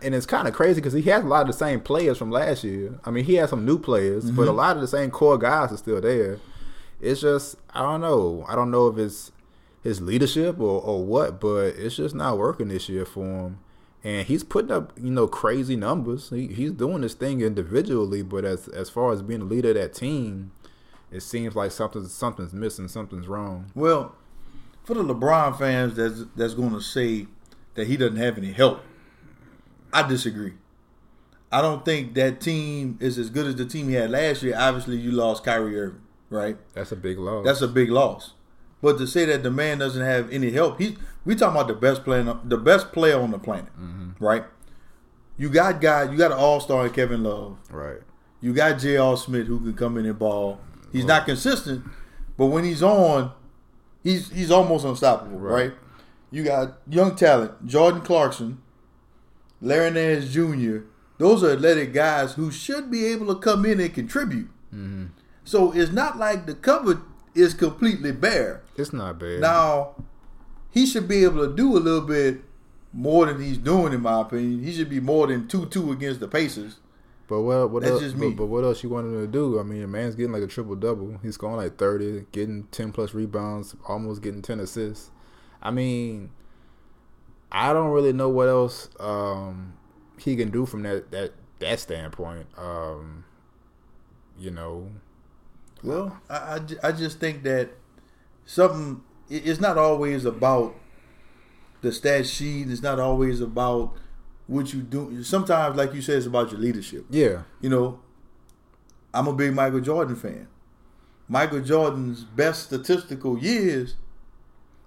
And 0.03 0.15
it's 0.15 0.27
kind 0.27 0.47
of 0.47 0.53
crazy 0.53 0.83
because 0.83 0.93
he 0.93 1.01
has 1.03 1.25
a 1.25 1.27
lot 1.27 1.43
of 1.43 1.47
the 1.47 1.53
same 1.55 1.81
players 1.81 2.19
from 2.19 2.31
last 2.31 2.63
year. 2.63 3.01
I 3.07 3.11
mean, 3.11 3.25
he 3.25 3.37
has 3.37 3.49
some 3.49 3.65
new 3.65 3.79
players, 3.79 4.31
but 4.31 4.47
a 4.47 4.53
lot 4.53 4.77
of 4.77 4.83
the 4.83 4.89
same 4.89 5.11
core 5.11 5.39
guys 5.39 5.73
are 5.73 5.79
still 5.79 5.99
there. 5.99 6.41
It's 7.01 7.23
just 7.23 7.57
I 7.73 7.81
don't 7.81 8.03
know. 8.03 8.45
I 8.49 8.55
don't 8.55 8.71
know 8.71 8.89
if 8.89 8.99
it's 8.99 9.33
his 9.83 10.01
leadership 10.01 10.61
or, 10.61 10.81
or 10.83 11.05
what, 11.05 11.41
but 11.41 11.75
it's 11.77 11.97
just 11.97 12.15
not 12.15 12.39
working 12.39 12.69
this 12.69 12.89
year 12.89 13.05
for 13.05 13.25
him. 13.25 13.59
And 14.05 14.27
he's 14.27 14.43
putting 14.43 14.73
up, 14.73 14.93
you 15.01 15.11
know, 15.11 15.29
crazy 15.29 15.77
numbers. 15.77 16.31
He, 16.31 16.49
he's 16.49 16.73
doing 16.73 17.03
this 17.03 17.15
thing 17.15 17.41
individually, 17.41 18.23
but 18.23 18.45
as 18.45 18.69
as 18.69 18.91
far 18.91 19.13
as 19.13 19.23
being 19.23 19.43
a 19.43 19.45
leader 19.45 19.71
of 19.71 19.77
that 19.77 19.95
team, 19.95 20.51
it 21.11 21.21
seems 21.21 21.55
like 21.55 21.71
something 21.71 22.07
something's 22.07 22.53
missing, 22.53 22.89
something's 22.89 23.29
wrong. 23.29 23.71
well, 23.75 24.17
for 24.85 24.95
the 24.95 25.05
LeBron 25.05 25.57
fans 25.59 25.95
that's 25.95 26.25
that's 26.35 26.55
going 26.55 26.73
to 26.73 26.81
say 26.81 27.27
that 27.75 27.87
he 27.87 27.97
doesn't 27.97 28.17
have 28.17 28.39
any 28.39 28.53
help, 28.53 28.81
I 29.93 30.07
disagree. 30.07 30.55
I 31.53 31.61
don't 31.61 31.85
think 31.85 32.15
that 32.15 32.41
team 32.41 32.97
is 33.01 33.19
as 33.19 33.29
good 33.29 33.47
as 33.47 33.57
the 33.57 33.67
team 33.67 33.89
he 33.89 33.95
had 33.95 34.11
last 34.11 34.43
year. 34.43 34.55
Obviously, 34.57 34.97
you 34.97 35.13
lost 35.13 35.45
Kyrie 35.45 35.79
Irving, 35.79 36.01
right? 36.31 36.57
That's 36.73 36.93
a 36.93 36.97
big 36.97 37.19
loss. 37.19 37.45
That's 37.45 37.61
a 37.61 37.69
big 37.69 37.91
loss. 37.91 38.33
But 38.83 38.99
to 38.99 39.07
say 39.07 39.25
that 39.27 39.43
the 39.43 39.51
man 39.51 39.79
doesn't 39.79 40.03
have 40.05 40.31
any 40.31 40.51
help, 40.51 40.79
he 40.81 40.99
we 41.25 41.35
talking 41.37 41.55
about 41.57 41.69
the 41.69 41.75
best 41.75 42.05
player, 42.05 42.37
the 42.45 42.59
best 42.59 42.93
player 42.93 43.19
on 43.19 43.31
the 43.31 43.39
planet, 43.39 43.73
mm-hmm. 43.81 44.23
right? 44.23 44.45
You 45.39 45.49
got 45.49 45.81
guy, 45.81 46.11
you 46.11 46.19
got 46.19 46.33
an 46.33 46.39
all 46.39 46.61
star 46.61 46.89
Kevin 46.91 47.23
Love. 47.23 47.57
right. 47.71 47.99
You 48.41 48.53
got 48.53 48.81
J.R. 48.81 49.17
Smith 49.17 49.47
who 49.47 49.61
can 49.61 49.75
come 49.75 49.97
in 49.97 50.05
and 50.05 50.19
ball. 50.19 50.59
He's 50.91 51.05
not 51.05 51.27
consistent, 51.27 51.85
but 52.37 52.47
when 52.47 52.65
he's 52.65 52.83
on, 52.83 53.31
he's 54.03 54.31
he's 54.33 54.51
almost 54.51 54.85
unstoppable, 54.85 55.39
Right. 55.39 55.53
right? 55.69 55.73
You 56.33 56.43
got 56.43 56.79
young 56.89 57.15
talent, 57.15 57.67
Jordan 57.67 58.01
Clarkson, 58.01 58.61
Larry 59.61 59.91
Nance 59.93 60.29
Jr. 60.33 60.79
Those 61.19 61.45
are 61.45 61.53
athletic 61.53 61.93
guys 61.93 62.33
who 62.33 62.51
should 62.51 62.91
be 62.91 63.07
able 63.07 63.33
to 63.33 63.41
come 63.41 63.65
in 63.65 63.79
and 63.79 63.95
contribute. 63.95 64.49
Mm-hmm. 64.75 65.07
So 65.45 65.71
it's 65.73 65.93
not 65.93 66.19
like 66.19 66.47
the 66.47 66.55
cupboard 66.55 67.01
is 67.35 67.55
completely 67.55 68.13
bare. 68.13 68.63
It's 68.77 68.93
not 68.93 69.19
bad. 69.19 69.41
Now, 69.41 69.95
he 70.71 70.87
should 70.87 71.09
be 71.09 71.25
able 71.25 71.47
to 71.47 71.55
do 71.55 71.77
a 71.77 71.81
little 71.81 72.01
bit 72.03 72.43
more 72.93 73.27
than 73.27 73.41
he's 73.41 73.59
doing, 73.59 73.93
in 73.93 74.03
my 74.03 74.21
opinion. 74.21 74.63
He 74.63 74.73
should 74.73 74.91
be 74.91 75.01
more 75.01 75.27
than 75.27 75.49
two 75.49 75.67
two 75.67 75.93
against 75.93 76.21
the 76.21 76.29
Pacers. 76.29 76.77
But 77.29 77.43
what 77.43 77.71
what 77.71 77.83
That's 77.83 77.93
else, 77.93 78.03
just 78.03 78.19
but, 78.19 78.27
me. 78.29 78.35
but 78.35 78.47
what 78.47 78.65
else 78.65 78.83
you 78.83 78.91
want 78.91 79.07
him 79.07 79.21
to 79.21 79.27
do? 79.27 79.59
I 79.59 79.63
mean, 79.63 79.83
a 79.83 79.87
man's 79.87 80.15
getting 80.15 80.33
like 80.33 80.43
a 80.43 80.47
triple 80.47 80.77
double. 80.77 81.19
He's 81.23 81.37
going 81.37 81.57
like 81.57 81.79
thirty, 81.79 82.27
getting 82.33 82.65
ten 82.71 82.93
plus 82.93 83.15
rebounds, 83.15 83.75
almost 83.89 84.23
getting 84.23 84.43
ten 84.43 84.61
assists. 84.61 85.11
I 85.63 85.71
mean, 85.71 86.31
I 87.51 87.73
don't 87.73 87.91
really 87.91 88.13
know 88.13 88.29
what 88.29 88.49
else 88.49 88.91
um, 89.01 89.75
he 90.19 90.37
can 90.37 90.51
do 90.51 90.67
from 90.67 90.83
that 90.83 91.11
that 91.13 91.33
that 91.61 91.81
standpoint. 91.81 92.47
Um, 92.59 93.25
you 94.39 94.51
know, 94.51 94.91
Well, 95.83 96.21
I, 96.31 96.35
I, 96.35 96.61
I 96.89 96.93
just 96.93 97.19
think 97.19 97.43
that 97.43 97.71
something 98.45 99.03
it's 99.29 99.61
not 99.61 99.79
always 99.79 100.25
about 100.25 100.75
the 101.81 101.93
stat 101.93 102.27
sheet. 102.27 102.71
It's 102.71 102.83
not 102.83 103.01
always 103.01 103.41
about 103.41 103.97
what 104.47 104.73
you 104.75 104.81
do. 104.83 105.23
Sometimes, 105.25 105.77
like 105.77 105.95
you 105.95 106.03
said, 106.03 106.19
it's 106.19 106.27
about 106.27 106.51
your 106.51 106.61
leadership. 106.61 107.07
yeah, 107.11 107.43
You 107.61 107.71
know, 107.71 108.01
I'm 109.15 109.27
a 109.27 109.33
big 109.33 109.55
Michael 109.55 109.81
Jordan 109.81 110.17
fan. 110.17 110.49
Michael 111.29 111.61
Jordan's 111.61 112.25
best 112.25 112.65
statistical 112.65 113.39
years, 113.39 113.95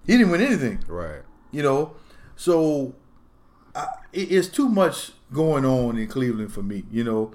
he 0.06 0.16
didn't 0.16 0.30
win 0.30 0.40
anything. 0.40 0.84
right, 0.86 1.22
You 1.50 1.62
know, 1.62 1.94
so 2.36 2.94
I, 3.74 3.86
it's 4.12 4.48
too 4.48 4.68
much 4.68 5.12
going 5.32 5.64
on 5.64 5.98
in 5.98 6.06
Cleveland 6.06 6.52
for 6.52 6.62
me. 6.62 6.84
You 6.90 7.02
know, 7.02 7.32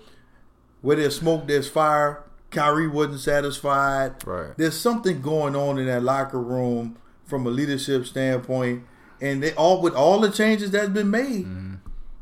where 0.81 0.95
there's 0.95 1.17
smoke, 1.19 1.47
there's 1.47 1.67
fire. 1.67 2.23
Kyrie 2.51 2.87
wasn't 2.87 3.21
satisfied. 3.21 4.25
Right. 4.25 4.55
There's 4.57 4.77
something 4.77 5.21
going 5.21 5.55
on 5.55 5.79
in 5.79 5.87
that 5.87 6.03
locker 6.03 6.41
room 6.41 6.97
from 7.23 7.47
a 7.47 7.49
leadership 7.49 8.05
standpoint, 8.05 8.83
and 9.19 9.41
they 9.41 9.53
all 9.53 9.81
with 9.81 9.95
all 9.95 10.19
the 10.19 10.29
changes 10.29 10.71
that's 10.71 10.89
been 10.89 11.09
made. 11.09 11.45
Mm-hmm. 11.45 11.75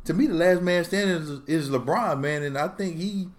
To 0.06 0.14
me, 0.14 0.28
the 0.28 0.36
last 0.36 0.62
man 0.62 0.84
standing 0.86 1.18
is, 1.18 1.30
is 1.48 1.70
LeBron, 1.70 2.20
man, 2.20 2.44
and 2.44 2.58
I 2.58 2.70
think 2.70 2.98
he. 2.98 3.30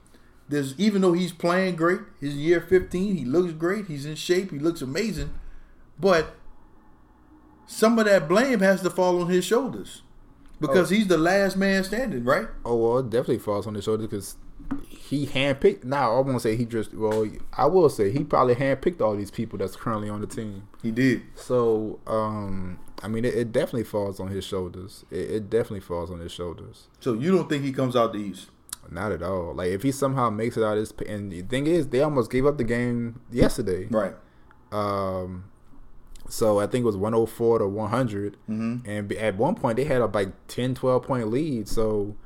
There's 0.48 0.78
even 0.80 1.02
though 1.02 1.12
he's 1.12 1.32
playing 1.32 1.76
great, 1.76 2.00
his 2.20 2.34
year 2.34 2.60
15, 2.60 3.16
he 3.16 3.24
looks 3.24 3.52
great, 3.52 3.86
he's 3.86 4.04
in 4.04 4.16
shape, 4.16 4.50
he 4.50 4.58
looks 4.58 4.82
amazing, 4.82 5.30
but 5.98 6.34
some 7.68 8.00
of 8.00 8.06
that 8.06 8.28
blame 8.28 8.58
has 8.58 8.82
to 8.82 8.90
fall 8.90 9.22
on 9.22 9.30
his 9.30 9.44
shoulders 9.44 10.02
because 10.60 10.90
oh. 10.90 10.94
he's 10.96 11.06
the 11.06 11.16
last 11.16 11.56
man 11.56 11.84
standing, 11.84 12.24
right? 12.24 12.48
Oh 12.64 12.74
well, 12.74 12.98
it 12.98 13.10
definitely 13.10 13.38
falls 13.38 13.68
on 13.68 13.74
his 13.74 13.84
shoulders 13.84 14.08
because 14.08 14.36
he 14.88 15.26
handpicked. 15.26 15.84
Now 15.84 16.16
I 16.16 16.20
won't 16.20 16.42
say 16.42 16.56
he 16.56 16.64
just. 16.64 16.94
Well, 16.94 17.26
I 17.56 17.66
will 17.66 17.88
say 17.88 18.10
he 18.10 18.24
probably 18.24 18.54
handpicked 18.54 19.00
all 19.00 19.16
these 19.16 19.30
people 19.30 19.58
that's 19.58 19.76
currently 19.76 20.08
on 20.08 20.20
the 20.20 20.26
team. 20.26 20.68
He 20.82 20.90
did. 20.90 21.22
So, 21.34 21.98
um, 22.06 22.78
I 23.02 23.08
mean, 23.08 23.24
it, 23.24 23.34
it 23.34 23.52
definitely 23.52 23.84
falls 23.84 24.20
on 24.20 24.28
his 24.28 24.44
shoulders. 24.44 25.04
It, 25.10 25.30
it 25.30 25.50
definitely 25.50 25.80
falls 25.80 26.10
on 26.10 26.20
his 26.20 26.32
shoulders. 26.32 26.88
So 27.00 27.14
you 27.14 27.34
don't 27.34 27.48
think 27.48 27.64
he 27.64 27.72
comes 27.72 27.96
out 27.96 28.12
the 28.12 28.18
East? 28.20 28.50
Not 28.90 29.12
at 29.12 29.22
all. 29.22 29.54
Like 29.54 29.68
if 29.70 29.82
he 29.82 29.92
somehow 29.92 30.30
makes 30.30 30.56
it 30.56 30.62
out 30.64 30.78
of 30.78 30.88
this, 30.96 31.08
and 31.08 31.30
the 31.30 31.42
thing 31.42 31.66
is, 31.66 31.88
they 31.88 32.00
almost 32.00 32.30
gave 32.30 32.46
up 32.46 32.56
the 32.58 32.64
game 32.64 33.20
yesterday. 33.30 33.86
Right. 33.90 34.14
Um, 34.72 35.44
so 36.28 36.60
I 36.60 36.66
think 36.66 36.82
it 36.82 36.86
was 36.86 36.96
104 36.96 37.58
to 37.58 37.66
100. 37.68 38.36
Mhm. 38.48 38.86
And 38.86 39.12
at 39.12 39.36
one 39.36 39.54
point, 39.54 39.76
they 39.76 39.84
had 39.84 40.00
a 40.00 40.06
like 40.06 40.32
10, 40.48 40.74
12 40.74 41.02
point 41.02 41.28
lead. 41.28 41.68
So 41.68 42.16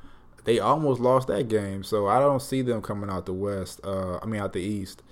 they 0.45 0.59
almost 0.59 1.01
lost 1.01 1.29
that 1.29 1.49
game. 1.49 1.83
So 1.83 2.07
I 2.07 2.19
don't 2.19 2.41
see 2.41 2.63
them 2.63 2.83
coming 2.83 3.11
out 3.11 3.27
the 3.27 3.33
West. 3.33 3.81
Uh, 3.85 4.19
I 4.23 4.27
mean, 4.27 4.41
out 4.41 4.53
the 4.53 4.61
East. 4.61 5.03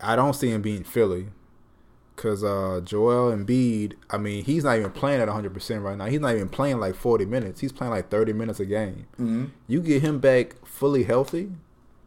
I 0.00 0.16
don't 0.16 0.34
see 0.34 0.50
him 0.50 0.62
beating 0.62 0.84
Philly. 0.84 1.28
Because 2.14 2.44
uh, 2.44 2.80
Joel 2.84 3.36
Embiid, 3.36 3.94
I 4.08 4.18
mean, 4.18 4.44
he's 4.44 4.62
not 4.62 4.78
even 4.78 4.92
playing 4.92 5.20
at 5.20 5.26
100% 5.26 5.82
right 5.82 5.98
now. 5.98 6.06
He's 6.06 6.20
not 6.20 6.36
even 6.36 6.48
playing 6.48 6.78
like 6.78 6.94
40 6.94 7.24
minutes. 7.24 7.60
He's 7.60 7.72
playing 7.72 7.92
like 7.92 8.08
30 8.08 8.32
minutes 8.32 8.60
a 8.60 8.66
game. 8.66 9.06
Mm-hmm. 9.14 9.46
You 9.66 9.80
get 9.80 10.02
him 10.02 10.20
back 10.20 10.64
fully 10.64 11.02
healthy 11.02 11.50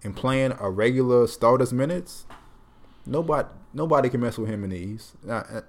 and 0.04 0.16
playing 0.16 0.54
a 0.60 0.70
regular 0.70 1.28
starters 1.28 1.74
minutes, 1.74 2.26
nobody 3.06 3.50
nobody 3.74 4.10
can 4.10 4.22
mess 4.22 4.38
with 4.38 4.50
him 4.50 4.64
in 4.64 4.70
the 4.70 4.78
East. 4.78 5.14
Uh, 5.28 5.32
uh, 5.34 5.62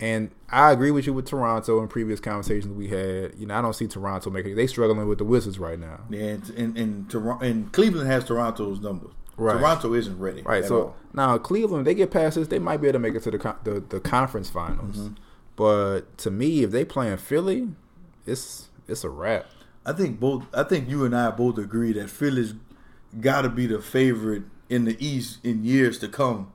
And 0.00 0.32
I 0.50 0.72
agree 0.72 0.90
with 0.90 1.06
you 1.06 1.12
with 1.12 1.26
Toronto 1.26 1.80
in 1.80 1.88
previous 1.88 2.20
conversations 2.20 2.66
we 2.66 2.88
had. 2.88 3.34
You 3.38 3.46
know, 3.46 3.54
I 3.54 3.62
don't 3.62 3.74
see 3.74 3.86
Toronto 3.86 4.30
making. 4.30 4.56
They 4.56 4.66
struggling 4.66 5.06
with 5.08 5.18
the 5.18 5.24
Wizards 5.24 5.58
right 5.58 5.78
now. 5.78 6.00
And 6.10 6.48
and 6.50 6.76
and, 6.76 7.10
Toronto, 7.10 7.44
and 7.44 7.72
Cleveland 7.72 8.08
has 8.08 8.24
Toronto's 8.24 8.80
numbers. 8.80 9.12
Right. 9.36 9.58
Toronto 9.58 9.94
isn't 9.94 10.18
ready. 10.18 10.42
Right. 10.42 10.64
So 10.64 10.76
all. 10.76 10.96
now 11.12 11.38
Cleveland, 11.38 11.86
they 11.86 11.94
get 11.94 12.10
past 12.10 12.36
this, 12.36 12.48
they 12.48 12.58
might 12.58 12.80
be 12.80 12.88
able 12.88 12.94
to 12.94 12.98
make 13.00 13.14
it 13.14 13.22
to 13.24 13.30
the 13.30 13.38
con- 13.38 13.58
the, 13.64 13.80
the 13.80 14.00
conference 14.00 14.50
finals. 14.50 14.96
Mm-hmm. 14.96 15.14
But 15.56 16.18
to 16.18 16.30
me, 16.30 16.64
if 16.64 16.70
they 16.70 16.84
playing 16.84 17.18
Philly, 17.18 17.68
it's 18.26 18.68
it's 18.88 19.04
a 19.04 19.10
wrap. 19.10 19.46
I 19.86 19.92
think 19.92 20.18
both. 20.18 20.44
I 20.54 20.64
think 20.64 20.88
you 20.88 21.04
and 21.04 21.16
I 21.16 21.30
both 21.30 21.58
agree 21.58 21.92
that 21.92 22.10
Philly's 22.10 22.54
got 23.20 23.42
to 23.42 23.48
be 23.48 23.66
the 23.66 23.80
favorite 23.80 24.42
in 24.68 24.84
the 24.84 24.96
East 25.04 25.38
in 25.44 25.64
years 25.64 25.98
to 26.00 26.08
come. 26.08 26.52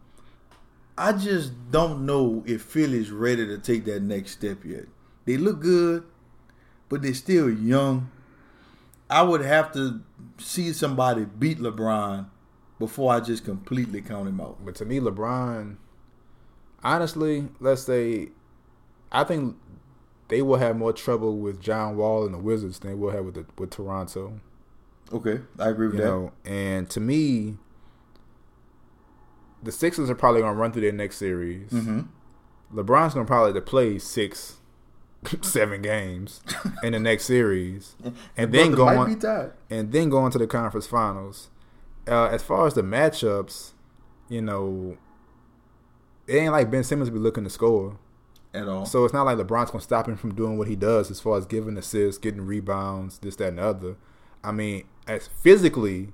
I 1.00 1.14
just 1.14 1.54
don't 1.72 2.06
know 2.06 2.44
if 2.46 2.62
Philly's 2.62 3.10
ready 3.10 3.48
to 3.48 3.58
take 3.58 3.86
that 3.86 4.02
next 4.04 4.32
step 4.32 4.66
yet. 4.66 4.84
They 5.24 5.38
look 5.38 5.62
good, 5.62 6.04
but 6.90 7.02
they're 7.02 7.14
still 7.14 7.50
young. 7.50 8.12
I 9.10 9.22
would 9.22 9.40
have 9.42 9.72
to 9.74 10.02
see 10.38 10.74
somebody 10.74 11.24
beat 11.26 11.58
LeBron 11.60 12.28
before 12.80 13.14
I 13.14 13.22
just 13.22 13.46
completely 13.46 14.02
count 14.02 14.28
him 14.28 14.42
out. 14.42 14.58
But 14.64 14.76
to 14.76 14.86
me, 14.86 15.00
LeBron, 15.00 15.78
honestly, 16.84 17.48
let's 17.62 17.84
say, 17.84 18.30
I 19.10 19.24
think 19.24 19.56
they 20.28 20.42
will 20.42 20.58
have 20.58 20.76
more 20.76 20.92
trouble 20.92 21.38
with 21.38 21.62
John 21.62 21.96
Wall 21.96 22.26
and 22.26 22.34
the 22.34 22.38
Wizards 22.40 22.80
than 22.80 22.92
they 22.92 22.96
will 22.96 23.12
have 23.12 23.24
with 23.24 23.36
the, 23.36 23.46
with 23.58 23.70
Toronto. 23.72 24.42
Okay, 25.14 25.40
I 25.58 25.70
agree 25.70 25.88
with 25.88 25.96
You 25.96 26.02
that. 26.02 26.08
know, 26.08 26.32
and 26.44 26.90
to 26.90 27.00
me, 27.00 27.56
the 29.64 29.72
Sixers 29.72 30.10
are 30.10 30.16
probably 30.16 30.42
gonna 30.42 30.54
run 30.56 30.72
through 30.72 30.84
their 30.84 30.92
next 30.92 31.18
series. 31.18 31.70
hmm 31.72 32.02
LeBron's 32.74 33.14
gonna 33.16 33.26
probably 33.26 33.48
have 33.54 33.56
to 33.56 33.62
play 33.70 33.98
six, 33.98 34.58
seven 35.42 35.82
games 35.82 36.42
in 36.84 36.94
the 36.94 37.00
next 37.00 37.26
series, 37.26 37.96
and 38.38 38.52
then 38.54 38.72
go 38.74 38.88
on, 38.88 39.08
and 39.72 39.92
then 39.92 40.10
go 40.10 40.20
on 40.20 40.30
to 40.32 40.38
the 40.38 40.46
conference 40.48 40.86
finals. 40.86 41.50
Uh, 42.08 42.26
as 42.26 42.44
far 42.44 42.68
as 42.68 42.76
the 42.76 42.84
matchups, 42.84 43.72
you 44.30 44.42
know, 44.42 44.98
it 46.28 46.36
ain't 46.38 46.52
like 46.52 46.70
Ben 46.70 46.84
Simmons 46.84 47.10
be 47.10 47.18
looking 47.20 47.44
to 47.44 47.50
score. 47.50 47.98
at 48.54 48.68
all. 48.68 48.86
So 48.86 49.04
it's 49.04 49.14
not 49.14 49.26
like 49.26 49.38
LeBron's 49.38 49.72
gonna 49.72 49.82
stop 49.82 50.08
him 50.08 50.16
from 50.16 50.36
doing 50.36 50.58
what 50.60 50.68
he 50.68 50.76
does 50.76 51.10
as 51.10 51.20
far 51.20 51.38
as 51.38 51.46
giving 51.48 51.76
assists, 51.78 52.20
getting 52.20 52.42
rebounds, 52.46 53.18
this, 53.20 53.36
that, 53.38 53.50
and 53.50 53.58
the 53.58 53.64
other. 53.64 53.96
I 54.44 54.52
mean, 54.52 54.84
as 55.08 55.28
physically, 55.28 56.10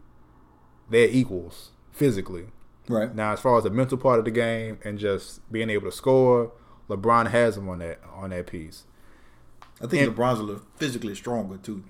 they're 0.89 1.10
equals. 1.10 1.71
Physically. 1.91 2.45
Right. 2.88 3.13
Now, 3.13 3.34
as 3.34 3.39
far 3.39 3.58
as 3.58 3.63
the 3.63 3.69
mental 3.69 3.98
part 3.98 4.19
of 4.19 4.26
the 4.26 4.32
game 4.32 4.80
and 4.84 4.98
just 5.00 5.50
being 5.52 5.69
able 5.69 5.89
to 5.89 5.95
score, 5.95 6.52
LeBron 6.89 7.28
has 7.32 7.58
him 7.58 7.67
on 7.69 7.80
that 7.80 8.00
on 8.13 8.30
that 8.32 8.48
piece. 8.48 8.84
I 9.82 9.88
think 9.88 10.08
and- 10.08 10.15
LeBron's 10.15 10.39
a 10.39 10.43
little 10.43 10.62
physically 10.78 11.15
stronger 11.15 11.58
too. 11.58 11.84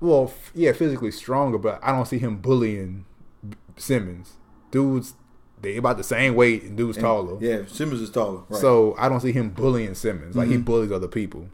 Well, 0.00 0.24
f- 0.24 0.50
yeah, 0.54 0.72
physically 0.72 1.12
stronger, 1.12 1.58
but 1.58 1.78
I 1.82 1.92
don't 1.92 2.06
see 2.06 2.18
him 2.18 2.38
bullying 2.38 3.04
B- 3.48 3.56
Simmons. 3.76 4.32
Dudes, 4.72 5.14
they 5.60 5.76
about 5.76 5.96
the 5.96 6.02
same 6.02 6.34
weight, 6.34 6.64
and 6.64 6.76
dudes 6.76 6.98
taller. 6.98 7.38
Yeah, 7.40 7.62
Simmons 7.68 8.00
is 8.00 8.10
taller. 8.10 8.40
Right. 8.48 8.60
So 8.60 8.96
I 8.98 9.08
don't 9.08 9.20
see 9.20 9.30
him 9.32 9.50
bullying 9.50 9.94
Simmons 9.94 10.34
like 10.34 10.48
he 10.48 10.56
Mhm. 10.56 10.64
bullies 10.64 10.90
other 10.90 11.06
people. 11.08 11.46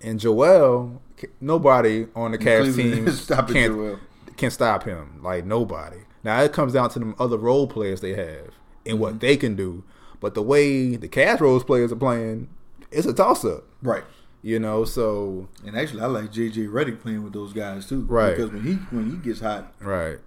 And 0.00 0.18
Joel, 0.18 1.02
nobody 1.40 2.06
on 2.16 2.32
the 2.32 2.38
Cavs 2.38 2.74
team 2.76 3.04
can 3.46 3.98
can 4.38 4.50
stop 4.50 4.84
him. 4.84 5.20
Like 5.22 5.44
nobody. 5.44 5.98
Now 6.24 6.40
it 6.42 6.52
comes 6.52 6.72
down 6.72 6.90
to 6.90 6.98
them 6.98 7.14
other 7.18 7.36
role 7.38 7.66
players 7.66 8.00
they 8.00 8.14
have 8.14 8.50
and 8.86 8.94
Mm-hmm. 8.94 8.98
what 8.98 9.20
they 9.20 9.36
can 9.36 9.54
do. 9.56 9.84
But 10.20 10.34
the 10.34 10.42
way 10.42 10.96
the 10.96 11.08
Cavs 11.08 11.40
role 11.40 11.60
players 11.60 11.92
are 11.92 11.96
playing, 11.96 12.48
it's 12.90 13.06
a 13.06 13.12
toss 13.12 13.44
up. 13.44 13.64
right. 13.82 14.04
You 14.42 14.58
know, 14.58 14.84
so 14.86 15.48
And 15.66 15.76
actually, 15.76 16.00
I 16.00 16.06
like 16.06 16.32
JJ 16.32 16.68
Redick 16.70 17.00
playing 17.02 17.22
with 17.24 17.34
those 17.34 17.52
guys 17.52 17.86
too. 17.86 18.02
Right. 18.06 18.30
Because 18.34 18.50
when 18.50 18.62
he 18.64 18.72
when 18.94 19.10
he 19.10 19.16
gets 19.18 19.40
hot, 19.40 19.74
right. 19.80 20.18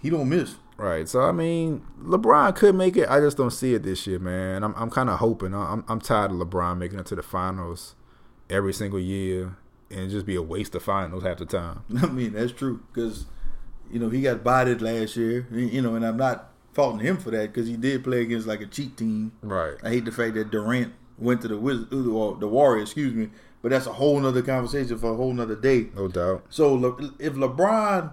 he 0.00 0.08
don't 0.08 0.28
miss. 0.30 0.54
Right. 0.78 1.06
So 1.06 1.20
I 1.20 1.32
mean, 1.32 1.82
LeBron 2.02 2.54
could 2.56 2.74
make 2.74 2.96
it. 2.96 3.10
I 3.10 3.20
just 3.20 3.36
don't 3.36 3.50
see 3.50 3.74
it 3.74 3.82
this 3.82 4.06
year, 4.06 4.18
man. 4.18 4.64
I'm 4.64 4.74
I'm 4.74 4.88
kind 4.88 5.10
of 5.10 5.18
hoping. 5.18 5.54
I'm 5.54 5.84
I'm 5.86 6.00
tired 6.00 6.30
of 6.30 6.38
LeBron 6.38 6.78
making 6.78 6.98
it 6.98 7.04
to 7.06 7.14
the 7.16 7.22
finals 7.22 7.94
every 8.48 8.72
single 8.72 9.00
year 9.00 9.56
and 9.90 10.10
just 10.10 10.24
be 10.24 10.34
a 10.36 10.40
waste 10.42 10.74
of 10.74 10.82
finals 10.82 11.22
half 11.24 11.36
the 11.36 11.44
time. 11.44 11.82
I 12.02 12.06
mean, 12.06 12.32
that's 12.32 12.52
true 12.52 12.80
because 12.92 13.26
you 13.90 13.98
know 13.98 14.08
he 14.08 14.22
got 14.22 14.42
bodied 14.44 14.80
last 14.82 15.16
year. 15.16 15.46
You 15.50 15.82
know, 15.82 15.94
and 15.94 16.04
I'm 16.04 16.16
not 16.16 16.50
faulting 16.72 17.00
him 17.06 17.16
for 17.16 17.30
that 17.30 17.52
because 17.52 17.66
he 17.68 17.76
did 17.76 18.04
play 18.04 18.22
against 18.22 18.46
like 18.46 18.60
a 18.60 18.66
cheat 18.66 18.96
team. 18.96 19.32
Right. 19.42 19.74
I 19.82 19.88
hate 19.90 20.04
the 20.04 20.12
fact 20.12 20.34
that 20.34 20.50
Durant 20.50 20.92
went 21.18 21.40
to 21.42 21.48
the 21.48 21.56
Wiz- 21.58 21.90
or 21.92 22.36
the 22.36 22.46
Warriors, 22.48 22.90
excuse 22.90 23.12
me. 23.14 23.30
But 23.60 23.70
that's 23.70 23.86
a 23.86 23.92
whole 23.94 24.20
nother 24.20 24.42
conversation 24.42 24.96
for 24.98 25.10
a 25.12 25.16
whole 25.16 25.32
nother 25.32 25.56
day. 25.56 25.88
No 25.96 26.06
doubt. 26.06 26.44
So 26.48 26.72
Le- 26.74 27.12
if 27.18 27.32
LeBron, 27.34 28.12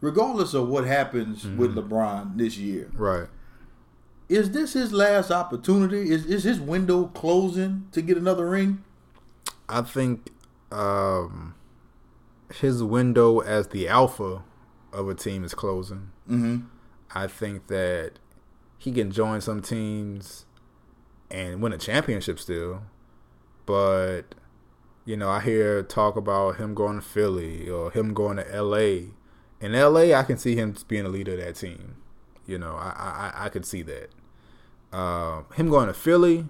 regardless 0.00 0.54
of 0.54 0.68
what 0.68 0.86
happens 0.86 1.44
Mm-hmm. 1.44 1.58
with 1.58 1.74
LeBron 1.74 2.38
this 2.38 2.56
year, 2.56 2.90
Right. 2.94 3.26
is 4.30 4.52
this 4.52 4.72
his 4.72 4.92
last 4.94 5.30
opportunity? 5.30 6.10
Is 6.10 6.24
is 6.24 6.44
his 6.44 6.58
window 6.58 7.06
closing 7.08 7.88
to 7.92 8.00
get 8.00 8.16
another 8.16 8.48
ring? 8.48 8.82
I 9.68 9.82
think 9.82 10.30
um, 10.72 11.54
his 12.60 12.82
window 12.82 13.40
as 13.40 13.68
the 13.68 13.86
alpha 13.88 14.42
of 14.96 15.08
a 15.08 15.14
team 15.14 15.44
is 15.44 15.54
closing. 15.54 16.10
Mm-hmm. 16.28 16.66
I 17.14 17.26
think 17.26 17.68
that 17.68 18.12
he 18.78 18.92
can 18.92 19.10
join 19.10 19.40
some 19.40 19.62
teams 19.62 20.46
and 21.30 21.60
win 21.60 21.72
a 21.72 21.78
championship 21.78 22.38
still. 22.38 22.82
But, 23.64 24.34
you 25.04 25.16
know, 25.16 25.28
I 25.28 25.40
hear 25.40 25.82
talk 25.82 26.16
about 26.16 26.56
him 26.56 26.74
going 26.74 26.96
to 26.96 27.02
Philly 27.02 27.68
or 27.68 27.90
him 27.90 28.14
going 28.14 28.36
to 28.36 28.62
LA. 28.62 29.12
In 29.60 29.72
LA, 29.72 30.16
I 30.16 30.22
can 30.22 30.38
see 30.38 30.54
him 30.54 30.76
being 30.88 31.04
a 31.04 31.08
leader 31.08 31.32
of 31.32 31.40
that 31.40 31.56
team. 31.56 31.96
You 32.46 32.58
know, 32.58 32.76
I 32.76 33.32
I, 33.36 33.46
I 33.46 33.48
could 33.48 33.64
see 33.64 33.82
that. 33.82 34.10
Uh, 34.92 35.42
him 35.54 35.68
going 35.68 35.88
to 35.88 35.94
Philly 35.94 36.46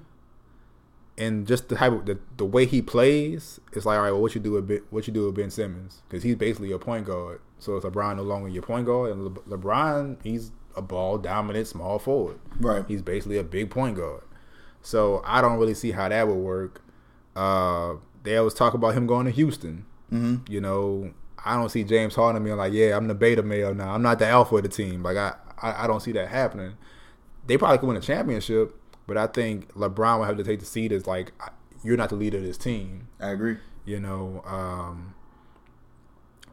and 1.18 1.46
just 1.46 1.68
the 1.68 1.76
type 1.76 1.92
of 1.92 2.06
the, 2.06 2.18
the 2.36 2.44
way 2.44 2.66
he 2.66 2.82
plays, 2.82 3.60
it's 3.72 3.86
like, 3.86 3.96
all 3.96 4.04
right, 4.04 4.10
well, 4.10 4.20
what 4.20 4.34
you 4.34 4.40
do 4.40 4.52
with 4.52 4.68
ben, 4.68 4.82
what 4.90 5.06
you 5.06 5.12
do 5.12 5.26
with 5.26 5.34
Ben 5.34 5.50
Simmons 5.50 6.02
because 6.08 6.22
he's 6.22 6.36
basically 6.36 6.72
a 6.72 6.78
point 6.78 7.06
guard. 7.06 7.40
So 7.58 7.76
it's 7.76 7.86
LeBron 7.86 8.16
no 8.16 8.22
longer 8.22 8.48
your 8.48 8.62
point 8.62 8.86
guard, 8.86 9.12
and 9.12 9.24
Le- 9.24 9.56
LeBron 9.58 10.18
he's 10.22 10.52
a 10.76 10.82
ball 10.82 11.18
dominant 11.18 11.66
small 11.66 11.98
forward. 11.98 12.38
Right. 12.60 12.84
He's 12.86 13.02
basically 13.02 13.38
a 13.38 13.44
big 13.44 13.70
point 13.70 13.96
guard. 13.96 14.22
So 14.82 15.22
I 15.24 15.40
don't 15.40 15.58
really 15.58 15.74
see 15.74 15.92
how 15.92 16.08
that 16.08 16.28
would 16.28 16.34
work. 16.34 16.82
Uh, 17.34 17.94
they 18.22 18.36
always 18.36 18.54
talk 18.54 18.74
about 18.74 18.94
him 18.94 19.06
going 19.06 19.24
to 19.26 19.32
Houston. 19.32 19.84
Mm-hmm. 20.12 20.52
You 20.52 20.60
know, 20.60 21.12
I 21.44 21.54
don't 21.56 21.68
see 21.70 21.82
James 21.84 22.14
Harden 22.14 22.42
being 22.44 22.56
like, 22.56 22.72
"Yeah, 22.72 22.96
I'm 22.96 23.08
the 23.08 23.14
beta 23.14 23.42
male 23.42 23.74
now. 23.74 23.92
I'm 23.92 24.02
not 24.02 24.18
the 24.18 24.26
alpha 24.26 24.56
of 24.56 24.62
the 24.62 24.68
team." 24.68 25.02
Like 25.02 25.16
I, 25.16 25.34
I, 25.60 25.84
I 25.84 25.86
don't 25.86 26.00
see 26.00 26.12
that 26.12 26.28
happening. 26.28 26.74
they 27.46 27.56
probably 27.56 27.78
could 27.78 27.86
win 27.88 27.96
a 27.96 28.00
championship, 28.00 28.74
but 29.06 29.16
I 29.16 29.26
think 29.26 29.72
LeBron 29.74 30.18
would 30.18 30.26
have 30.26 30.36
to 30.36 30.44
take 30.44 30.60
the 30.60 30.66
seat 30.66 30.92
as 30.92 31.06
like 31.06 31.32
you're 31.82 31.96
not 31.96 32.08
the 32.10 32.16
leader 32.16 32.38
of 32.38 32.44
this 32.44 32.58
team. 32.58 33.08
I 33.20 33.30
agree. 33.30 33.56
You 33.84 34.00
know, 34.00 34.42
um, 34.44 35.14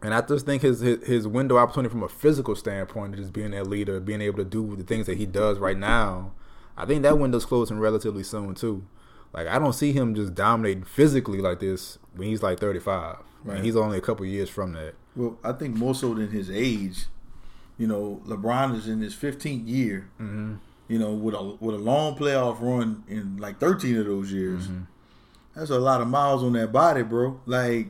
and 0.04 0.14
I 0.14 0.22
just 0.22 0.46
think 0.46 0.62
his, 0.62 0.82
his 0.82 1.06
his 1.06 1.28
window 1.28 1.58
opportunity 1.58 1.92
from 1.92 2.04
a 2.04 2.10
physical 2.10 2.56
standpoint, 2.56 3.16
just 3.16 3.34
being 3.34 3.52
that 3.52 3.68
leader, 3.68 4.00
being 4.00 4.22
able 4.22 4.38
to 4.38 4.46
do 4.46 4.76
the 4.76 4.84
things 4.84 5.06
that 5.06 5.18
he 5.18 5.26
does 5.26 5.58
right 5.58 5.78
now, 5.78 6.34
I 6.78 6.86
think 6.86 7.04
that 7.04 7.18
window's 7.18 7.46
closing 7.46 7.80
relatively 7.80 8.24
soon 8.24 8.54
too. 8.54 8.86
Like 9.32 9.48
I 9.48 9.58
don't 9.58 9.74
see 9.74 9.94
him 9.94 10.14
just 10.14 10.36
dominating 10.36 10.84
physically 10.84 11.40
like 11.40 11.60
this 11.60 11.98
when 12.16 12.28
he's 12.28 12.44
like 12.44 12.60
35. 12.60 13.18
Right. 13.44 13.58
And 13.58 13.66
he's 13.66 13.76
only 13.76 13.98
a 13.98 14.02
couple 14.02 14.26
years 14.26 14.50
from 14.50 14.74
that. 14.74 14.94
Well, 15.16 15.38
I 15.44 15.54
think 15.54 15.76
more 15.76 15.96
so 15.96 16.14
than 16.14 16.30
his 16.30 16.50
age. 16.50 17.06
You 17.78 17.88
know, 17.88 18.22
LeBron 18.26 18.76
is 18.78 18.88
in 18.88 19.02
his 19.02 19.16
15th 19.16 19.68
year. 19.68 20.10
Mm-hmm. 20.20 20.56
You 20.88 21.00
know, 21.00 21.12
with 21.12 21.34
a 21.34 21.44
with 21.60 21.76
a 21.76 21.80
long 21.80 22.16
playoff 22.18 22.62
run 22.62 23.04
in 23.08 23.38
like 23.38 23.60
13 23.60 23.98
of 23.98 24.06
those 24.06 24.32
years. 24.32 24.68
Mm-hmm. 24.68 24.84
That's 25.56 25.70
a 25.70 25.80
lot 25.80 26.02
of 26.02 26.08
miles 26.08 26.44
on 26.44 26.54
that 26.54 26.72
body, 26.72 27.04
bro. 27.04 27.40
Like, 27.46 27.88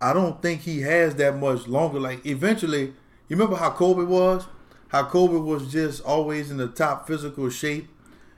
I 0.00 0.12
don't 0.12 0.40
think 0.40 0.62
he 0.62 0.80
has 0.80 1.14
that 1.16 1.36
much 1.36 1.66
longer. 1.66 2.00
Like, 2.00 2.24
eventually, 2.24 2.94
you 3.28 3.36
remember 3.36 3.56
how 3.56 3.70
Kobe 3.70 4.04
was? 4.04 4.46
How 4.88 5.04
Kobe 5.04 5.36
was 5.36 5.70
just 5.70 6.02
always 6.02 6.50
in 6.50 6.56
the 6.56 6.68
top 6.68 7.06
physical 7.06 7.48
shape. 7.50 7.88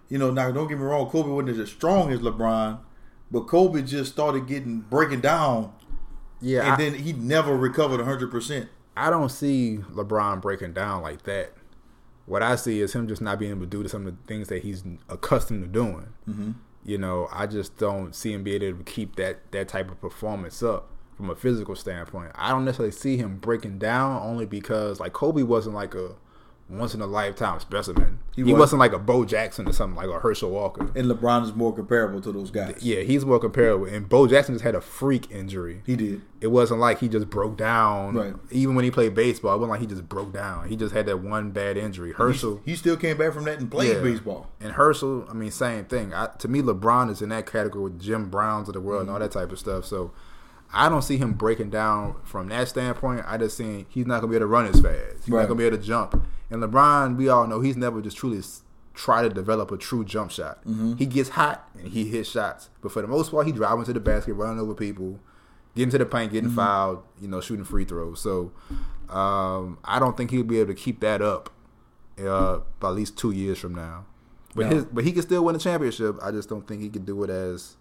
You 0.08 0.18
know, 0.18 0.30
now 0.30 0.50
don't 0.50 0.68
get 0.68 0.78
me 0.78 0.84
wrong, 0.84 1.08
Kobe 1.08 1.30
wasn't 1.30 1.58
as 1.58 1.70
strong 1.70 2.12
as 2.12 2.20
LeBron, 2.20 2.80
but 3.30 3.40
Kobe 3.42 3.82
just 3.82 4.12
started 4.12 4.46
getting 4.46 4.80
breaking 4.80 5.22
down 5.22 5.72
yeah, 6.42 6.64
and 6.64 6.72
I, 6.72 6.76
then 6.76 6.94
he 6.94 7.12
never 7.12 7.56
recovered 7.56 8.04
hundred 8.04 8.30
percent. 8.30 8.68
I 8.96 9.08
don't 9.08 9.30
see 9.30 9.78
LeBron 9.92 10.42
breaking 10.42 10.74
down 10.74 11.02
like 11.02 11.22
that. 11.22 11.52
What 12.26 12.42
I 12.42 12.56
see 12.56 12.80
is 12.80 12.92
him 12.92 13.08
just 13.08 13.22
not 13.22 13.38
being 13.38 13.52
able 13.52 13.62
to 13.62 13.66
do 13.66 13.86
some 13.88 14.06
of 14.06 14.16
the 14.16 14.22
things 14.26 14.48
that 14.48 14.62
he's 14.62 14.82
accustomed 15.08 15.62
to 15.62 15.68
doing. 15.68 16.08
Mm-hmm. 16.28 16.50
You 16.84 16.98
know, 16.98 17.28
I 17.32 17.46
just 17.46 17.78
don't 17.78 18.14
see 18.14 18.32
him 18.32 18.42
being 18.42 18.62
able 18.62 18.78
to 18.78 18.84
keep 18.84 19.16
that 19.16 19.52
that 19.52 19.68
type 19.68 19.90
of 19.90 20.00
performance 20.00 20.62
up 20.62 20.90
from 21.16 21.30
a 21.30 21.36
physical 21.36 21.76
standpoint. 21.76 22.32
I 22.34 22.50
don't 22.50 22.64
necessarily 22.64 22.92
see 22.92 23.16
him 23.16 23.38
breaking 23.38 23.78
down 23.78 24.22
only 24.22 24.46
because 24.46 25.00
like 25.00 25.12
Kobe 25.12 25.42
wasn't 25.42 25.74
like 25.74 25.94
a 25.94 26.16
once 26.72 26.94
in 26.94 27.00
a 27.00 27.06
lifetime 27.06 27.60
specimen. 27.60 28.18
He, 28.34 28.44
he 28.44 28.54
was, 28.54 28.72
not 28.72 28.78
like 28.78 28.92
a 28.92 28.98
Bo 28.98 29.24
Jackson 29.24 29.68
or 29.68 29.72
something 29.72 29.96
like 29.96 30.08
a 30.08 30.18
Herschel 30.18 30.50
Walker. 30.50 30.90
And 30.96 31.10
LeBron 31.10 31.44
is 31.44 31.52
more 31.52 31.74
comparable 31.74 32.20
to 32.22 32.32
those 32.32 32.50
guys. 32.50 32.78
Yeah, 32.80 33.00
he's 33.00 33.26
more 33.26 33.38
comparable. 33.38 33.86
And 33.86 34.08
Bo 34.08 34.26
Jackson 34.26 34.54
just 34.54 34.64
had 34.64 34.74
a 34.74 34.80
freak 34.80 35.30
injury. 35.30 35.82
He 35.84 35.96
did. 35.96 36.22
It 36.40 36.46
wasn't 36.46 36.80
like 36.80 37.00
he 37.00 37.08
just 37.08 37.28
broke 37.28 37.58
down. 37.58 38.14
Right. 38.14 38.34
Even 38.50 38.74
when 38.74 38.84
he 38.84 38.90
played 38.90 39.14
baseball, 39.14 39.54
it 39.54 39.58
wasn't 39.58 39.72
like 39.72 39.80
he 39.80 39.86
just 39.86 40.08
broke 40.08 40.32
down. 40.32 40.68
He 40.68 40.76
just 40.76 40.94
had 40.94 41.06
that 41.06 41.18
one 41.18 41.50
bad 41.50 41.76
injury. 41.76 42.12
Herschel. 42.12 42.60
He, 42.64 42.70
he 42.70 42.76
still 42.76 42.96
came 42.96 43.18
back 43.18 43.34
from 43.34 43.44
that 43.44 43.58
and 43.58 43.70
played 43.70 43.96
yeah. 43.96 44.02
baseball. 44.02 44.48
And 44.60 44.72
Herschel, 44.72 45.26
I 45.28 45.34
mean, 45.34 45.50
same 45.50 45.84
thing. 45.84 46.14
I, 46.14 46.28
to 46.38 46.48
me, 46.48 46.62
LeBron 46.62 47.10
is 47.10 47.20
in 47.20 47.28
that 47.28 47.46
category 47.46 47.84
with 47.84 48.00
Jim 48.00 48.30
Browns 48.30 48.68
of 48.68 48.74
the 48.74 48.80
world 48.80 49.02
mm-hmm. 49.02 49.10
and 49.10 49.22
all 49.22 49.28
that 49.28 49.32
type 49.32 49.52
of 49.52 49.58
stuff. 49.58 49.84
So 49.84 50.12
I 50.72 50.88
don't 50.88 51.02
see 51.02 51.18
him 51.18 51.34
breaking 51.34 51.70
down 51.70 52.16
from 52.24 52.48
that 52.48 52.68
standpoint. 52.68 53.24
I 53.26 53.36
just 53.36 53.56
see 53.56 53.86
he's 53.88 54.06
not 54.06 54.20
gonna 54.20 54.30
be 54.30 54.36
able 54.36 54.44
to 54.44 54.46
run 54.48 54.66
as 54.66 54.80
fast. 54.80 55.24
He's 55.24 55.28
right. 55.28 55.40
not 55.40 55.48
gonna 55.48 55.58
be 55.58 55.66
able 55.66 55.76
to 55.76 55.82
jump. 55.82 56.26
And 56.50 56.62
LeBron, 56.62 57.16
we 57.16 57.28
all 57.28 57.46
know 57.46 57.60
he's 57.60 57.76
never 57.76 58.00
just 58.00 58.16
truly 58.16 58.42
try 58.94 59.22
to 59.22 59.28
develop 59.28 59.70
a 59.70 59.76
true 59.76 60.04
jump 60.04 60.30
shot. 60.30 60.64
Mm-hmm. 60.64 60.94
He 60.96 61.06
gets 61.06 61.30
hot 61.30 61.68
and 61.74 61.88
he 61.88 62.08
hits 62.08 62.30
shots, 62.30 62.70
but 62.80 62.92
for 62.92 63.02
the 63.02 63.08
most 63.08 63.30
part, 63.30 63.46
he 63.46 63.52
driving 63.52 63.84
to 63.84 63.92
the 63.92 64.00
basket, 64.00 64.34
running 64.34 64.58
over 64.58 64.74
people, 64.74 65.20
getting 65.74 65.90
to 65.90 65.98
the 65.98 66.06
paint, 66.06 66.32
getting 66.32 66.50
mm-hmm. 66.50 66.58
fouled, 66.58 67.02
you 67.20 67.28
know, 67.28 67.40
shooting 67.40 67.64
free 67.64 67.84
throws. 67.84 68.20
So 68.20 68.52
um, 69.08 69.78
I 69.84 69.98
don't 69.98 70.16
think 70.16 70.30
he'll 70.30 70.42
be 70.42 70.60
able 70.60 70.74
to 70.74 70.80
keep 70.80 71.00
that 71.00 71.20
up 71.22 71.50
uh, 72.18 72.60
by 72.80 72.88
at 72.88 72.94
least 72.94 73.16
two 73.16 73.30
years 73.30 73.58
from 73.58 73.74
now. 73.74 74.06
But 74.54 74.70
his, 74.70 74.84
but 74.84 75.04
he 75.04 75.12
can 75.12 75.22
still 75.22 75.44
win 75.44 75.56
a 75.56 75.58
championship. 75.58 76.16
I 76.22 76.30
just 76.30 76.48
don't 76.48 76.66
think 76.66 76.82
he 76.82 76.90
can 76.90 77.04
do 77.04 77.22
it 77.24 77.30
as 77.30 77.76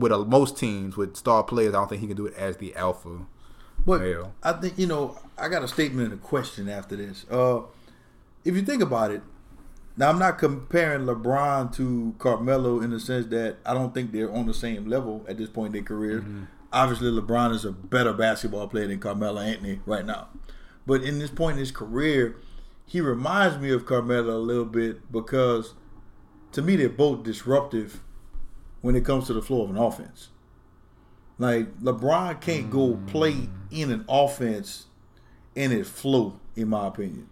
with 0.00 0.12
a, 0.12 0.18
most 0.18 0.56
teams 0.56 0.96
with 0.96 1.16
star 1.16 1.44
players. 1.44 1.74
I 1.74 1.78
don't 1.78 1.88
think 1.88 2.00
he 2.00 2.06
can 2.06 2.16
do 2.16 2.26
it 2.26 2.34
as 2.34 2.56
the 2.56 2.74
alpha. 2.74 3.26
But 3.86 4.00
male. 4.00 4.34
I 4.42 4.52
think 4.52 4.78
you 4.78 4.86
know 4.86 5.18
I 5.38 5.48
got 5.48 5.62
a 5.62 5.68
statement 5.68 6.12
and 6.12 6.20
a 6.20 6.22
question 6.22 6.68
after 6.68 6.96
this. 6.96 7.24
Uh, 7.30 7.60
if 8.44 8.54
you 8.54 8.62
think 8.62 8.82
about 8.82 9.10
it, 9.10 9.22
now 9.96 10.10
I'm 10.10 10.18
not 10.18 10.38
comparing 10.38 11.02
LeBron 11.02 11.74
to 11.76 12.14
Carmelo 12.18 12.80
in 12.80 12.90
the 12.90 13.00
sense 13.00 13.26
that 13.26 13.56
I 13.64 13.74
don't 13.74 13.92
think 13.94 14.12
they're 14.12 14.32
on 14.32 14.46
the 14.46 14.54
same 14.54 14.86
level 14.86 15.24
at 15.28 15.38
this 15.38 15.48
point 15.48 15.68
in 15.68 15.72
their 15.72 15.82
career. 15.82 16.20
Mm-hmm. 16.20 16.44
Obviously, 16.72 17.10
LeBron 17.10 17.54
is 17.54 17.64
a 17.64 17.72
better 17.72 18.12
basketball 18.12 18.68
player 18.68 18.86
than 18.86 19.00
Carmelo 19.00 19.40
Anthony 19.40 19.80
right 19.86 20.06
now. 20.06 20.28
But 20.86 21.02
in 21.02 21.18
this 21.18 21.30
point 21.30 21.54
in 21.54 21.58
his 21.58 21.72
career, 21.72 22.36
he 22.86 23.00
reminds 23.00 23.58
me 23.58 23.70
of 23.70 23.86
Carmelo 23.86 24.36
a 24.36 24.38
little 24.38 24.64
bit 24.64 25.10
because 25.12 25.74
to 26.52 26.62
me 26.62 26.76
they're 26.76 26.88
both 26.88 27.22
disruptive 27.22 28.02
when 28.80 28.96
it 28.96 29.04
comes 29.04 29.26
to 29.26 29.32
the 29.32 29.42
floor 29.42 29.64
of 29.64 29.70
an 29.70 29.76
offense. 29.76 30.28
Like 31.38 31.78
LeBron 31.80 32.40
can't 32.40 32.70
go 32.70 32.98
play 33.06 33.48
in 33.70 33.90
an 33.90 34.04
offense 34.08 34.86
and 35.56 35.72
it 35.72 35.86
flow, 35.86 36.38
in 36.54 36.68
my 36.68 36.86
opinion. 36.86 37.28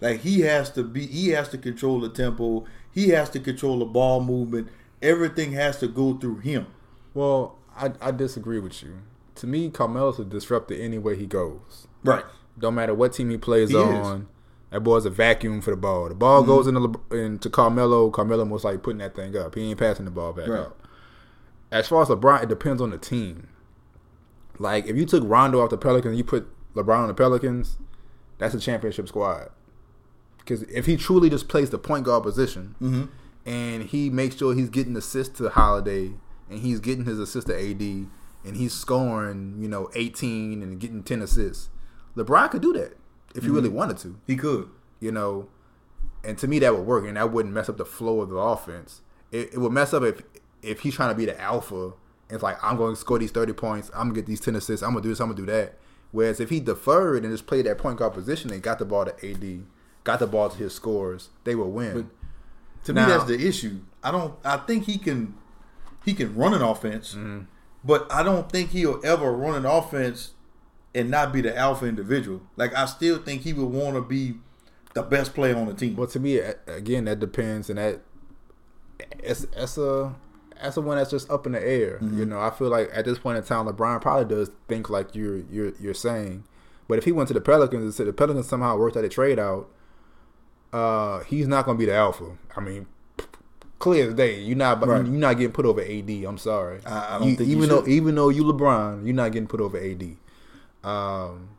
Like 0.00 0.20
he 0.20 0.40
has 0.40 0.70
to 0.72 0.82
be, 0.82 1.06
he 1.06 1.28
has 1.28 1.48
to 1.50 1.58
control 1.58 2.00
the 2.00 2.08
tempo. 2.08 2.64
He 2.90 3.10
has 3.10 3.30
to 3.30 3.40
control 3.40 3.78
the 3.78 3.84
ball 3.84 4.22
movement. 4.22 4.68
Everything 5.00 5.52
has 5.52 5.78
to 5.78 5.88
go 5.88 6.14
through 6.14 6.38
him. 6.38 6.66
Well, 7.14 7.56
I, 7.76 7.92
I 8.00 8.10
disagree 8.10 8.58
with 8.58 8.82
you. 8.82 8.98
To 9.36 9.46
me, 9.46 9.70
Carmelo's 9.70 10.18
a 10.18 10.24
disruptor 10.24 10.74
any 10.74 10.98
way 10.98 11.16
he 11.16 11.26
goes. 11.26 11.86
Right. 12.04 12.24
Don't 12.58 12.74
matter 12.74 12.94
what 12.94 13.14
team 13.14 13.30
he 13.30 13.38
plays 13.38 13.70
he 13.70 13.76
on. 13.76 14.22
Is. 14.22 14.26
That 14.70 14.80
boy's 14.80 15.04
a 15.04 15.10
vacuum 15.10 15.60
for 15.60 15.70
the 15.70 15.76
ball. 15.76 16.08
The 16.08 16.14
ball 16.14 16.42
mm-hmm. 16.42 16.50
goes 16.50 16.66
into, 16.66 17.00
into 17.10 17.50
Carmelo. 17.50 18.10
Carmelo 18.10 18.44
most 18.44 18.64
like 18.64 18.82
putting 18.82 18.98
that 18.98 19.14
thing 19.14 19.36
up. 19.36 19.54
He 19.54 19.70
ain't 19.70 19.78
passing 19.78 20.04
the 20.04 20.10
ball 20.10 20.32
back 20.32 20.48
right. 20.48 20.60
out. 20.60 20.78
As 21.72 21.88
far 21.88 22.02
as 22.02 22.08
LeBron, 22.08 22.42
it 22.42 22.48
depends 22.50 22.82
on 22.82 22.90
the 22.90 22.98
team. 22.98 23.48
Like 24.58 24.86
if 24.86 24.94
you 24.94 25.06
took 25.06 25.24
Rondo 25.26 25.62
off 25.62 25.70
the 25.70 25.78
Pelicans, 25.78 26.16
you 26.16 26.22
put 26.22 26.46
LeBron 26.74 26.98
on 26.98 27.08
the 27.08 27.14
Pelicans, 27.14 27.78
that's 28.38 28.54
a 28.54 28.60
championship 28.60 29.08
squad. 29.08 29.48
Because 30.38 30.62
if 30.64 30.86
he 30.86 30.96
truly 30.96 31.30
just 31.30 31.48
plays 31.48 31.70
the 31.70 31.78
point 31.78 32.04
guard 32.04 32.24
position, 32.24 32.74
mm-hmm. 32.80 33.04
and 33.46 33.84
he 33.84 34.10
makes 34.10 34.36
sure 34.36 34.54
he's 34.54 34.68
getting 34.68 34.96
assists 34.96 35.38
to 35.38 35.48
Holiday, 35.48 36.12
and 36.50 36.60
he's 36.60 36.78
getting 36.78 37.06
his 37.06 37.18
assist 37.18 37.46
to 37.46 37.54
AD, 37.54 37.80
and 37.80 38.56
he's 38.56 38.74
scoring, 38.74 39.56
you 39.58 39.68
know, 39.68 39.88
18 39.94 40.62
and 40.62 40.78
getting 40.78 41.02
10 41.02 41.22
assists, 41.22 41.70
LeBron 42.16 42.50
could 42.50 42.62
do 42.62 42.72
that 42.74 42.96
if 43.30 43.36
mm-hmm. 43.36 43.46
he 43.46 43.50
really 43.50 43.68
wanted 43.70 43.96
to. 43.98 44.18
He 44.26 44.36
could, 44.36 44.68
you 45.00 45.10
know, 45.10 45.48
and 46.22 46.36
to 46.38 46.46
me 46.46 46.58
that 46.58 46.74
would 46.76 46.86
work, 46.86 47.06
and 47.06 47.16
that 47.16 47.32
wouldn't 47.32 47.54
mess 47.54 47.68
up 47.68 47.78
the 47.78 47.86
flow 47.86 48.20
of 48.20 48.28
the 48.28 48.36
offense. 48.36 49.00
It, 49.30 49.54
it 49.54 49.58
would 49.58 49.72
mess 49.72 49.94
up 49.94 50.02
if 50.02 50.22
if 50.62 50.80
he's 50.80 50.94
trying 50.94 51.10
to 51.10 51.14
be 51.14 51.26
the 51.26 51.40
alpha. 51.40 51.92
It's 52.30 52.42
like 52.42 52.56
I'm 52.62 52.78
going 52.78 52.94
to 52.94 53.00
score 53.00 53.18
these 53.18 53.30
30 53.30 53.52
points. 53.52 53.90
I'm 53.94 54.08
gonna 54.08 54.14
get 54.14 54.26
these 54.26 54.40
10 54.40 54.56
assists. 54.56 54.82
I'm 54.82 54.92
gonna 54.92 55.02
do 55.02 55.10
this. 55.10 55.20
I'm 55.20 55.28
gonna 55.28 55.36
do 55.36 55.46
that. 55.46 55.78
Whereas 56.12 56.40
if 56.40 56.50
he 56.50 56.60
deferred 56.60 57.24
and 57.24 57.32
just 57.32 57.46
played 57.46 57.66
that 57.66 57.78
point 57.78 57.98
guard 57.98 58.14
position 58.14 58.52
and 58.52 58.62
got 58.62 58.78
the 58.78 58.84
ball 58.84 59.04
to 59.06 59.30
AD, 59.30 59.64
got 60.04 60.18
the 60.18 60.26
ball 60.26 60.48
to 60.50 60.56
his 60.56 60.74
scores, 60.74 61.30
they 61.44 61.54
will 61.54 61.70
win. 61.70 61.94
But 61.94 62.84
to 62.84 62.92
now, 62.92 63.06
me, 63.06 63.12
that's 63.12 63.24
the 63.24 63.46
issue. 63.46 63.80
I 64.02 64.10
don't. 64.10 64.34
I 64.44 64.58
think 64.58 64.84
he 64.84 64.98
can. 64.98 65.34
He 66.04 66.14
can 66.14 66.34
run 66.34 66.52
an 66.52 66.62
offense, 66.62 67.10
mm-hmm. 67.14 67.42
but 67.84 68.10
I 68.10 68.22
don't 68.22 68.50
think 68.50 68.70
he'll 68.70 69.00
ever 69.04 69.32
run 69.32 69.54
an 69.54 69.64
offense 69.64 70.32
and 70.94 71.10
not 71.10 71.32
be 71.32 71.40
the 71.40 71.56
alpha 71.56 71.86
individual. 71.86 72.42
Like 72.56 72.74
I 72.74 72.86
still 72.86 73.18
think 73.18 73.42
he 73.42 73.52
would 73.52 73.68
want 73.68 73.94
to 73.94 74.02
be 74.02 74.34
the 74.94 75.02
best 75.02 75.32
player 75.32 75.56
on 75.56 75.66
the 75.66 75.74
team. 75.74 75.96
Well, 75.96 76.08
to 76.08 76.20
me, 76.20 76.38
again, 76.66 77.04
that 77.04 77.20
depends, 77.20 77.70
and 77.70 77.78
that 77.78 78.00
it's, 79.20 79.46
it's 79.56 79.78
a 79.78 80.14
that's 80.60 80.74
the 80.74 80.80
one 80.80 80.96
that's 80.96 81.10
just 81.10 81.30
up 81.30 81.46
in 81.46 81.52
the 81.52 81.66
air. 81.66 81.98
Mm-hmm. 82.02 82.18
You 82.18 82.26
know, 82.26 82.40
I 82.40 82.50
feel 82.50 82.68
like 82.68 82.90
at 82.92 83.04
this 83.04 83.18
point 83.18 83.38
in 83.38 83.44
time, 83.44 83.66
LeBron 83.66 84.00
probably 84.00 84.34
does 84.34 84.50
think 84.68 84.90
like 84.90 85.14
you're 85.14 85.38
you're 85.50 85.72
you're 85.80 85.94
saying. 85.94 86.44
But 86.88 86.98
if 86.98 87.04
he 87.04 87.12
went 87.12 87.28
to 87.28 87.34
the 87.34 87.40
Pelicans 87.40 87.82
and 87.82 87.94
said 87.94 88.06
the 88.06 88.12
Pelicans 88.12 88.48
somehow 88.48 88.76
worked 88.76 88.96
out 88.96 89.04
a 89.04 89.08
trade 89.08 89.38
out, 89.38 89.68
uh, 90.72 91.20
he's 91.20 91.46
not 91.46 91.64
going 91.64 91.76
to 91.76 91.78
be 91.78 91.86
the 91.86 91.94
alpha. 91.94 92.36
I 92.56 92.60
mean, 92.60 92.86
clear 93.78 94.08
as 94.08 94.14
day. 94.14 94.40
You're 94.40 94.56
not 94.56 94.84
right. 94.86 95.04
you're 95.04 95.14
not 95.14 95.38
getting 95.38 95.52
put 95.52 95.64
over 95.64 95.80
AD. 95.80 96.10
I'm 96.10 96.38
sorry. 96.38 96.80
I, 96.84 97.16
I 97.16 97.18
don't 97.18 97.28
you, 97.28 97.36
think 97.36 97.50
even 97.50 97.68
though 97.68 97.86
even 97.86 98.14
though 98.14 98.28
you 98.28 98.44
LeBron, 98.44 99.04
you're 99.04 99.14
not 99.14 99.32
getting 99.32 99.48
put 99.48 99.60
over 99.60 99.78
AD. 99.78 100.16
Um, 100.84 101.50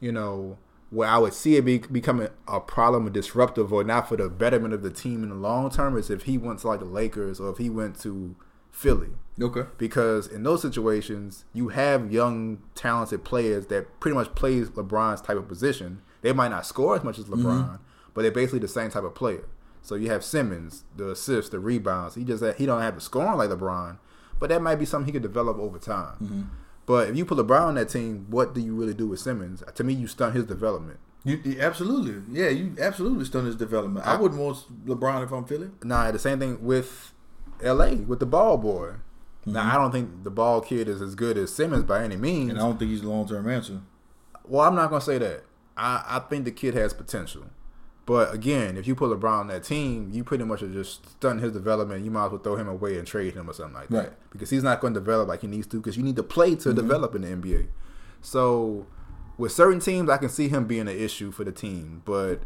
you 0.00 0.12
know 0.12 0.58
where 0.90 1.08
I 1.08 1.18
would 1.18 1.34
see 1.34 1.56
it 1.56 1.64
be, 1.64 1.78
becoming 1.78 2.28
a 2.46 2.60
problem, 2.60 3.06
a 3.06 3.10
disruptive, 3.10 3.72
or 3.72 3.84
not 3.84 4.08
for 4.08 4.16
the 4.16 4.28
betterment 4.28 4.74
of 4.74 4.82
the 4.82 4.90
team 4.90 5.22
in 5.22 5.28
the 5.28 5.34
long 5.34 5.70
term 5.70 5.96
is 5.96 6.10
if 6.10 6.22
he 6.22 6.38
went 6.38 6.60
to 6.60 6.68
like 6.68 6.80
the 6.80 6.86
Lakers 6.86 7.40
or 7.40 7.50
if 7.50 7.58
he 7.58 7.68
went 7.68 8.00
to 8.00 8.34
Philly. 8.70 9.10
Okay. 9.40 9.64
Because 9.76 10.26
in 10.26 10.44
those 10.44 10.62
situations, 10.62 11.44
you 11.52 11.68
have 11.68 12.10
young, 12.12 12.62
talented 12.74 13.24
players 13.24 13.66
that 13.66 14.00
pretty 14.00 14.14
much 14.14 14.34
plays 14.34 14.70
LeBron's 14.70 15.20
type 15.20 15.36
of 15.36 15.48
position. 15.48 16.02
They 16.22 16.32
might 16.32 16.48
not 16.48 16.66
score 16.66 16.96
as 16.96 17.04
much 17.04 17.18
as 17.18 17.26
LeBron, 17.26 17.64
mm-hmm. 17.64 17.76
but 18.14 18.22
they're 18.22 18.30
basically 18.30 18.60
the 18.60 18.68
same 18.68 18.90
type 18.90 19.04
of 19.04 19.14
player. 19.14 19.44
So 19.82 19.94
you 19.94 20.10
have 20.10 20.24
Simmons, 20.24 20.84
the 20.96 21.10
assists, 21.10 21.50
the 21.50 21.58
rebounds. 21.58 22.14
He 22.14 22.24
just 22.24 22.42
he 22.56 22.66
don't 22.66 22.82
have 22.82 22.94
the 22.94 23.00
scoring 23.00 23.38
like 23.38 23.50
LeBron, 23.50 23.98
but 24.40 24.48
that 24.48 24.62
might 24.62 24.76
be 24.76 24.84
something 24.84 25.06
he 25.06 25.12
could 25.12 25.22
develop 25.22 25.58
over 25.58 25.78
time. 25.78 26.16
Mm-hmm. 26.22 26.42
But 26.88 27.10
if 27.10 27.16
you 27.18 27.26
put 27.26 27.36
LeBron 27.36 27.60
on 27.66 27.74
that 27.74 27.90
team, 27.90 28.24
what 28.30 28.54
do 28.54 28.62
you 28.62 28.74
really 28.74 28.94
do 28.94 29.06
with 29.08 29.20
Simmons? 29.20 29.62
To 29.74 29.84
me, 29.84 29.92
you 29.92 30.06
stunt 30.06 30.34
his 30.34 30.46
development. 30.46 30.98
You, 31.22 31.38
you- 31.44 31.60
absolutely, 31.60 32.22
yeah, 32.40 32.48
you 32.48 32.74
absolutely 32.80 33.26
stunt 33.26 33.44
his 33.46 33.56
development. 33.56 34.06
I, 34.06 34.14
I- 34.14 34.16
wouldn't 34.20 34.40
want 34.40 34.64
LeBron 34.86 35.22
if 35.22 35.30
I'm 35.30 35.44
Philly. 35.44 35.70
Nah, 35.84 36.10
the 36.10 36.18
same 36.18 36.38
thing 36.38 36.64
with 36.64 37.12
L.A. 37.62 37.96
with 37.96 38.20
the 38.20 38.26
ball 38.26 38.56
boy. 38.56 38.94
Mm-hmm. 39.42 39.52
Now 39.52 39.74
I 39.76 39.82
don't 39.82 39.92
think 39.92 40.24
the 40.24 40.30
ball 40.30 40.62
kid 40.62 40.88
is 40.88 41.02
as 41.02 41.14
good 41.14 41.36
as 41.36 41.54
Simmons 41.54 41.84
by 41.84 42.02
any 42.02 42.16
means. 42.16 42.50
And 42.52 42.58
I 42.58 42.62
don't 42.62 42.78
think 42.78 42.90
he's 42.90 43.02
a 43.02 43.08
long 43.08 43.28
term 43.28 43.46
answer. 43.50 43.82
Well, 44.44 44.62
I'm 44.66 44.74
not 44.74 44.88
gonna 44.88 45.02
say 45.02 45.18
that. 45.18 45.44
I, 45.76 46.02
I 46.08 46.18
think 46.20 46.46
the 46.46 46.50
kid 46.52 46.72
has 46.74 46.94
potential. 46.94 47.42
But 48.08 48.32
again, 48.32 48.78
if 48.78 48.86
you 48.86 48.94
put 48.94 49.10
LeBron 49.10 49.40
on 49.40 49.46
that 49.48 49.64
team, 49.64 50.08
you 50.14 50.24
pretty 50.24 50.42
much 50.44 50.62
are 50.62 50.72
just 50.72 51.10
stunting 51.10 51.42
his 51.44 51.52
development. 51.52 52.06
You 52.06 52.10
might 52.10 52.24
as 52.24 52.30
well 52.32 52.40
throw 52.40 52.56
him 52.56 52.66
away 52.66 52.96
and 52.98 53.06
trade 53.06 53.34
him 53.34 53.50
or 53.50 53.52
something 53.52 53.74
like 53.74 53.90
that. 53.90 54.14
Because 54.30 54.48
he's 54.48 54.62
not 54.62 54.80
going 54.80 54.94
to 54.94 55.00
develop 55.00 55.28
like 55.28 55.42
he 55.42 55.46
needs 55.46 55.66
to. 55.66 55.76
Because 55.76 55.98
you 55.98 56.02
need 56.02 56.16
to 56.16 56.22
play 56.22 56.54
to 56.56 56.72
develop 56.72 57.14
in 57.14 57.20
the 57.20 57.28
NBA. 57.28 57.66
So 58.22 58.86
with 59.36 59.52
certain 59.52 59.78
teams, 59.78 60.08
I 60.08 60.16
can 60.16 60.30
see 60.30 60.48
him 60.48 60.66
being 60.66 60.88
an 60.88 60.98
issue 60.98 61.30
for 61.30 61.44
the 61.44 61.52
team. 61.52 62.00
But 62.06 62.40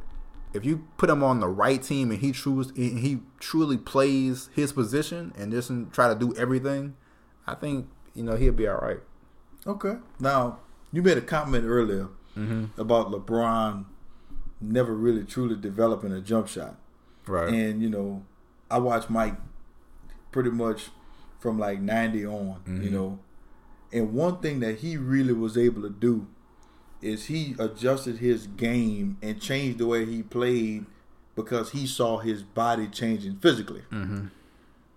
if 0.53 0.65
you 0.65 0.85
put 0.97 1.09
him 1.09 1.23
on 1.23 1.39
the 1.39 1.47
right 1.49 1.81
team 1.81 2.11
and 2.11 2.19
he 2.21 2.33
truly 2.33 2.67
he 2.75 3.21
truly 3.39 3.77
plays 3.79 4.51
his 4.55 4.73
position 4.73 5.33
and 5.39 5.53
doesn't 5.53 5.93
try 5.93 6.09
to 6.13 6.19
do 6.19 6.35
everything, 6.37 6.97
I 7.47 7.55
think 7.55 7.89
you 8.15 8.25
know 8.25 8.35
he'll 8.35 8.53
be 8.53 8.67
all 8.67 8.79
right. 8.79 8.99
Okay. 9.65 9.95
Now, 10.19 10.59
you 10.93 11.03
made 11.03 11.19
a 11.19 11.23
comment 11.23 11.67
earlier 11.67 12.09
Mm-hmm. 12.37 12.81
about 12.81 13.13
LeBron 13.13 13.85
never 14.63 14.95
really 14.95 15.25
truly 15.25 15.57
developing 15.57 16.13
a 16.13 16.21
jump 16.21 16.49
shot. 16.49 16.77
Right. 17.27 17.49
And, 17.53 17.83
you 17.83 17.89
know, 17.91 18.25
I 18.71 18.79
watched 18.79 19.11
Mike 19.11 19.37
pretty 20.31 20.51
much 20.51 20.89
from 21.39 21.59
like 21.59 21.81
90 21.81 22.27
on, 22.27 22.35
you 22.67 22.73
Mm-hmm. 22.73 22.95
know. 22.95 23.19
And 23.93 24.15
one 24.15 24.39
thing 24.39 24.61
that 24.61 24.79
he 24.79 24.97
really 24.97 25.35
was 25.35 25.59
able 25.59 25.83
to 25.83 25.91
do 25.91 26.27
is 27.03 27.27
he 27.27 27.55
adjusted 27.59 28.19
his 28.19 28.47
game 28.47 29.19
and 29.21 29.41
changed 29.41 29.79
the 29.79 29.87
way 29.87 30.07
he 30.07 30.23
played 30.23 30.87
because 31.35 31.73
he 31.73 31.87
saw 31.87 32.19
his 32.19 32.43
body 32.43 32.87
changing 32.87 33.37
physically. 33.37 33.83
mm-hmm. 33.91 34.27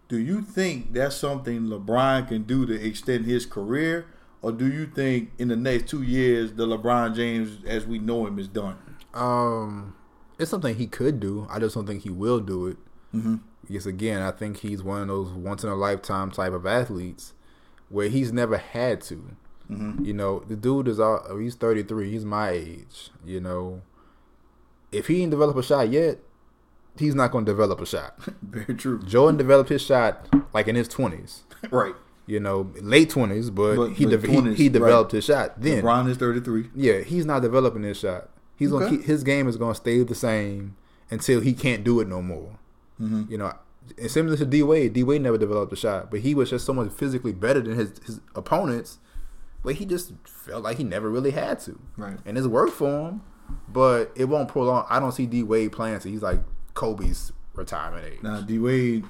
Do 0.07 0.17
you 0.17 0.43
think 0.43 0.93
that's 0.93 1.15
something 1.15 1.61
LeBron 1.61 2.27
can 2.27 2.43
do 2.43 2.65
to 2.67 2.73
extend 2.73 3.25
his 3.25 3.45
career? 3.47 4.05
Or 4.43 4.51
do 4.51 4.67
you 4.71 4.85
think 4.85 5.31
in 5.39 5.47
the 5.47 5.55
next 5.55 5.89
two 5.89 6.03
years 6.03 6.53
the 6.53 6.67
LeBron 6.67 7.15
James 7.15 7.57
as 7.65 7.87
we 7.87 7.97
know 7.97 8.27
him 8.27 8.37
is 8.37 8.47
done? 8.47 8.77
Um, 9.15 9.95
it's 10.37 10.51
something 10.51 10.75
he 10.75 10.87
could 10.87 11.19
do. 11.19 11.47
I 11.49 11.59
just 11.59 11.75
don't 11.75 11.85
think 11.87 12.03
he 12.03 12.09
will 12.09 12.39
do 12.39 12.67
it. 12.67 12.77
Mm-hmm. 13.13 13.35
Because 13.67 13.85
again, 13.85 14.21
I 14.21 14.31
think 14.31 14.57
he's 14.57 14.83
one 14.83 15.01
of 15.01 15.07
those 15.07 15.29
once 15.31 15.63
in 15.63 15.69
a 15.69 15.75
lifetime 15.75 16.31
type 16.31 16.53
of 16.53 16.65
athletes 16.65 17.33
where 17.89 18.09
he's 18.09 18.31
never 18.31 18.57
had 18.57 19.01
to. 19.01 19.35
Mm-hmm. 19.71 20.05
You 20.05 20.13
know, 20.13 20.39
the 20.47 20.55
dude 20.55 20.87
is 20.87 20.99
all 20.99 21.37
he's 21.37 21.55
33. 21.55 22.11
He's 22.11 22.25
my 22.25 22.49
age. 22.49 23.09
You 23.25 23.39
know, 23.39 23.81
if 24.91 25.07
he 25.07 25.15
didn't 25.15 25.31
develop 25.31 25.57
a 25.57 25.63
shot 25.63 25.89
yet, 25.89 26.19
he's 26.97 27.15
not 27.15 27.31
going 27.31 27.45
to 27.45 27.51
develop 27.51 27.81
a 27.81 27.85
shot. 27.85 28.19
Very 28.43 28.75
true. 28.75 29.01
Jordan 29.01 29.37
developed 29.37 29.69
his 29.69 29.81
shot 29.81 30.27
like 30.53 30.67
in 30.67 30.75
his 30.75 30.87
20s. 30.89 31.41
Right. 31.71 31.95
You 32.27 32.39
know, 32.39 32.71
late 32.79 33.09
20s, 33.09 33.53
but, 33.53 33.75
But- 33.75 33.93
he, 33.93 34.05
de- 34.05 34.19
he 34.19 34.53
he 34.53 34.69
developed 34.69 35.13
right. 35.13 35.17
his 35.17 35.25
shot 35.25 35.59
then. 35.59 35.83
LeBron 35.83 36.07
is 36.09 36.17
33. 36.17 36.69
Yeah, 36.75 36.99
he's 36.99 37.25
not 37.25 37.41
developing 37.41 37.81
his 37.81 37.97
shot. 37.97 38.29
He's 38.57 38.71
gonna 38.71 38.89
keep 38.89 39.03
his 39.03 39.23
game 39.23 39.47
is 39.47 39.57
gonna 39.57 39.75
stay 39.75 40.01
the 40.03 40.15
same 40.15 40.75
until 41.11 41.41
he 41.41 41.53
can't 41.53 41.83
do 41.83 41.99
it 41.99 42.07
no 42.07 42.21
more. 42.21 42.57
Mhm. 43.01 43.29
You 43.29 43.37
know, 43.37 43.53
and 43.99 44.09
similar 44.09 44.37
to 44.37 44.45
D 44.45 44.63
Wade, 44.63 44.93
D 44.93 45.03
Wade 45.03 45.21
never 45.21 45.37
developed 45.37 45.73
a 45.73 45.75
shot, 45.75 46.09
but 46.09 46.21
he 46.21 46.33
was 46.33 46.49
just 46.49 46.65
so 46.65 46.73
much 46.73 46.91
physically 46.91 47.33
better 47.33 47.59
than 47.61 47.75
his 47.75 47.91
his 48.05 48.21
opponents. 48.35 48.99
But 49.63 49.75
he 49.75 49.85
just 49.85 50.13
felt 50.25 50.63
like 50.63 50.77
he 50.77 50.83
never 50.83 51.09
really 51.09 51.31
had 51.31 51.59
to, 51.61 51.79
Right. 51.97 52.17
and 52.25 52.37
it's 52.37 52.45
worked 52.47 52.73
for 52.73 53.09
him. 53.09 53.21
But 53.71 54.11
it 54.15 54.25
won't 54.25 54.47
prolong. 54.47 54.85
I 54.89 54.99
don't 54.99 55.11
see 55.11 55.25
D 55.25 55.43
Wade 55.43 55.71
playing. 55.71 55.99
So 55.99 56.09
he's 56.09 56.21
like 56.21 56.41
Kobe's 56.75 57.31
retirement 57.55 58.05
age. 58.05 58.23
Now 58.23 58.41
D 58.41 58.57
Wade, 58.59 59.05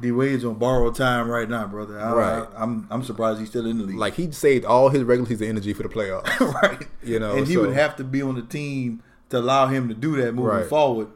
D 0.00 0.12
Wade's 0.12 0.44
on 0.44 0.54
borrowed 0.54 0.94
time 0.94 1.28
right 1.28 1.48
now, 1.48 1.66
brother. 1.66 1.98
I, 2.00 2.12
Right. 2.12 2.48
I, 2.56 2.62
am 2.62 2.86
I'm 2.90 3.02
surprised 3.02 3.40
he's 3.40 3.48
still 3.50 3.66
in 3.66 3.78
the 3.78 3.84
league. 3.84 3.96
Like 3.96 4.14
he 4.14 4.30
saved 4.32 4.64
all 4.64 4.88
his 4.88 5.02
regular 5.02 5.28
season 5.28 5.48
energy 5.48 5.72
for 5.72 5.82
the 5.82 5.88
playoffs. 5.88 6.40
right. 6.62 6.86
You 7.02 7.18
know, 7.18 7.36
and 7.36 7.46
he 7.46 7.54
so- 7.54 7.62
would 7.62 7.74
have 7.74 7.96
to 7.96 8.04
be 8.04 8.22
on 8.22 8.34
the 8.34 8.42
team 8.42 9.02
to 9.30 9.38
allow 9.38 9.66
him 9.68 9.88
to 9.88 9.94
do 9.94 10.16
that 10.16 10.32
moving 10.34 10.44
Right. 10.50 10.66
forward, 10.66 11.08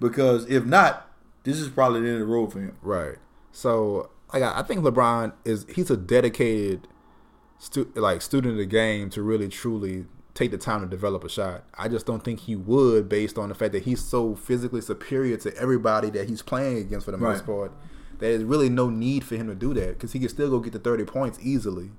because 0.00 0.46
if 0.50 0.64
not, 0.64 1.08
this 1.44 1.58
is 1.58 1.68
probably 1.68 2.00
the 2.00 2.06
end 2.08 2.14
of 2.22 2.28
the 2.28 2.32
road 2.32 2.52
for 2.52 2.60
him. 2.60 2.76
Right. 2.82 3.16
So 3.52 4.10
like 4.32 4.42
I 4.42 4.60
I 4.60 4.62
think 4.62 4.80
LeBron 4.84 5.32
is 5.44 5.66
he's 5.74 5.90
a 5.90 5.96
dedicated 5.96 6.86
stu- 7.58 7.90
like 7.94 8.22
student 8.22 8.52
of 8.52 8.58
the 8.58 8.66
game 8.66 9.10
to 9.10 9.22
really 9.22 9.48
truly 9.48 10.06
take 10.34 10.50
the 10.50 10.58
time 10.58 10.82
to 10.82 10.86
develop 10.86 11.24
a 11.24 11.28
shot. 11.30 11.64
I 11.78 11.88
just 11.88 12.04
don't 12.04 12.22
think 12.22 12.40
he 12.40 12.54
would 12.56 13.08
based 13.08 13.38
on 13.38 13.48
the 13.48 13.54
fact 13.54 13.72
that 13.72 13.84
he's 13.84 14.04
so 14.04 14.34
physically 14.34 14.82
superior 14.82 15.38
to 15.38 15.56
everybody 15.56 16.10
that 16.10 16.28
he's 16.28 16.42
playing 16.42 16.76
against 16.78 17.06
for 17.06 17.12
the 17.12 17.16
most 17.18 17.46
part. 17.46 17.72
There's 18.18 18.42
really 18.44 18.68
no 18.68 18.88
need 18.88 19.24
for 19.24 19.36
him 19.36 19.48
to 19.48 19.54
do 19.54 19.74
that 19.74 19.94
because 19.94 20.12
he 20.12 20.18
can 20.18 20.28
still 20.28 20.50
go 20.50 20.60
get 20.60 20.72
the 20.72 20.78
30 20.78 21.04
points 21.04 21.38
easily. 21.42 21.90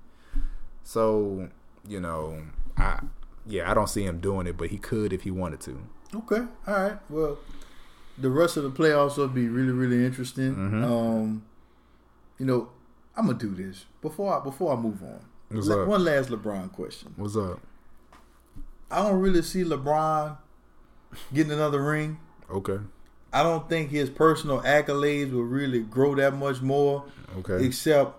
So, 0.84 1.50
you 1.88 2.00
know, 2.00 2.44
I 2.78 3.02
yeah, 3.46 3.70
I 3.70 3.74
don't 3.74 3.90
see 3.90 4.04
him 4.04 4.20
doing 4.20 4.48
it, 4.48 4.58
but 4.58 4.70
he 4.70 4.78
could 4.78 5.14
if 5.14 5.24
he 5.24 5.32
wanted 5.32 5.60
to. 5.62 5.80
Okay. 6.16 6.44
All 6.68 6.74
right. 6.74 6.98
Well, 7.10 7.38
the 8.18 8.30
rest 8.30 8.58
of 8.58 8.64
the 8.64 8.72
playoffs 8.72 9.18
will 9.18 9.28
be 9.28 9.48
really, 9.48 9.72
really 9.72 10.06
interesting. 10.06 10.56
Mm-hmm. 10.56 10.84
Um, 10.84 11.46
you 12.38 12.46
know, 12.46 12.70
I'm 13.16 13.28
gonna 13.28 13.38
do 13.38 13.54
this 13.54 13.86
before 14.02 14.40
I 14.40 14.44
before 14.44 14.74
I 14.74 14.76
move 14.80 15.02
on. 15.04 15.22
What's 15.50 15.68
Le- 15.68 15.84
up? 15.84 15.88
one 15.88 16.04
last 16.04 16.30
LeBron 16.30 16.72
question. 16.72 17.14
What's 17.16 17.38
up? 17.38 17.60
I 18.92 19.04
don't 19.04 19.20
really 19.20 19.42
see 19.42 19.64
LeBron 19.64 20.38
getting 21.34 21.52
another 21.52 21.84
ring. 21.84 22.20
Okay. 22.50 22.80
I 23.34 23.44
don't 23.44 23.68
think 23.70 23.90
his 23.92 24.10
personal 24.10 24.62
accolades 24.62 25.32
will 25.32 25.44
really 25.44 25.82
grow 25.82 26.16
that 26.16 26.36
much 26.36 26.62
more, 26.62 27.06
Okay. 27.40 27.66
except 27.66 28.16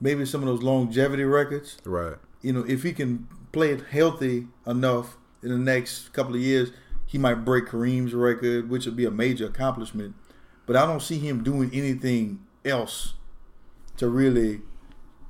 maybe 0.00 0.24
some 0.24 0.40
of 0.42 0.46
those 0.48 0.62
longevity 0.62 1.24
records. 1.24 1.76
right. 1.84 2.16
You 2.42 2.52
know, 2.52 2.64
if 2.66 2.82
he 2.82 2.92
can 2.92 3.28
play 3.52 3.70
it 3.70 3.82
healthy 3.90 4.48
enough 4.66 5.16
in 5.42 5.50
the 5.50 5.58
next 5.58 6.12
couple 6.12 6.34
of 6.34 6.40
years, 6.40 6.70
he 7.06 7.18
might 7.18 7.44
break 7.44 7.66
Kareem's 7.66 8.14
record, 8.14 8.68
which 8.70 8.86
would 8.86 8.96
be 8.96 9.04
a 9.04 9.10
major 9.10 9.46
accomplishment. 9.46 10.14
But 10.66 10.76
I 10.76 10.86
don't 10.86 11.02
see 11.02 11.18
him 11.18 11.42
doing 11.44 11.70
anything 11.72 12.40
else 12.64 13.14
to 13.98 14.08
really 14.08 14.62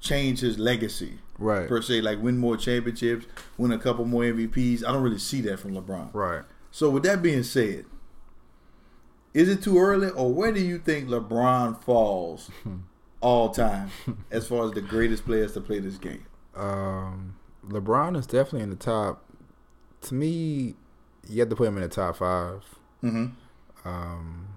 change 0.00 0.40
his 0.40 0.58
legacy 0.58 1.18
Right. 1.38 1.68
per 1.68 1.82
se, 1.82 2.00
like 2.02 2.22
win 2.22 2.38
more 2.38 2.56
championships, 2.56 3.26
win 3.58 3.72
a 3.72 3.78
couple 3.78 4.04
more 4.04 4.24
MVPs. 4.24 4.84
I 4.84 4.92
don't 4.92 5.02
really 5.02 5.18
see 5.18 5.40
that 5.42 5.58
from 5.58 5.72
LeBron. 5.74 6.10
Right. 6.14 6.42
So 6.70 6.88
with 6.90 7.02
that 7.02 7.22
being 7.22 7.42
said, 7.42 7.84
is 9.34 9.48
it 9.48 9.62
too 9.62 9.78
early, 9.78 10.10
or 10.10 10.32
where 10.32 10.52
do 10.52 10.60
you 10.60 10.78
think 10.78 11.08
LeBron 11.08 11.82
falls 11.82 12.50
all 13.20 13.50
time 13.50 13.90
as 14.30 14.46
far 14.46 14.66
as 14.66 14.72
the 14.72 14.80
greatest 14.80 15.24
players 15.24 15.52
to 15.52 15.60
play 15.60 15.78
this 15.78 15.96
game? 15.96 16.26
Um, 16.54 17.36
LeBron 17.66 18.16
is 18.16 18.26
definitely 18.26 18.62
in 18.62 18.70
the 18.70 18.76
top. 18.76 19.24
To 20.02 20.14
me, 20.14 20.74
you 21.28 21.40
have 21.40 21.48
to 21.48 21.56
put 21.56 21.68
him 21.68 21.76
in 21.76 21.82
the 21.82 21.88
top 21.88 22.16
five. 22.16 22.64
Mm-hmm. 23.02 23.88
Um, 23.88 24.48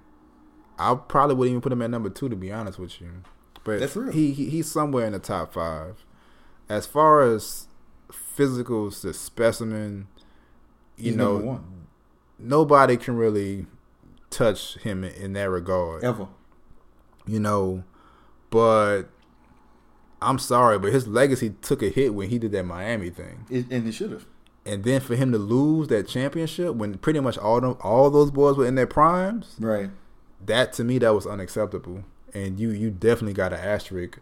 I 0.78 0.96
probably 0.96 1.36
wouldn't 1.36 1.54
even 1.54 1.62
put 1.62 1.72
him 1.72 1.82
at 1.82 1.90
number 1.90 2.10
two, 2.10 2.30
to 2.30 2.36
be 2.36 2.52
honest 2.52 2.78
with 2.80 3.00
you. 3.00 3.24
But 3.64 3.80
That's 3.80 3.96
real. 3.96 4.12
He, 4.12 4.32
he 4.32 4.50
he's 4.50 4.72
somewhere 4.72 5.06
in 5.08 5.14
the 5.14 5.20
top 5.20 5.54
five. 5.54 6.06
As 6.68 6.86
far 6.86 7.22
as 7.22 7.68
physicals, 8.12 9.02
the 9.02 9.14
specimen, 9.14 10.08
you 10.98 11.12
He's 11.12 11.16
know, 11.16 11.64
nobody 12.38 12.98
can 12.98 13.16
really 13.16 13.68
touch 14.30 14.78
him 14.80 15.04
in, 15.04 15.34
that 15.34 15.50
regard. 15.50 16.04
ever. 16.04 16.28
You 17.28 17.40
know, 17.40 17.84
but 18.50 19.04
I'm 20.22 20.40
sorry, 20.40 20.78
but 20.80 20.94
his 20.94 21.08
legacy 21.08 21.56
took 21.62 21.82
a 21.82 21.90
hit 21.90 22.14
when 22.14 22.30
he 22.30 22.38
did 22.40 22.52
that 22.54 22.64
Miami 22.64 23.10
thing. 23.10 23.46
It, 23.50 23.66
and 23.72 23.86
he 23.86 23.92
should 23.92 24.12
have. 24.12 24.26
and 24.66 24.84
then 24.84 25.00
for 25.02 25.16
him 25.16 25.32
to 25.32 25.38
lose 25.38 25.88
that 25.90 26.08
championship 26.08 26.76
when 26.76 26.98
pretty 26.98 27.20
much 27.20 27.38
all 27.38 27.62
them 27.62 27.78
all 27.82 28.10
those 28.10 28.32
boys 28.32 28.58
were 28.58 28.66
in 28.66 28.76
their 28.76 28.88
primes, 28.88 29.56
Right. 29.60 29.90
that 30.46 30.74
to 30.74 30.84
me 30.84 30.98
that 31.00 31.14
was 31.14 31.26
unacceptable. 31.28 32.04
And 32.34 32.60
you 32.60 32.70
you 32.72 32.92
definitely 32.92 33.34
got 33.34 33.54
an 33.54 33.60
asterisk 33.60 34.20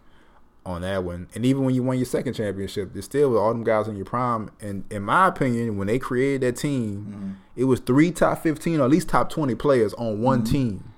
on 0.66 0.82
that 0.82 1.04
one. 1.04 1.28
And 1.36 1.46
even 1.46 1.64
when 1.64 1.76
you 1.76 1.84
won 1.84 1.98
your 1.98 2.06
second 2.06 2.34
championship, 2.34 2.94
there's 2.94 3.06
still 3.06 3.32
with 3.32 3.40
all 3.40 3.50
them 3.54 3.64
guys 3.64 3.88
in 3.88 3.96
your 3.96 4.06
prime. 4.06 4.50
And 4.62 4.86
in 4.92 5.04
my 5.04 5.28
opinion, 5.28 5.78
when 5.78 5.88
they 5.88 6.00
created 6.00 6.42
that 6.42 6.60
team, 6.60 7.08
mm-hmm. 7.10 7.32
it 7.56 7.66
was 7.66 7.80
three 7.80 8.12
top 8.12 8.42
fifteen 8.42 8.80
or 8.80 8.86
at 8.86 8.90
least 8.90 9.10
top 9.10 9.30
twenty 9.30 9.56
players 9.56 9.94
on 9.96 10.22
one 10.22 10.44
mm-hmm. 10.44 10.52
team. 10.52 10.94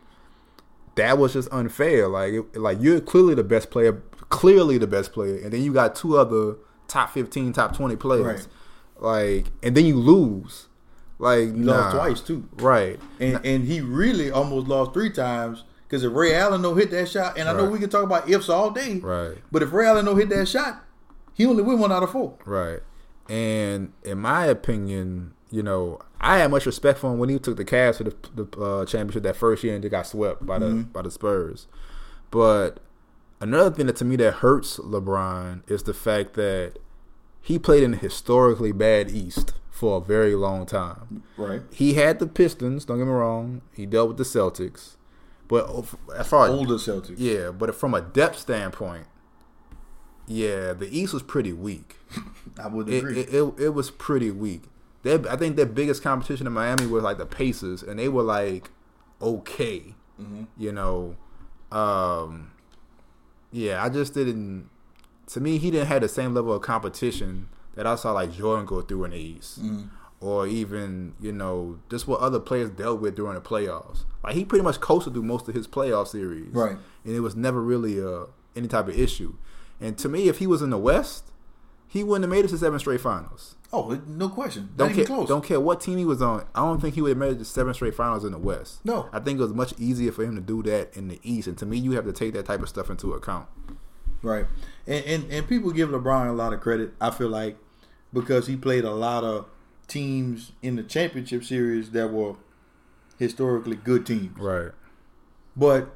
That 0.96 1.18
was 1.18 1.34
just 1.34 1.52
unfair. 1.52 2.08
Like 2.08 2.34
it, 2.34 2.58
like 2.58 2.78
you're 2.82 3.02
clearly 3.02 3.36
the 3.36 3.44
best 3.44 3.72
player, 3.72 4.02
clearly 4.30 4.78
the 4.78 4.88
best 4.88 5.14
player, 5.14 5.38
and 5.38 5.52
then 5.52 5.62
you 5.62 5.74
got 5.74 5.96
two 5.96 6.18
other 6.18 6.56
top 6.88 7.12
fifteen, 7.12 7.54
top 7.54 7.76
twenty 7.76 7.96
players. 7.96 8.48
Like 8.98 9.48
and 9.64 9.76
then 9.76 9.86
you 9.86 9.96
lose. 9.96 10.68
Like 11.18 11.56
He 11.56 11.64
lost 11.64 11.96
twice 11.96 12.22
too. 12.22 12.48
Right. 12.58 13.00
And 13.20 13.46
and 13.46 13.66
he 13.66 13.82
really 13.82 14.32
almost 14.32 14.68
lost 14.68 14.94
three 14.94 15.12
times 15.12 15.64
because 15.88 16.04
if 16.04 16.14
Ray 16.14 16.36
Allen 16.36 16.62
don't 16.62 16.78
hit 16.78 16.92
that 16.92 17.08
shot, 17.10 17.38
and 17.38 17.48
I 17.48 17.54
know 17.54 17.66
we 17.70 17.80
can 17.80 17.90
talk 17.90 18.04
about 18.04 18.30
ifs 18.30 18.50
all 18.50 18.72
day, 18.72 19.00
Right. 19.00 19.38
but 19.52 19.62
if 19.64 19.72
Ray 19.74 19.86
Allen 19.88 20.06
don't 20.06 20.18
hit 20.18 20.30
that 20.30 20.48
shot, 20.48 20.84
he 21.34 21.46
only 21.46 21.64
win 21.64 21.80
one 21.80 21.92
out 21.92 22.04
of 22.04 22.12
four. 22.12 22.38
Right. 22.46 22.80
And 23.30 23.94
in 24.04 24.20
my 24.20 24.46
opinion, 24.46 25.34
you 25.50 25.64
know, 25.64 26.00
I 26.20 26.38
had 26.40 26.52
much 26.52 26.66
respect 26.66 27.00
for 27.00 27.12
him 27.12 27.20
when 27.20 27.30
he 27.30 27.40
took 27.40 27.58
the 27.58 27.66
Cavs 27.66 27.98
for 27.98 28.04
the, 28.06 28.16
the 28.36 28.60
uh, 28.62 28.86
championship 28.86 29.24
that 29.24 29.36
first 29.36 29.64
year 29.64 29.76
and 29.76 29.84
they 29.84 29.90
got 29.90 30.08
swept 30.08 30.46
by 30.46 30.60
the 30.60 30.66
Mm-hmm. 30.68 30.82
by 30.92 31.02
the 31.02 31.12
Spurs. 31.12 31.68
But 32.32 32.80
another 33.40 33.70
thing 33.72 33.86
that 33.88 33.96
to 33.98 34.06
me 34.06 34.16
that 34.18 34.36
hurts 34.36 34.78
LeBron 34.80 35.70
is 35.70 35.84
the 35.84 35.94
fact 35.94 36.34
that 36.34 36.74
he 37.42 37.60
played 37.60 37.84
in 37.84 37.94
a 37.94 37.98
historically 37.98 38.72
bad 38.72 39.10
East 39.12 39.54
for 39.70 39.98
a 39.98 40.02
very 40.02 40.36
long 40.36 40.66
time. 40.66 41.24
Right. 41.38 41.62
He 41.72 41.94
had 41.96 42.20
the 42.20 42.28
Pistons. 42.28 42.86
Don't 42.86 42.98
get 42.98 43.06
me 43.06 43.12
wrong. 43.12 43.62
He 43.74 43.86
dealt 43.86 44.08
with 44.10 44.18
the 44.18 44.24
Celtics, 44.24 44.96
but 45.48 45.70
as 46.18 46.28
far 46.28 46.46
as 46.46 46.52
Older 46.52 46.76
Celtics. 46.76 47.16
yeah, 47.18 47.52
but 47.52 47.74
from 47.76 47.94
a 47.94 48.02
depth 48.02 48.40
standpoint, 48.40 49.08
yeah, 50.28 50.74
the 50.74 50.88
East 50.92 51.14
was 51.14 51.24
pretty 51.24 51.54
weak. 51.54 51.98
I 52.60 52.68
would 52.68 52.90
It 52.90 52.98
agree. 53.00 53.20
it, 53.20 53.34
it, 53.34 53.54
it 53.60 53.70
was 53.70 53.92
pretty 53.92 54.32
weak. 54.32 54.64
They, 55.04 55.14
I 55.30 55.36
think 55.36 55.56
their 55.56 55.68
biggest 55.68 56.02
competition 56.02 56.48
in 56.48 56.54
Miami 56.54 56.88
was 56.88 57.04
like 57.04 57.18
the 57.20 57.26
Pacers, 57.28 57.84
and 57.84 58.00
they 58.00 58.10
were 58.10 58.24
like 58.24 58.70
okay, 59.22 59.94
you 60.58 60.72
know. 60.72 61.16
Um, 61.72 62.52
yeah, 63.52 63.84
I 63.84 63.90
just 63.90 64.14
didn't. 64.14 64.70
To 65.28 65.40
me, 65.40 65.58
he 65.58 65.72
didn't 65.72 65.88
have 65.88 66.02
the 66.02 66.08
same 66.08 66.34
level 66.34 66.54
of 66.54 66.62
competition 66.62 67.50
that 67.76 67.86
I 67.88 67.96
saw 67.96 68.12
like 68.14 68.32
Jordan 68.34 68.66
go 68.66 68.82
through 68.82 69.06
in 69.06 69.12
the 69.12 69.18
East, 69.18 69.60
or 70.22 70.48
even 70.48 71.14
you 71.20 71.32
know 71.32 71.80
just 71.90 72.08
what 72.08 72.20
other 72.20 72.40
players 72.40 72.70
dealt 72.70 73.02
with 73.02 73.16
during 73.16 73.36
the 73.36 73.42
playoffs. 73.42 74.06
Like 74.24 74.36
he 74.36 74.46
pretty 74.46 74.64
much 74.64 74.80
coasted 74.80 75.14
through 75.14 75.24
most 75.24 75.48
of 75.48 75.56
his 75.56 75.68
playoff 75.68 76.08
series, 76.08 76.54
Right. 76.54 76.78
And 77.04 77.16
it 77.16 77.20
was 77.20 77.36
never 77.36 77.62
really 77.62 78.02
uh, 78.04 78.26
any 78.56 78.68
type 78.68 78.88
of 78.88 78.98
issue. 79.00 79.36
And 79.80 79.98
to 80.00 80.10
me, 80.10 80.28
if 80.30 80.38
he 80.40 80.48
was 80.48 80.62
in 80.62 80.70
the 80.70 80.78
West, 80.78 81.32
he 81.88 82.04
wouldn't 82.04 82.24
have 82.24 82.32
made 82.32 82.46
it 82.46 82.48
to 82.50 82.58
seven 82.58 82.80
straight 82.80 83.02
finals. 83.02 83.56
oh, 83.74 84.02
no 84.08 84.30
question. 84.30 84.70
Not 84.72 84.78
Don't 84.78 84.90
even 84.92 85.06
care. 85.06 85.16
close. 85.16 85.28
Don't 85.28 85.44
care 85.44 85.60
what 85.60 85.82
team 85.82 85.98
he 85.98 86.06
was 86.06 86.22
on. 86.22 86.46
I 86.56 86.62
don't 86.62 86.80
think 86.82 86.96
he 86.96 87.02
would 87.02 87.10
have 87.10 87.18
made 87.18 87.34
it 87.34 87.40
to 87.40 87.46
seven 87.46 87.74
straight 87.74 87.94
finals 87.94 88.24
in 88.24 88.32
the 88.32 88.38
West. 88.38 88.84
No. 88.86 89.10
I 89.12 89.20
think 89.20 89.38
it 89.40 89.44
was 89.44 89.54
much 89.54 89.74
easier 89.78 90.12
for 90.14 90.24
him 90.24 90.36
to 90.36 90.42
do 90.42 90.64
that 90.64 90.96
in 90.96 91.10
the 91.10 91.20
East. 91.24 91.48
And 91.50 91.58
to 91.58 91.66
me, 91.66 91.78
you 91.78 91.92
have 91.92 92.06
to 92.06 92.14
take 92.14 92.34
that 92.34 92.46
type 92.46 92.62
of 92.62 92.70
stuff 92.70 92.90
into 92.90 93.14
account. 93.14 93.48
Right. 94.22 94.46
And, 94.88 95.06
and 95.06 95.32
and 95.32 95.48
people 95.48 95.72
give 95.72 95.90
LeBron 95.90 96.30
a 96.30 96.34
lot 96.34 96.54
of 96.54 96.62
credit, 96.62 96.94
I 97.02 97.12
feel 97.12 97.28
like, 97.30 97.58
because 98.14 98.48
he 98.48 98.56
played 98.56 98.86
a 98.86 98.92
lot 98.94 99.24
of 99.24 99.46
teams 99.88 100.52
in 100.62 100.76
the 100.76 100.84
championship 100.84 101.44
series 101.44 101.92
that 101.92 102.12
were 102.12 102.36
historically 103.18 103.76
good 103.76 104.06
teams. 104.06 104.38
Right. 104.38 104.72
But 105.56 105.96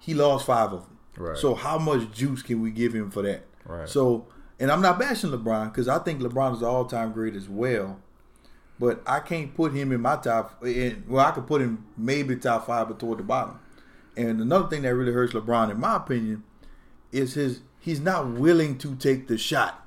he 0.00 0.14
lost 0.14 0.46
five 0.46 0.72
of 0.72 0.82
them. 0.82 0.98
Right. 1.16 1.36
So 1.36 1.54
how 1.54 1.78
much 1.78 2.12
juice 2.12 2.42
can 2.42 2.60
we 2.60 2.70
give 2.70 2.92
him 2.92 3.10
for 3.10 3.22
that? 3.22 3.44
Right. 3.64 3.88
So 3.88 4.26
and 4.60 4.70
I'm 4.72 4.82
not 4.82 4.98
bashing 4.98 5.30
LeBron 5.30 5.72
because 5.72 5.88
I 5.88 5.98
think 5.98 6.20
LeBron 6.20 6.54
is 6.54 6.60
the 6.60 6.66
all 6.66 6.84
time 6.84 7.12
great 7.12 7.34
as 7.34 7.48
well. 7.48 8.00
But 8.78 9.02
I 9.06 9.20
can't 9.20 9.54
put 9.54 9.72
him 9.72 9.92
in 9.92 10.00
my 10.00 10.16
top. 10.16 10.64
In, 10.64 11.04
well, 11.08 11.24
I 11.24 11.32
could 11.32 11.46
put 11.46 11.60
him 11.60 11.86
maybe 11.96 12.36
top 12.36 12.66
five, 12.66 12.88
but 12.88 12.98
toward 12.98 13.18
the 13.18 13.24
bottom. 13.24 13.58
And 14.16 14.40
another 14.40 14.68
thing 14.68 14.82
that 14.82 14.94
really 14.94 15.12
hurts 15.12 15.32
LeBron, 15.32 15.70
in 15.70 15.80
my 15.80 15.96
opinion, 15.96 16.44
is 17.12 17.34
his 17.34 17.60
he's 17.80 18.00
not 18.00 18.28
willing 18.30 18.78
to 18.78 18.94
take 18.96 19.28
the 19.28 19.38
shot. 19.38 19.84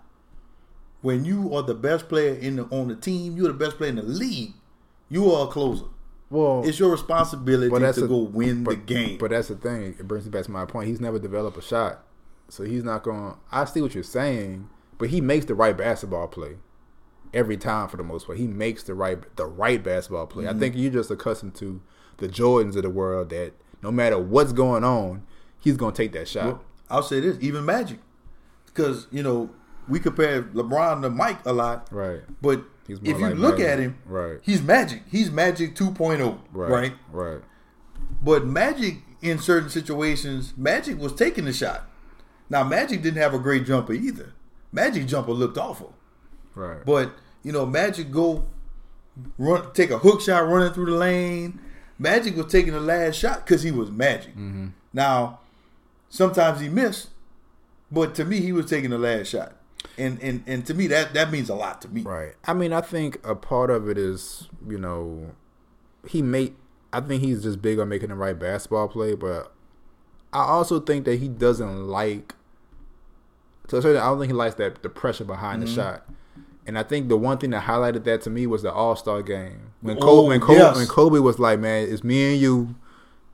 When 1.01 1.25
you 1.25 1.55
are 1.55 1.63
the 1.63 1.73
best 1.73 2.09
player 2.09 2.35
in 2.35 2.57
the 2.57 2.63
on 2.65 2.87
the 2.87 2.95
team, 2.95 3.35
you're 3.35 3.47
the 3.47 3.53
best 3.53 3.77
player 3.77 3.89
in 3.89 3.95
the 3.95 4.03
league. 4.03 4.53
You 5.09 5.31
are 5.31 5.47
a 5.47 5.51
closer. 5.51 5.85
Well, 6.29 6.63
It's 6.65 6.79
your 6.79 6.91
responsibility 6.91 7.69
to 7.69 8.05
a- 8.05 8.07
go 8.07 8.19
win 8.19 8.63
but, 8.63 8.71
the 8.71 8.93
game. 8.93 9.17
But 9.17 9.31
that's 9.31 9.49
the 9.49 9.55
thing. 9.55 9.95
It 9.99 10.07
brings 10.07 10.25
me 10.25 10.31
back 10.31 10.45
to 10.45 10.51
my 10.51 10.65
point. 10.65 10.87
He's 10.87 11.01
never 11.01 11.19
developed 11.19 11.57
a 11.57 11.61
shot, 11.61 12.05
so 12.47 12.63
he's 12.63 12.85
not 12.85 13.03
going. 13.03 13.35
I 13.51 13.65
see 13.65 13.81
what 13.81 13.93
you're 13.93 14.03
saying, 14.03 14.69
but 14.97 15.09
he 15.09 15.19
makes 15.19 15.45
the 15.45 15.55
right 15.55 15.75
basketball 15.75 16.27
play 16.27 16.55
every 17.33 17.57
time 17.57 17.89
for 17.89 17.97
the 17.97 18.03
most 18.03 18.25
part. 18.25 18.37
He 18.37 18.47
makes 18.47 18.83
the 18.83 18.93
right 18.93 19.19
the 19.35 19.45
right 19.45 19.83
basketball 19.83 20.27
play. 20.27 20.45
Mm-hmm. 20.45 20.55
I 20.55 20.59
think 20.59 20.75
you're 20.77 20.91
just 20.91 21.11
accustomed 21.11 21.55
to 21.55 21.81
the 22.17 22.27
Jordans 22.27 22.75
of 22.75 22.83
the 22.83 22.89
world 22.89 23.29
that 23.29 23.53
no 23.81 23.91
matter 23.91 24.17
what's 24.17 24.53
going 24.53 24.83
on, 24.83 25.25
he's 25.59 25.75
going 25.75 25.93
to 25.93 25.97
take 25.97 26.13
that 26.13 26.27
shot. 26.27 26.45
Well, 26.45 26.63
I'll 26.89 27.03
say 27.03 27.19
this, 27.19 27.37
even 27.41 27.65
Magic, 27.65 27.99
because 28.65 29.07
you 29.11 29.23
know 29.23 29.49
we 29.87 29.99
compare 29.99 30.43
LeBron 30.43 31.01
to 31.01 31.09
Mike 31.09 31.45
a 31.45 31.53
lot, 31.53 31.87
right. 31.91 32.21
but 32.41 32.63
if 32.87 32.99
you 33.07 33.17
like 33.17 33.35
look 33.35 33.57
Magic. 33.57 33.67
at 33.67 33.79
him, 33.79 33.97
Right. 34.05 34.39
he's 34.41 34.61
Magic. 34.61 35.03
He's 35.09 35.31
Magic 35.31 35.75
2.0, 35.75 36.39
Right. 36.51 36.69
right? 36.69 36.93
Right. 37.11 37.41
But 38.21 38.45
Magic 38.45 38.97
in 39.21 39.39
certain 39.39 39.69
situations, 39.69 40.53
Magic 40.57 40.99
was 40.99 41.13
taking 41.13 41.45
the 41.45 41.53
shot. 41.53 41.87
Now 42.49 42.63
Magic 42.63 43.01
didn't 43.01 43.21
have 43.21 43.33
a 43.33 43.39
great 43.39 43.65
jumper 43.65 43.93
either. 43.93 44.33
Magic 44.71 45.05
jumper 45.07 45.31
looked 45.31 45.57
awful, 45.57 45.93
Right. 46.55 46.85
but 46.85 47.13
you 47.43 47.51
know 47.51 47.65
Magic 47.65 48.11
go 48.11 48.45
run 49.37 49.71
take 49.73 49.91
a 49.91 49.97
hook 49.99 50.21
shot 50.21 50.47
running 50.47 50.73
through 50.73 50.85
the 50.87 50.97
lane. 50.97 51.59
Magic 51.99 52.35
was 52.35 52.47
taking 52.51 52.73
the 52.73 52.79
last 52.79 53.15
shot 53.15 53.45
because 53.45 53.61
he 53.63 53.71
was 53.71 53.91
Magic. 53.91 54.31
Mm-hmm. 54.31 54.67
Now 54.93 55.39
sometimes 56.09 56.59
he 56.59 56.67
missed, 56.69 57.09
but 57.91 58.15
to 58.15 58.25
me 58.25 58.41
he 58.41 58.51
was 58.51 58.65
taking 58.65 58.89
the 58.89 58.97
last 58.97 59.27
shot, 59.27 59.53
and 60.01 60.21
and 60.21 60.43
and 60.47 60.65
to 60.65 60.73
me 60.73 60.87
that 60.87 61.13
that 61.13 61.31
means 61.31 61.49
a 61.49 61.55
lot 61.55 61.81
to 61.81 61.89
me. 61.89 62.01
Right. 62.01 62.33
I 62.45 62.53
mean, 62.53 62.73
I 62.73 62.81
think 62.81 63.25
a 63.25 63.35
part 63.35 63.69
of 63.69 63.87
it 63.87 63.97
is, 63.97 64.49
you 64.67 64.77
know, 64.77 65.31
he 66.07 66.21
made. 66.21 66.55
I 66.91 66.99
think 66.99 67.23
he's 67.23 67.43
just 67.43 67.61
big 67.61 67.79
on 67.79 67.87
making 67.87 68.09
the 68.09 68.15
right 68.15 68.37
basketball 68.37 68.87
play, 68.87 69.15
but 69.15 69.53
I 70.33 70.39
also 70.39 70.79
think 70.79 71.05
that 71.05 71.19
he 71.19 71.27
doesn't 71.27 71.87
like. 71.87 72.35
To 73.67 73.77
a 73.77 73.81
certain, 73.81 74.01
I 74.01 74.07
don't 74.07 74.19
think 74.19 74.31
he 74.31 74.35
likes 74.35 74.55
that 74.55 74.83
the 74.83 74.89
pressure 74.89 75.23
behind 75.23 75.61
the 75.61 75.67
mm-hmm. 75.67 75.75
shot. 75.75 76.09
And 76.67 76.77
I 76.77 76.83
think 76.83 77.07
the 77.07 77.17
one 77.17 77.37
thing 77.37 77.51
that 77.51 77.63
highlighted 77.63 78.03
that 78.03 78.21
to 78.23 78.29
me 78.29 78.45
was 78.45 78.63
the 78.63 78.71
All 78.71 78.95
Star 78.95 79.21
game 79.21 79.71
when 79.81 79.97
Oh, 79.97 80.01
Kobe, 80.01 80.27
when 80.27 80.41
Kobe, 80.41 80.59
yes. 80.59 80.75
when 80.75 80.87
Kobe 80.87 81.19
was 81.19 81.39
like, 81.39 81.59
"Man, 81.59 81.87
it's 81.87 82.03
me 82.03 82.33
and 82.33 82.41
you. 82.41 82.75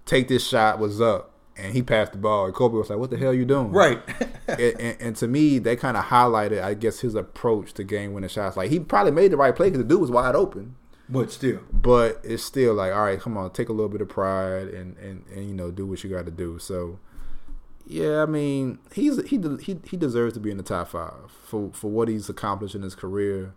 Take 0.06 0.28
this 0.28 0.48
shot. 0.48 0.80
What's 0.80 1.02
up." 1.02 1.32
And 1.58 1.74
he 1.74 1.82
passed 1.82 2.12
the 2.12 2.20
ball. 2.20 2.46
And 2.46 2.54
Kobe 2.54 2.76
was 2.76 2.90
like, 2.90 3.00
"What 3.00 3.10
the 3.10 3.18
hell 3.18 3.34
you 3.34 3.46
doing?" 3.46 3.72
Right. 3.72 4.00
and, 4.48 4.60
and, 4.60 5.02
and 5.02 5.16
to 5.18 5.28
me, 5.28 5.60
that 5.60 5.80
kind 5.80 5.98
of 5.98 6.06
highlighted, 6.06 6.62
I 6.64 6.76
guess, 6.76 7.00
his 7.00 7.16
approach 7.16 7.74
to 7.74 7.84
game 7.84 8.14
winning 8.14 8.30
shots. 8.30 8.56
Like 8.56 8.70
he 8.70 8.80
probably 8.80 9.12
made 9.12 9.32
the 9.32 9.38
right 9.38 9.56
play 9.56 9.68
because 9.68 9.80
the 9.80 9.88
dude 9.88 10.02
was 10.02 10.12
wide 10.12 10.36
open, 10.36 10.76
but 11.10 11.32
still, 11.32 11.62
but 11.72 12.20
it's 12.24 12.44
still 12.44 12.74
like, 12.74 12.94
all 12.94 13.04
right, 13.04 13.20
come 13.20 13.38
on, 13.38 13.52
take 13.52 13.70
a 13.70 13.74
little 13.74 13.90
bit 13.90 14.02
of 14.02 14.10
pride 14.10 14.68
and 14.68 14.98
and, 14.98 15.24
and 15.34 15.48
you 15.48 15.54
know 15.54 15.72
do 15.72 15.86
what 15.86 16.04
you 16.04 16.10
got 16.10 16.26
to 16.26 16.32
do. 16.32 16.60
So, 16.60 17.00
yeah, 17.86 18.22
I 18.22 18.26
mean, 18.26 18.80
he's 18.94 19.22
he 19.28 19.40
he 19.62 19.80
he 19.84 19.98
deserves 19.98 20.34
to 20.34 20.40
be 20.40 20.52
in 20.52 20.58
the 20.58 20.64
top 20.64 20.90
five 20.90 21.32
for 21.44 21.72
for 21.74 21.90
what 21.90 22.08
he's 22.08 22.30
accomplished 22.30 22.76
in 22.76 22.82
his 22.82 22.94
career, 22.94 23.54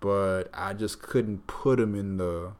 but 0.00 0.44
I 0.54 0.72
just 0.72 1.02
couldn't 1.02 1.46
put 1.46 1.80
him 1.80 1.94
in 1.94 2.16
the 2.16 2.52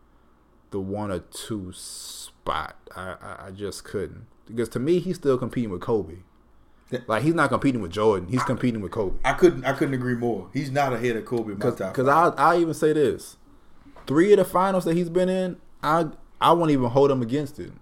the 0.73 0.81
one 0.81 1.11
or 1.11 1.21
two 1.21 1.73
spot. 1.73 2.77
I 2.95 3.15
I, 3.21 3.47
I 3.47 3.51
just 3.51 3.85
couldn't 3.85 4.27
because 4.47 4.69
to 4.71 4.79
me, 4.79 4.99
he's 4.99 5.17
still 5.17 5.39
competing 5.39 5.71
with 5.71 5.81
Kobe. 5.81 6.17
Like 7.07 7.23
he's 7.23 7.35
not 7.35 7.49
competing 7.49 7.81
with 7.81 7.91
Jordan. 7.91 8.29
He's 8.29 8.43
competing 8.45 8.81
with 8.81 8.93
Kobe. 8.93 9.17
I 9.25 9.33
couldn't 9.33 9.65
I 9.65 9.73
couldn't 9.73 9.95
agree 9.95 10.15
more. 10.15 10.49
He's 10.53 10.71
not 10.71 10.93
ahead 10.93 11.17
of 11.17 11.25
Kobe 11.25 11.53
in 11.53 11.59
my 11.59 11.71
top. 11.71 11.93
Because. 11.95 12.09
I 12.09 12.29
I 12.37 12.59
even 12.59 12.75
say 12.75 12.93
this, 12.93 13.37
three 14.07 14.33
of 14.33 14.39
the 14.39 14.45
finals 14.45 14.85
that 14.85 14.97
he's 14.97 15.09
been 15.09 15.29
in, 15.29 15.57
I 15.83 16.09
I 16.41 16.53
won't 16.53 16.71
even 16.71 16.91
hold 16.91 17.11
him 17.11 17.23
against 17.23 17.59
it. 17.59 17.73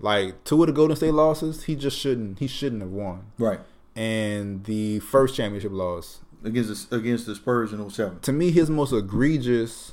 Like 0.00 0.42
two 0.44 0.62
of 0.62 0.66
the 0.66 0.72
Golden 0.72 0.96
State 0.96 1.12
losses, 1.14 1.64
he 1.64 1.76
just 1.76 1.98
shouldn't 1.98 2.38
he 2.38 2.46
shouldn't 2.46 2.82
have 2.82 2.90
won. 2.90 3.26
right 3.38 3.60
And 3.94 4.64
the 4.64 5.00
first 5.00 5.34
championship 5.34 5.72
loss, 5.72 6.20
against 6.42 6.90
the, 6.90 6.96
against 6.96 7.26
the 7.26 7.34
Spurs 7.34 7.72
in 7.72 7.90
07 7.90 8.20
to 8.20 8.32
me, 8.32 8.50
his 8.50 8.70
most 8.70 8.92
egregious 8.92 9.92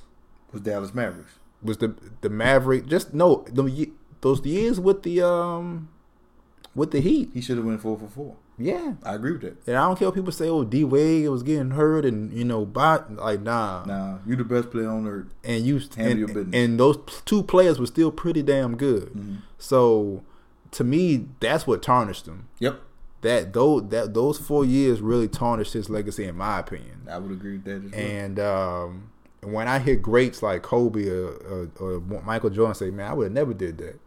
was 0.51 0.61
Dallas 0.61 0.93
Mavericks. 0.93 1.33
was 1.61 1.77
the 1.77 1.95
the 2.21 2.29
Maverick. 2.29 2.87
Just 2.87 3.13
no 3.13 3.45
the, 3.51 3.91
those 4.21 4.45
years 4.45 4.79
with 4.79 5.03
the 5.03 5.21
um 5.21 5.89
with 6.75 6.91
the 6.91 6.99
Heat. 7.01 7.31
He 7.33 7.41
should 7.41 7.57
have 7.57 7.65
went 7.65 7.81
four 7.81 7.97
for 7.97 8.07
four. 8.07 8.35
Yeah. 8.61 8.93
I 9.03 9.15
agree 9.15 9.31
with 9.31 9.41
that. 9.41 9.55
And 9.67 9.77
I 9.77 9.87
don't 9.87 9.97
care 9.97 10.09
what 10.09 10.15
people 10.15 10.31
say. 10.33 10.49
Oh, 10.49 10.63
D 10.65 10.83
Wade 10.83 11.29
was 11.29 11.43
getting 11.43 11.71
hurt, 11.71 12.03
and 12.05 12.31
you 12.33 12.43
know, 12.43 12.65
bot 12.65 13.13
like 13.15 13.41
nah. 13.41 13.85
Nah, 13.85 14.17
you 14.25 14.35
the 14.35 14.43
best 14.43 14.69
player 14.71 14.89
on 14.89 15.07
earth. 15.07 15.27
and 15.43 15.65
you 15.65 15.79
Handle 15.95 16.17
your 16.17 16.27
and, 16.27 16.35
business. 16.35 16.55
and 16.55 16.79
those 16.79 16.97
two 17.25 17.41
players 17.43 17.79
were 17.79 17.85
still 17.85 18.11
pretty 18.11 18.43
damn 18.43 18.75
good. 18.75 19.09
Mm-hmm. 19.13 19.35
So 19.57 20.23
to 20.71 20.83
me, 20.83 21.27
that's 21.39 21.65
what 21.65 21.81
tarnished 21.81 22.27
him. 22.27 22.49
Yep, 22.59 22.81
That 23.21 23.53
those 23.53 23.87
that 23.89 24.13
those 24.13 24.37
four 24.37 24.65
years 24.65 24.99
really 25.01 25.29
tarnished 25.29 25.71
his 25.73 25.89
legacy, 25.89 26.25
in 26.25 26.35
my 26.35 26.59
opinion. 26.59 27.07
I 27.09 27.17
would 27.17 27.31
agree 27.31 27.53
with 27.53 27.63
that 27.63 27.85
as 27.85 27.91
well. 27.91 27.99
And 28.01 28.39
um, 28.41 29.11
when 29.41 29.69
I 29.69 29.79
hear 29.79 29.95
greats 29.95 30.43
like 30.43 30.63
Kobe 30.63 31.07
or, 31.07 31.29
or, 31.29 31.71
or 31.79 31.99
Michael 32.25 32.49
Jordan 32.49 32.75
say, 32.75 32.89
"Man, 32.91 33.09
I 33.09 33.13
would 33.13 33.23
have 33.23 33.31
never 33.31 33.53
did 33.53 33.77
that," 33.77 33.99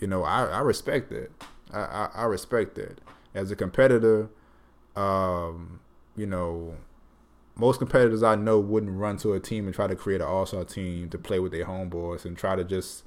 you 0.00 0.06
know, 0.06 0.24
I, 0.24 0.46
I 0.46 0.60
respect 0.60 1.10
that. 1.10 1.30
I, 1.72 1.80
I, 1.80 2.10
I 2.14 2.24
respect 2.24 2.74
that. 2.76 3.00
As 3.34 3.50
a 3.50 3.56
competitor, 3.56 4.28
um, 4.96 5.80
you 6.16 6.26
know, 6.26 6.74
most 7.54 7.78
competitors 7.78 8.22
I 8.22 8.34
know 8.34 8.58
wouldn't 8.58 8.98
run 8.98 9.18
to 9.18 9.34
a 9.34 9.40
team 9.40 9.66
and 9.66 9.74
try 9.74 9.86
to 9.86 9.94
create 9.94 10.20
an 10.20 10.26
all-star 10.26 10.64
team 10.64 11.10
to 11.10 11.18
play 11.18 11.38
with 11.38 11.52
their 11.52 11.66
homeboys 11.66 12.24
and 12.24 12.36
try 12.36 12.56
to 12.56 12.64
just 12.64 13.04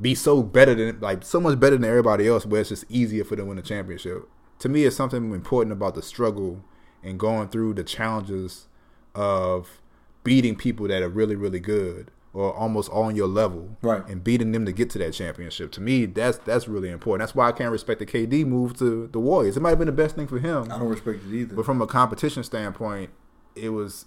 be 0.00 0.14
so 0.14 0.42
better 0.42 0.74
than 0.74 1.00
like 1.00 1.24
so 1.24 1.40
much 1.40 1.58
better 1.58 1.76
than 1.76 1.88
everybody 1.88 2.28
else, 2.28 2.44
where 2.44 2.60
it's 2.60 2.70
just 2.70 2.84
easier 2.88 3.24
for 3.24 3.36
them 3.36 3.46
to 3.46 3.48
win 3.50 3.58
a 3.58 3.62
championship. 3.62 4.28
To 4.60 4.68
me, 4.68 4.84
it's 4.84 4.96
something 4.96 5.32
important 5.32 5.72
about 5.72 5.94
the 5.94 6.02
struggle 6.02 6.62
and 7.02 7.18
going 7.18 7.48
through 7.48 7.74
the 7.74 7.84
challenges 7.84 8.66
of 9.14 9.80
beating 10.24 10.56
people 10.56 10.88
that 10.88 11.02
are 11.02 11.08
really 11.08 11.36
really 11.36 11.60
good 11.60 12.10
or 12.34 12.52
almost 12.52 12.90
on 12.90 13.14
your 13.14 13.28
level, 13.28 13.76
Right. 13.80 14.06
And 14.08 14.22
beating 14.22 14.50
them 14.50 14.66
to 14.66 14.72
get 14.72 14.90
to 14.90 14.98
that 14.98 15.12
championship. 15.12 15.70
To 15.72 15.80
me, 15.80 16.04
that's 16.06 16.38
that's 16.38 16.66
really 16.66 16.90
important. 16.90 17.20
That's 17.20 17.34
why 17.34 17.48
I 17.48 17.52
can't 17.52 17.70
respect 17.70 18.00
the 18.00 18.06
KD 18.06 18.44
move 18.44 18.76
to 18.78 19.08
the 19.12 19.20
Warriors. 19.20 19.56
It 19.56 19.60
might 19.60 19.70
have 19.70 19.78
been 19.78 19.86
the 19.86 19.92
best 19.92 20.16
thing 20.16 20.26
for 20.26 20.40
him, 20.40 20.64
I 20.64 20.78
don't 20.78 20.88
respect 20.88 21.20
it 21.24 21.32
either. 21.32 21.54
but 21.54 21.64
from 21.64 21.80
a 21.80 21.86
competition 21.86 22.42
standpoint, 22.42 23.10
it 23.54 23.70
was 23.70 24.06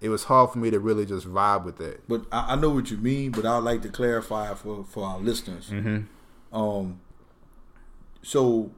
it 0.00 0.08
was 0.10 0.24
hard 0.24 0.50
for 0.50 0.58
me 0.58 0.70
to 0.70 0.78
really 0.78 1.04
just 1.04 1.26
vibe 1.26 1.64
with 1.64 1.78
that. 1.78 2.06
But 2.06 2.22
I, 2.30 2.52
I 2.52 2.56
know 2.56 2.70
what 2.70 2.90
you 2.90 2.98
mean. 2.98 3.32
But 3.32 3.44
I'd 3.44 3.58
like 3.58 3.82
to 3.82 3.88
clarify 3.88 4.54
for 4.54 4.84
for 4.84 5.04
our 5.04 5.18
listeners. 5.18 5.70
Mm-hmm. 5.70 6.56
Um. 6.56 7.00
So, 8.22 8.72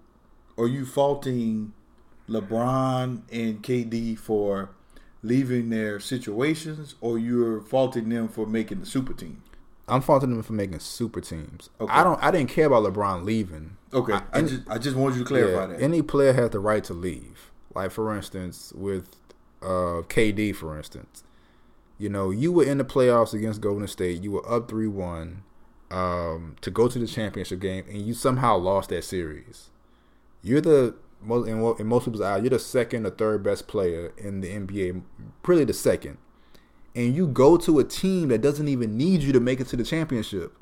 are 0.58 0.66
you 0.66 0.84
faulting 0.84 1.72
LeBron 2.28 3.22
and 3.32 3.62
KD 3.62 4.18
for 4.18 4.70
leaving 5.22 5.70
their 5.70 6.00
situations, 6.00 6.94
or 7.00 7.18
you're 7.18 7.60
faulting 7.60 8.08
them 8.08 8.28
for 8.28 8.46
making 8.46 8.80
the 8.80 8.86
super 8.86 9.12
team? 9.12 9.42
I'm 9.86 10.02
faulting 10.02 10.30
them 10.30 10.42
for 10.42 10.52
making 10.52 10.80
super 10.80 11.20
teams. 11.20 11.70
Okay. 11.80 11.92
I 11.92 12.04
don't. 12.04 12.22
I 12.22 12.30
didn't 12.30 12.50
care 12.50 12.66
about 12.66 12.84
LeBron 12.84 13.24
leaving. 13.24 13.76
Okay, 13.92 14.12
I, 14.12 14.22
any- 14.34 14.48
just 14.48 14.62
I 14.68 14.78
just 14.78 14.96
want 14.96 15.14
you 15.14 15.22
to 15.22 15.26
clarify 15.28 15.60
Yeah, 15.62 15.66
that. 15.78 15.82
Any 15.82 16.02
player 16.02 16.32
has 16.34 16.50
the 16.50 16.60
right 16.60 16.84
to 16.84 16.92
leave. 16.94 17.50
Like 17.74 17.90
for 17.90 18.14
instance, 18.14 18.72
with 18.76 19.08
uh, 19.62 20.04
KD, 20.08 20.54
for 20.54 20.76
instance, 20.76 21.24
you 21.96 22.08
know, 22.08 22.30
you 22.30 22.52
were 22.52 22.64
in 22.64 22.78
the 22.78 22.84
playoffs 22.84 23.32
against 23.32 23.60
Golden 23.60 23.86
State. 23.88 24.22
You 24.22 24.32
were 24.32 24.50
up 24.50 24.68
three 24.68 24.88
one 24.88 25.42
um, 25.90 26.56
to 26.60 26.70
go 26.70 26.86
to 26.88 26.98
the 26.98 27.06
championship 27.06 27.60
game, 27.60 27.84
and 27.88 28.02
you 28.02 28.12
somehow 28.14 28.56
lost 28.58 28.90
that 28.90 29.04
series. 29.04 29.70
You're 30.42 30.60
the 30.60 30.96
most 31.22 31.48
in, 31.48 31.62
in 31.78 31.86
most 31.86 32.04
people's 32.04 32.22
eyes, 32.22 32.42
you're 32.42 32.50
the 32.50 32.58
second 32.58 33.06
or 33.06 33.10
third 33.10 33.42
best 33.42 33.68
player 33.68 34.12
in 34.16 34.40
the 34.40 34.48
NBA, 34.48 35.02
really 35.46 35.64
the 35.64 35.72
second. 35.72 36.18
And 36.94 37.14
you 37.14 37.26
go 37.26 37.56
to 37.58 37.78
a 37.78 37.84
team 37.84 38.28
that 38.28 38.40
doesn't 38.40 38.68
even 38.68 38.96
need 38.96 39.22
you 39.22 39.32
to 39.32 39.40
make 39.40 39.60
it 39.60 39.68
to 39.68 39.76
the 39.76 39.84
championship. 39.84 40.52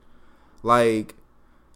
Like 0.62 1.14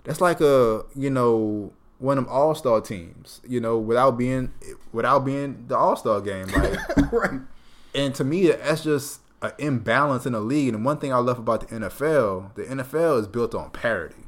that's 0.05 0.21
like 0.21 0.41
a 0.41 0.85
you 0.95 1.11
know 1.11 1.73
one 1.99 2.19
of 2.19 2.25
them 2.25 2.33
all 2.33 2.55
star 2.55 2.81
teams. 2.81 3.41
You 3.49 3.61
know, 3.61 3.79
without 3.79 4.19
being 4.19 4.53
without 4.93 5.21
being 5.21 5.67
the 5.69 5.77
all 5.77 5.97
star 5.97 6.21
game. 6.21 6.49
Like, 6.49 6.79
right. 7.13 7.41
and 7.95 8.15
to 8.15 8.25
me, 8.25 8.49
that's 8.49 8.83
just 8.83 9.21
an 9.43 9.53
imbalance 9.59 10.27
in 10.27 10.33
the 10.33 10.41
league. 10.41 10.75
And 10.75 10.85
one 10.85 10.99
thing 10.99 11.13
I 11.13 11.19
love 11.19 11.39
about 11.39 11.69
the 11.69 11.75
NFL, 11.77 12.55
the 12.55 12.65
NFL 12.65 13.21
is 13.21 13.29
built 13.29 13.55
on 13.55 13.71
parity. 13.71 14.25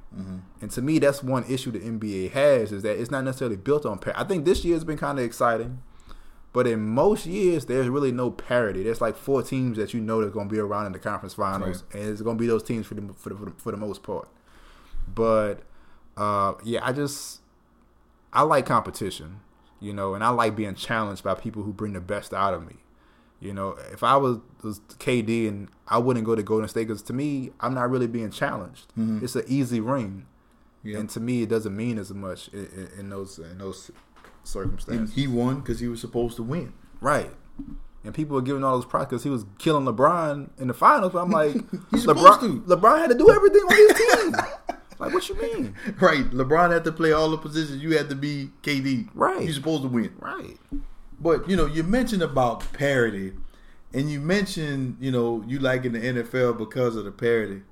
And 0.60 0.70
to 0.70 0.82
me, 0.82 0.98
that's 0.98 1.22
one 1.22 1.44
issue 1.48 1.70
the 1.70 1.80
NBA 1.80 2.32
has 2.32 2.72
is 2.72 2.82
that 2.82 2.98
it's 2.98 3.10
not 3.10 3.24
necessarily 3.24 3.56
built 3.56 3.86
on 3.86 3.98
parity. 3.98 4.20
I 4.20 4.24
think 4.24 4.44
this 4.44 4.64
year 4.64 4.74
has 4.74 4.84
been 4.84 4.98
kind 4.98 5.18
of 5.18 5.24
exciting, 5.24 5.82
but 6.52 6.66
in 6.66 6.80
most 6.86 7.24
years, 7.26 7.64
there's 7.66 7.88
really 7.88 8.12
no 8.12 8.30
parity. 8.30 8.82
There's 8.82 9.00
like 9.00 9.16
four 9.16 9.42
teams 9.42 9.78
that 9.78 9.94
you 9.94 10.00
know 10.00 10.20
that's 10.20 10.34
going 10.34 10.48
to 10.48 10.52
be 10.54 10.60
around 10.60 10.86
in 10.86 10.92
the 10.92 10.98
conference 10.98 11.34
finals, 11.34 11.84
and 11.92 12.02
it's 12.10 12.20
going 12.20 12.36
to 12.36 12.40
be 12.40 12.46
those 12.46 12.62
teams 12.62 12.86
for 12.86 12.94
the 12.94 13.14
for 13.14 13.30
the, 13.30 13.34
for 13.36 13.44
the, 13.46 13.50
for 13.52 13.70
the 13.70 13.78
most 13.78 14.02
part. 14.02 14.28
But 15.12 15.62
uh, 16.16 16.54
yeah, 16.62 16.80
I 16.82 16.92
just 16.92 17.40
I 18.32 18.42
like 18.42 18.66
competition, 18.66 19.40
you 19.80 19.92
know, 19.92 20.14
and 20.14 20.22
I 20.22 20.28
like 20.28 20.54
being 20.54 20.74
challenged 20.74 21.24
by 21.24 21.34
people 21.34 21.62
who 21.62 21.72
bring 21.72 21.94
the 21.94 22.00
best 22.00 22.34
out 22.34 22.54
of 22.54 22.66
me. 22.66 22.76
You 23.42 23.52
know, 23.52 23.76
if 23.92 24.02
I 24.04 24.16
was, 24.16 24.38
was 24.62 24.80
KD 24.98 25.48
and 25.48 25.68
I 25.88 25.98
wouldn't 25.98 26.24
go 26.24 26.34
to 26.36 26.42
Golden 26.42 26.68
State 26.68 26.86
because 26.88 27.02
to 27.02 27.12
me, 27.12 27.50
I'm 27.60 27.74
not 27.74 27.90
really 27.90 28.06
being 28.06 28.30
challenged. 28.30 28.88
Mm-hmm. 28.98 29.24
It's 29.24 29.34
an 29.34 29.44
easy 29.48 29.80
ring, 29.80 30.26
Yeah. 30.84 30.98
and 30.98 31.10
to 31.10 31.20
me, 31.20 31.42
it 31.42 31.48
doesn't 31.48 31.76
mean 31.76 31.98
as 31.98 32.12
much 32.14 32.48
in, 32.52 32.66
in, 32.66 32.88
in 33.00 33.08
those 33.10 33.38
in 33.38 33.58
those 33.58 33.88
And 33.90 33.96
circumstances. 34.44 35.14
he 35.14 35.26
won 35.26 35.60
because 35.60 35.80
he 35.80 35.88
was 35.88 36.00
supposed 36.00 36.36
to 36.36 36.42
win. 36.42 36.72
right. 37.00 37.30
And 38.04 38.12
people 38.12 38.34
were 38.34 38.42
giving 38.42 38.64
all 38.64 38.74
those 38.74 38.84
props 38.84 39.10
because 39.10 39.22
he 39.22 39.30
was 39.30 39.44
killing 39.58 39.84
LeBron 39.84 40.50
in 40.58 40.66
the 40.66 40.74
finals. 40.74 41.12
But 41.12 41.20
I'm 41.22 41.30
like, 41.30 41.52
LeBron. 41.92 42.64
LeBron 42.66 42.98
had 42.98 43.10
to 43.10 43.16
do 43.16 43.30
everything 43.30 43.60
on 43.62 43.76
his 43.76 43.92
team. 43.96 44.32
like, 44.98 45.14
what 45.14 45.28
you 45.28 45.40
mean? 45.40 45.76
Right. 46.00 46.28
LeBron 46.32 46.72
had 46.72 46.82
to 46.82 46.90
play 46.90 47.12
all 47.12 47.30
the 47.30 47.38
positions. 47.38 47.80
You 47.80 47.96
had 47.96 48.08
to 48.08 48.16
be 48.16 48.50
KD. 48.64 49.08
Right. 49.14 49.44
You're 49.44 49.52
supposed 49.52 49.82
to 49.82 49.88
win. 49.88 50.12
Right. 50.18 50.56
But 51.22 51.48
you 51.48 51.56
know, 51.56 51.66
you 51.66 51.84
mentioned 51.84 52.22
about 52.22 52.72
parity, 52.72 53.32
and 53.94 54.10
you 54.10 54.20
mentioned 54.20 54.96
you 55.00 55.12
know 55.12 55.44
you 55.46 55.58
like 55.60 55.84
in 55.84 55.92
the 55.92 56.00
NFL 56.00 56.58
because 56.58 56.96
of 56.96 57.04
the 57.04 57.12
parity. 57.12 57.62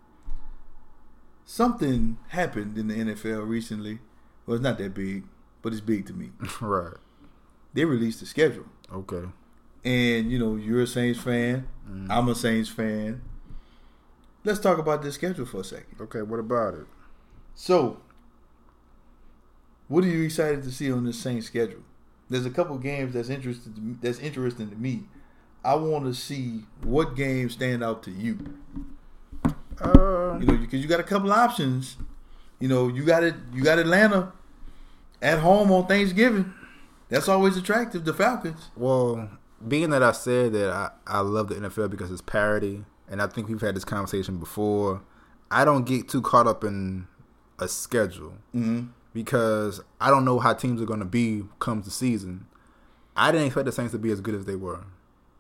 Something 1.45 2.19
happened 2.29 2.79
in 2.79 2.87
the 2.89 2.95
NFL 2.95 3.47
recently. 3.49 3.99
Well, 4.47 4.55
it's 4.55 4.63
not 4.63 4.79
that 4.79 4.95
big, 4.95 5.25
but 5.63 5.73
it's 5.73 5.81
big 5.81 6.07
to 6.07 6.13
me. 6.13 6.31
Right. 6.61 6.95
They 7.75 7.85
released 7.85 8.21
the 8.21 8.27
schedule, 8.27 8.67
Okay. 8.93 9.29
and 9.85 10.31
you 10.31 10.39
know 10.39 10.57
you're 10.57 10.83
a 10.83 10.87
Saints 10.87 11.21
fan. 11.21 11.69
Mm. 11.89 12.07
I'm 12.11 12.29
a 12.29 12.35
Saints 12.35 12.69
fan. 12.69 13.23
Let's 14.45 14.59
talk 14.61 14.79
about 14.79 15.03
this 15.03 15.15
schedule 15.17 15.47
for 15.47 15.61
a 15.61 15.65
second. 15.65 15.97
Okay. 16.01 16.23
What 16.23 16.41
about 16.41 16.75
it? 16.75 16.87
So, 17.55 18.01
what 19.89 20.03
are 20.05 20.09
you 20.09 20.25
excited 20.25 20.63
to 20.65 20.71
see 20.73 20.91
on 20.91 21.05
this 21.05 21.19
Saints 21.19 21.47
schedule? 21.47 21.83
There's 22.31 22.47
a 22.47 22.51
couple 22.51 22.79
games 22.79 23.15
that's 23.15 23.29
interested 23.29 23.77
me, 23.77 23.97
that's 24.01 24.21
interesting 24.21 24.71
to 24.71 24.77
me. 24.77 25.05
I 25.65 25.75
want 25.75 26.05
to 26.07 26.15
see 26.15 26.65
what 26.83 27.17
games 27.17 27.53
stand 27.53 27.85
out 27.85 28.03
to 28.05 28.11
you. 28.11 28.39
Uh, 29.81 30.39
You 30.41 30.47
know, 30.47 30.57
because 30.57 30.81
you 30.81 30.87
got 30.89 31.01
a 31.01 31.05
couple 31.05 31.33
options. 31.33 31.97
You 32.61 32.69
know, 32.69 32.89
you 32.89 33.05
got 33.05 33.25
it. 33.25 33.35
You 33.53 33.63
got 33.63 33.79
Atlanta 33.79 34.33
at 35.21 35.41
home 35.41 35.71
on 35.73 35.87
Thanksgiving. 35.87 36.53
That's 37.09 37.29
always 37.29 37.57
attractive. 37.57 38.05
The 38.05 38.15
Falcons. 38.15 38.71
Well, 38.77 39.29
being 39.67 39.91
that 39.91 40.03
I 40.03 40.13
said 40.13 40.53
that 40.53 40.71
I, 40.71 40.91
I 41.07 41.21
love 41.21 41.49
the 41.49 41.57
NFL 41.57 41.91
because 41.91 42.11
it's 42.11 42.21
parity, 42.23 42.85
and 43.09 43.21
I 43.21 43.27
think 43.27 43.49
we've 43.49 43.61
had 43.61 43.75
this 43.75 43.85
conversation 43.85 44.39
before, 44.39 45.03
I 45.51 45.65
don't 45.65 45.85
get 45.85 46.09
too 46.09 46.23
caught 46.23 46.47
up 46.47 46.63
in 46.65 47.07
a 47.59 47.69
schedule 47.69 48.35
Mm-hmm. 48.55 48.87
Because 49.13 49.81
I 50.01 50.11
don't 50.11 50.25
know 50.25 50.39
how 50.39 50.53
teams 50.55 50.81
are 50.81 50.87
going 50.87 51.01
to 51.01 51.05
be 51.07 51.45
comes 51.59 51.85
the 51.85 51.91
season. 51.91 52.47
I 53.17 53.33
didn't 53.33 53.49
expect 53.49 53.67
the 53.67 53.73
Saints 53.73 53.93
to 53.93 53.99
be 53.99 54.11
as 54.11 54.21
good 54.21 54.35
as 54.35 54.45
they 54.45 54.57
were. 54.57 54.85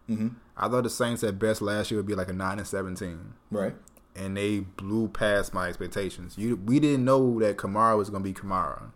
Mm-hmm. 0.08 0.28
I 0.56 0.68
thought 0.68 0.82
the 0.82 0.90
Saints 0.90 1.22
at 1.22 1.38
best 1.38 1.62
last 1.62 1.90
year 1.90 1.98
would 1.98 2.06
be 2.06 2.14
like 2.14 2.28
a 2.28 2.32
nine 2.32 2.58
and 2.58 2.66
seventeen, 2.66 3.34
Right. 3.50 3.74
and 4.16 4.36
they 4.36 4.60
blew 4.60 5.08
past 5.08 5.54
my 5.54 5.68
expectations. 5.68 6.36
You, 6.36 6.56
we 6.56 6.80
didn't 6.80 7.04
know 7.04 7.38
that 7.40 7.56
Kamara 7.56 7.96
was 7.96 8.10
going 8.10 8.22
to 8.22 8.28
be 8.28 8.34
Kamara. 8.34 8.90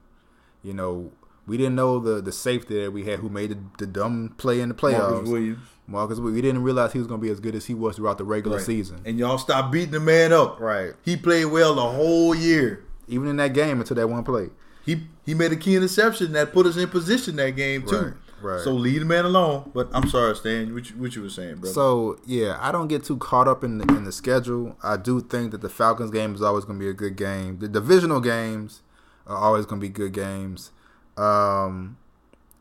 You 0.63 0.75
know, 0.75 1.13
we 1.47 1.57
didn't 1.57 1.77
know 1.77 2.01
the 2.01 2.21
the 2.21 2.33
safety 2.33 2.83
that 2.83 2.93
we 2.93 3.05
had 3.05 3.21
who 3.21 3.29
made 3.29 3.51
the, 3.51 3.59
the 3.79 3.87
dumb 3.87 4.35
play 4.39 4.61
in 4.61 4.69
the 4.71 4.75
playoffs. 4.75 5.11
Marcus 5.13 5.29
Williams. 5.31 5.59
Marcus, 5.87 6.19
we 6.19 6.41
didn't 6.41 6.63
realize 6.63 6.93
he 6.95 6.99
was 6.99 7.07
going 7.07 7.21
to 7.21 7.25
be 7.25 7.31
as 7.31 7.41
good 7.41 7.55
as 7.55 7.67
he 7.67 7.75
was 7.75 7.97
throughout 7.97 8.17
the 8.19 8.25
regular 8.25 8.57
Right. 8.57 8.67
season. 8.67 9.03
And 9.05 9.19
y'all 9.19 9.37
stop 9.39 9.71
beating 9.71 9.91
the 9.93 10.01
man 10.01 10.33
up. 10.33 10.59
Right. 10.59 10.95
He 11.05 11.15
played 11.17 11.45
well 11.47 11.75
the 11.75 11.83
whole 11.83 12.35
year. 12.35 12.85
Even 13.07 13.29
in 13.29 13.37
that 13.37 13.53
game 13.53 13.81
until 13.81 13.95
that 13.97 14.09
one 14.09 14.25
play. 14.25 14.49
He 14.85 15.07
he 15.25 15.35
made 15.35 15.53
a 15.53 15.57
key 15.57 15.77
interception 15.77 16.33
that 16.33 16.53
put 16.53 16.67
us 16.67 16.77
in 16.77 16.89
position 16.89 17.37
that 17.37 17.51
game 17.53 17.87
too. 17.87 18.15
Right, 18.43 18.53
right. 18.55 18.61
So 18.61 18.73
leave 18.73 19.01
the 19.01 19.07
man 19.07 19.25
alone. 19.25 19.71
But 19.75 19.89
I'm 19.93 20.09
sorry, 20.09 20.37
Stan. 20.37 20.75
What 20.75 20.91
you, 20.91 20.97
what 20.97 21.17
you 21.17 21.23
were 21.23 21.31
saying, 21.31 21.57
brother? 21.57 21.73
So 21.73 22.19
yeah, 22.27 22.59
I 22.61 22.71
don't 22.73 22.89
get 22.89 23.05
too 23.05 23.17
caught 23.17 23.49
up 23.49 23.65
in 23.65 23.79
the, 23.79 23.95
in 23.97 24.05
the 24.05 24.13
schedule. 24.13 24.77
I 24.83 24.97
do 24.97 25.21
think 25.21 25.53
that 25.53 25.63
the 25.63 25.69
Falcons 25.71 26.11
game 26.11 26.35
is 26.35 26.43
always 26.43 26.65
going 26.65 26.79
to 26.79 26.85
be 26.85 26.91
a 26.91 26.95
good 26.95 27.17
game. 27.17 27.59
The 27.59 27.69
divisional 27.69 28.21
games 28.21 28.83
are 29.27 29.37
always 29.37 29.65
going 29.67 29.81
to 29.81 29.87
be 29.87 29.93
good 29.93 30.13
games. 30.13 30.71
Um, 31.17 31.97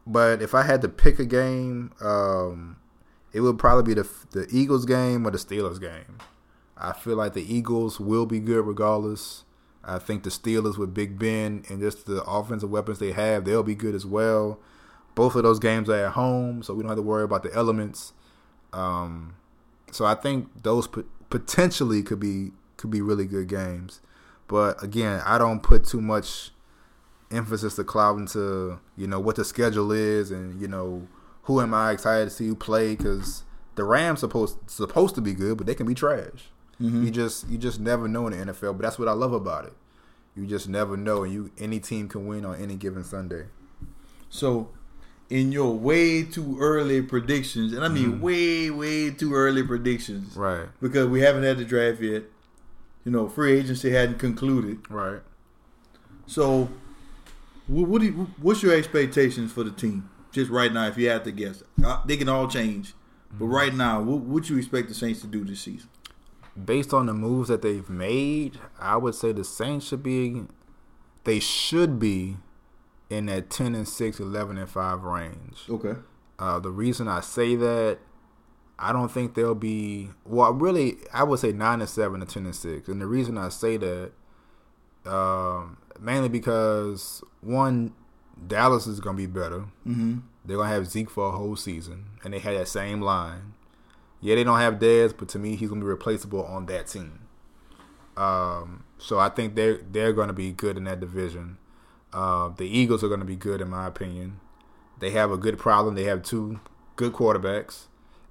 but 0.06 0.42
if 0.42 0.54
I 0.54 0.64
had 0.64 0.82
to 0.82 0.90
pick 0.90 1.20
a 1.20 1.26
game, 1.26 1.92
um, 2.02 2.78
it 3.34 3.42
would 3.42 3.58
probably 3.58 3.94
be 3.94 4.02
the 4.02 4.08
the 4.32 4.48
Eagles 4.52 4.86
game 4.86 5.28
or 5.28 5.32
the 5.32 5.38
Steelers 5.38 5.80
game. 5.80 6.20
I 6.78 6.94
feel 6.94 7.16
like 7.16 7.34
the 7.34 7.54
Eagles 7.54 8.00
will 8.00 8.26
be 8.26 8.40
good 8.40 8.66
regardless. 8.66 9.43
I 9.84 10.00
think 10.00 10.24
the 10.24 10.30
Steelers 10.30 10.78
with 10.78 10.94
Big 10.94 11.20
Ben 11.20 11.64
and 11.70 11.82
just 11.82 12.06
the 12.06 12.24
offensive 12.24 12.70
weapons 12.70 13.00
they 13.00 13.12
have, 13.12 13.46
they'll 13.46 13.64
be 13.64 13.76
good 13.76 13.96
as 13.96 14.06
well. 14.06 14.60
Both 15.16 15.36
of 15.36 15.44
those 15.44 15.60
games 15.60 15.90
are 15.90 16.06
at 16.06 16.14
home, 16.14 16.64
so 16.64 16.74
we 16.74 16.82
don't 16.82 16.90
have 16.90 16.98
to 16.98 17.04
worry 17.04 17.24
about 17.24 17.44
the 17.44 17.54
elements. 17.54 18.14
Um, 18.72 19.36
so 19.92 20.06
I 20.06 20.16
think 20.16 20.64
those 20.64 20.88
pot- 20.88 21.06
potentially 21.30 22.02
could 22.02 22.20
be 22.20 22.52
could 22.78 22.90
be 22.90 23.02
really 23.02 23.26
good 23.26 23.48
games. 23.48 24.02
But 24.48 24.82
again, 24.84 25.22
I 25.26 25.38
don't 25.38 25.62
put 25.62 25.86
too 25.86 26.02
much 26.02 26.52
emphasis 27.32 27.76
to 27.76 27.84
cloud 27.84 28.20
into 28.20 28.80
you 28.96 29.08
know 29.08 29.20
what 29.20 29.36
the 29.36 29.46
schedule 29.46 29.92
is 29.92 30.32
and 30.32 30.62
you 30.62 30.68
know 30.68 31.08
who 31.44 31.60
am 31.60 31.74
I 31.74 31.92
excited 31.92 32.26
to 32.26 32.30
see 32.30 32.46
you 32.46 32.56
play 32.56 32.96
because 32.96 33.44
the 33.76 33.84
Rams 33.84 34.20
supposed 34.20 34.58
supposed 34.68 35.16
to 35.16 35.22
be 35.22 35.34
good, 35.34 35.58
but 35.58 35.68
they 35.68 35.76
can 35.76 35.86
be 35.86 35.94
trash. 35.94 36.50
Mm-hmm. 36.84 37.06
You 37.06 37.12
just 37.12 37.48
you 37.50 37.58
just 37.58 37.80
never 37.80 38.08
know 38.08 38.28
in 38.28 38.38
the 38.38 38.54
NFL. 38.54 38.78
But 38.78 38.84
that's 38.84 39.00
what 39.00 39.08
I 39.08 39.14
love 39.14 39.32
about 39.32 39.66
it. 39.66 39.74
You 40.36 40.46
just 40.46 40.68
never 40.68 40.98
know, 40.98 41.24
and 41.24 41.34
you 41.34 41.52
any 41.58 41.80
team 41.80 42.10
can 42.10 42.28
win 42.28 42.44
on 42.44 42.62
any 42.62 42.76
given 42.76 43.04
Sunday. 43.04 43.46
So, 44.30 44.70
in 45.30 45.52
your 45.52 45.74
way 45.74 46.24
too 46.24 46.58
early 46.60 47.02
predictions, 47.02 47.72
and 47.72 47.86
I 47.86 47.88
mean 47.88 48.14
mm-hmm. 48.14 48.22
way 48.22 48.70
way 48.70 49.12
too 49.12 49.34
early 49.34 49.64
predictions, 49.64 50.36
Right, 50.36 50.68
because 50.82 51.08
we 51.08 51.22
haven't 51.22 51.44
had 51.44 51.58
the 51.58 51.66
draft 51.66 52.02
yet. 52.02 52.24
You 53.06 53.12
know, 53.12 53.30
free 53.30 53.58
agency 53.58 53.92
hadn't 53.92 54.20
concluded. 54.20 54.80
right. 54.90 55.22
So, 56.26 56.70
what, 57.68 57.90
what 57.90 58.00
do 58.02 58.08
you, 58.08 58.14
what's 58.42 58.64
your 58.64 58.74
expectations 58.74 59.52
for 59.52 59.64
the 59.64 59.72
team? 59.72 60.10
Just 60.32 60.50
right 60.50 60.72
now, 60.72 60.88
if 60.88 60.98
you 60.98 61.10
had 61.10 61.24
to 61.26 61.32
guess, 61.32 61.64
Uh, 61.84 62.02
they 62.06 62.18
can 62.18 62.30
all 62.30 62.48
change. 62.48 62.94
But 63.30 63.46
mm-hmm. 63.46 63.54
right 63.54 63.74
now, 63.74 64.02
what 64.02 64.22
what 64.22 64.50
you 64.50 64.58
expect 64.58 64.88
the 64.88 64.94
Saints 64.94 65.22
to 65.22 65.28
do 65.28 65.44
this 65.46 65.62
season? 65.62 65.90
Based 66.62 66.94
on 66.94 67.08
the 67.08 67.14
moves 67.14 67.50
that 67.50 67.62
they've 67.62 67.90
made, 67.90 68.60
I 68.80 68.98
would 68.98 69.16
say 69.16 69.32
the 69.32 69.44
Saints 69.44 69.88
should 69.88 70.04
be, 70.04 70.44
they 71.24 71.40
should 71.40 71.98
be, 71.98 72.38
in 73.10 73.28
that 73.28 73.50
ten 73.50 73.76
and 73.76 73.88
6, 73.88 74.20
11 74.20 74.58
and 74.58 74.70
five 74.70 75.04
range. 75.04 75.64
Okay. 75.70 75.96
Uh, 76.40 76.60
the 76.60 76.72
reason 76.72 77.08
I 77.08 77.22
say 77.22 77.56
that, 77.56 78.00
I 78.80 78.92
don't 78.92 79.10
think 79.10 79.36
they'll 79.36 79.56
be. 79.56 80.10
Well, 80.26 80.52
really, 80.52 80.98
I 81.14 81.24
would 81.24 81.40
say 81.40 81.52
nine 81.52 81.80
and 81.80 81.90
seven 81.90 82.22
and 82.22 82.30
ten 82.30 82.46
and 82.46 82.56
six. 82.56 82.88
And 82.88 83.00
the 83.00 83.06
reason 83.06 83.38
I 83.38 83.50
say 83.50 83.78
that, 83.78 84.12
um, 85.06 85.78
mainly 86.00 86.28
because 86.28 87.24
one, 87.42 87.94
Dallas 88.48 88.88
is 88.88 89.00
gonna 89.00 89.16
be 89.16 89.28
better. 89.28 89.66
Mm-hmm. 89.88 90.18
They're 90.44 90.58
gonna 90.58 90.70
have 90.70 90.88
Zeke 90.88 91.10
for 91.10 91.30
a 91.30 91.32
whole 91.32 91.56
season, 91.56 92.06
and 92.24 92.34
they 92.34 92.40
had 92.40 92.58
that 92.58 92.68
same 92.68 93.00
line. 93.00 93.53
Yeah, 94.24 94.36
they 94.36 94.46
don't 94.46 94.60
have 94.60 94.80
Dez, 94.80 95.14
but 95.16 95.28
to 95.30 95.40
me, 95.40 95.58
he's 95.58 95.68
gonna 95.68 95.82
be 95.82 95.88
replaceable 95.88 96.46
on 96.46 96.66
that 96.68 96.88
team. 96.88 97.20
Um, 98.16 98.86
so 98.98 99.20
I 99.20 99.28
think 99.28 99.56
they're 99.56 99.82
they're 99.92 100.14
gonna 100.14 100.32
be 100.32 100.54
good 100.54 100.78
in 100.78 100.86
that 100.86 101.02
division. 101.02 101.58
Uh, 102.14 102.48
the 102.56 102.64
Eagles 102.64 103.04
are 103.04 103.10
gonna 103.10 103.26
be 103.26 103.36
good 103.36 103.60
in 103.60 103.70
my 103.70 103.86
opinion. 103.86 104.40
They 105.00 105.10
have 105.10 105.30
a 105.30 105.38
good 105.38 105.58
problem. 105.58 105.96
They 105.96 106.06
have 106.06 106.24
two 106.24 106.62
good 106.96 107.12
quarterbacks, 107.12 107.88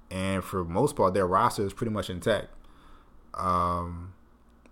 and 0.09 0.43
for 0.43 0.63
most 0.63 0.95
part, 0.95 1.13
their 1.13 1.27
roster 1.27 1.63
is 1.63 1.73
pretty 1.73 1.91
much 1.93 2.09
intact. 2.09 2.47
Um, 3.35 4.13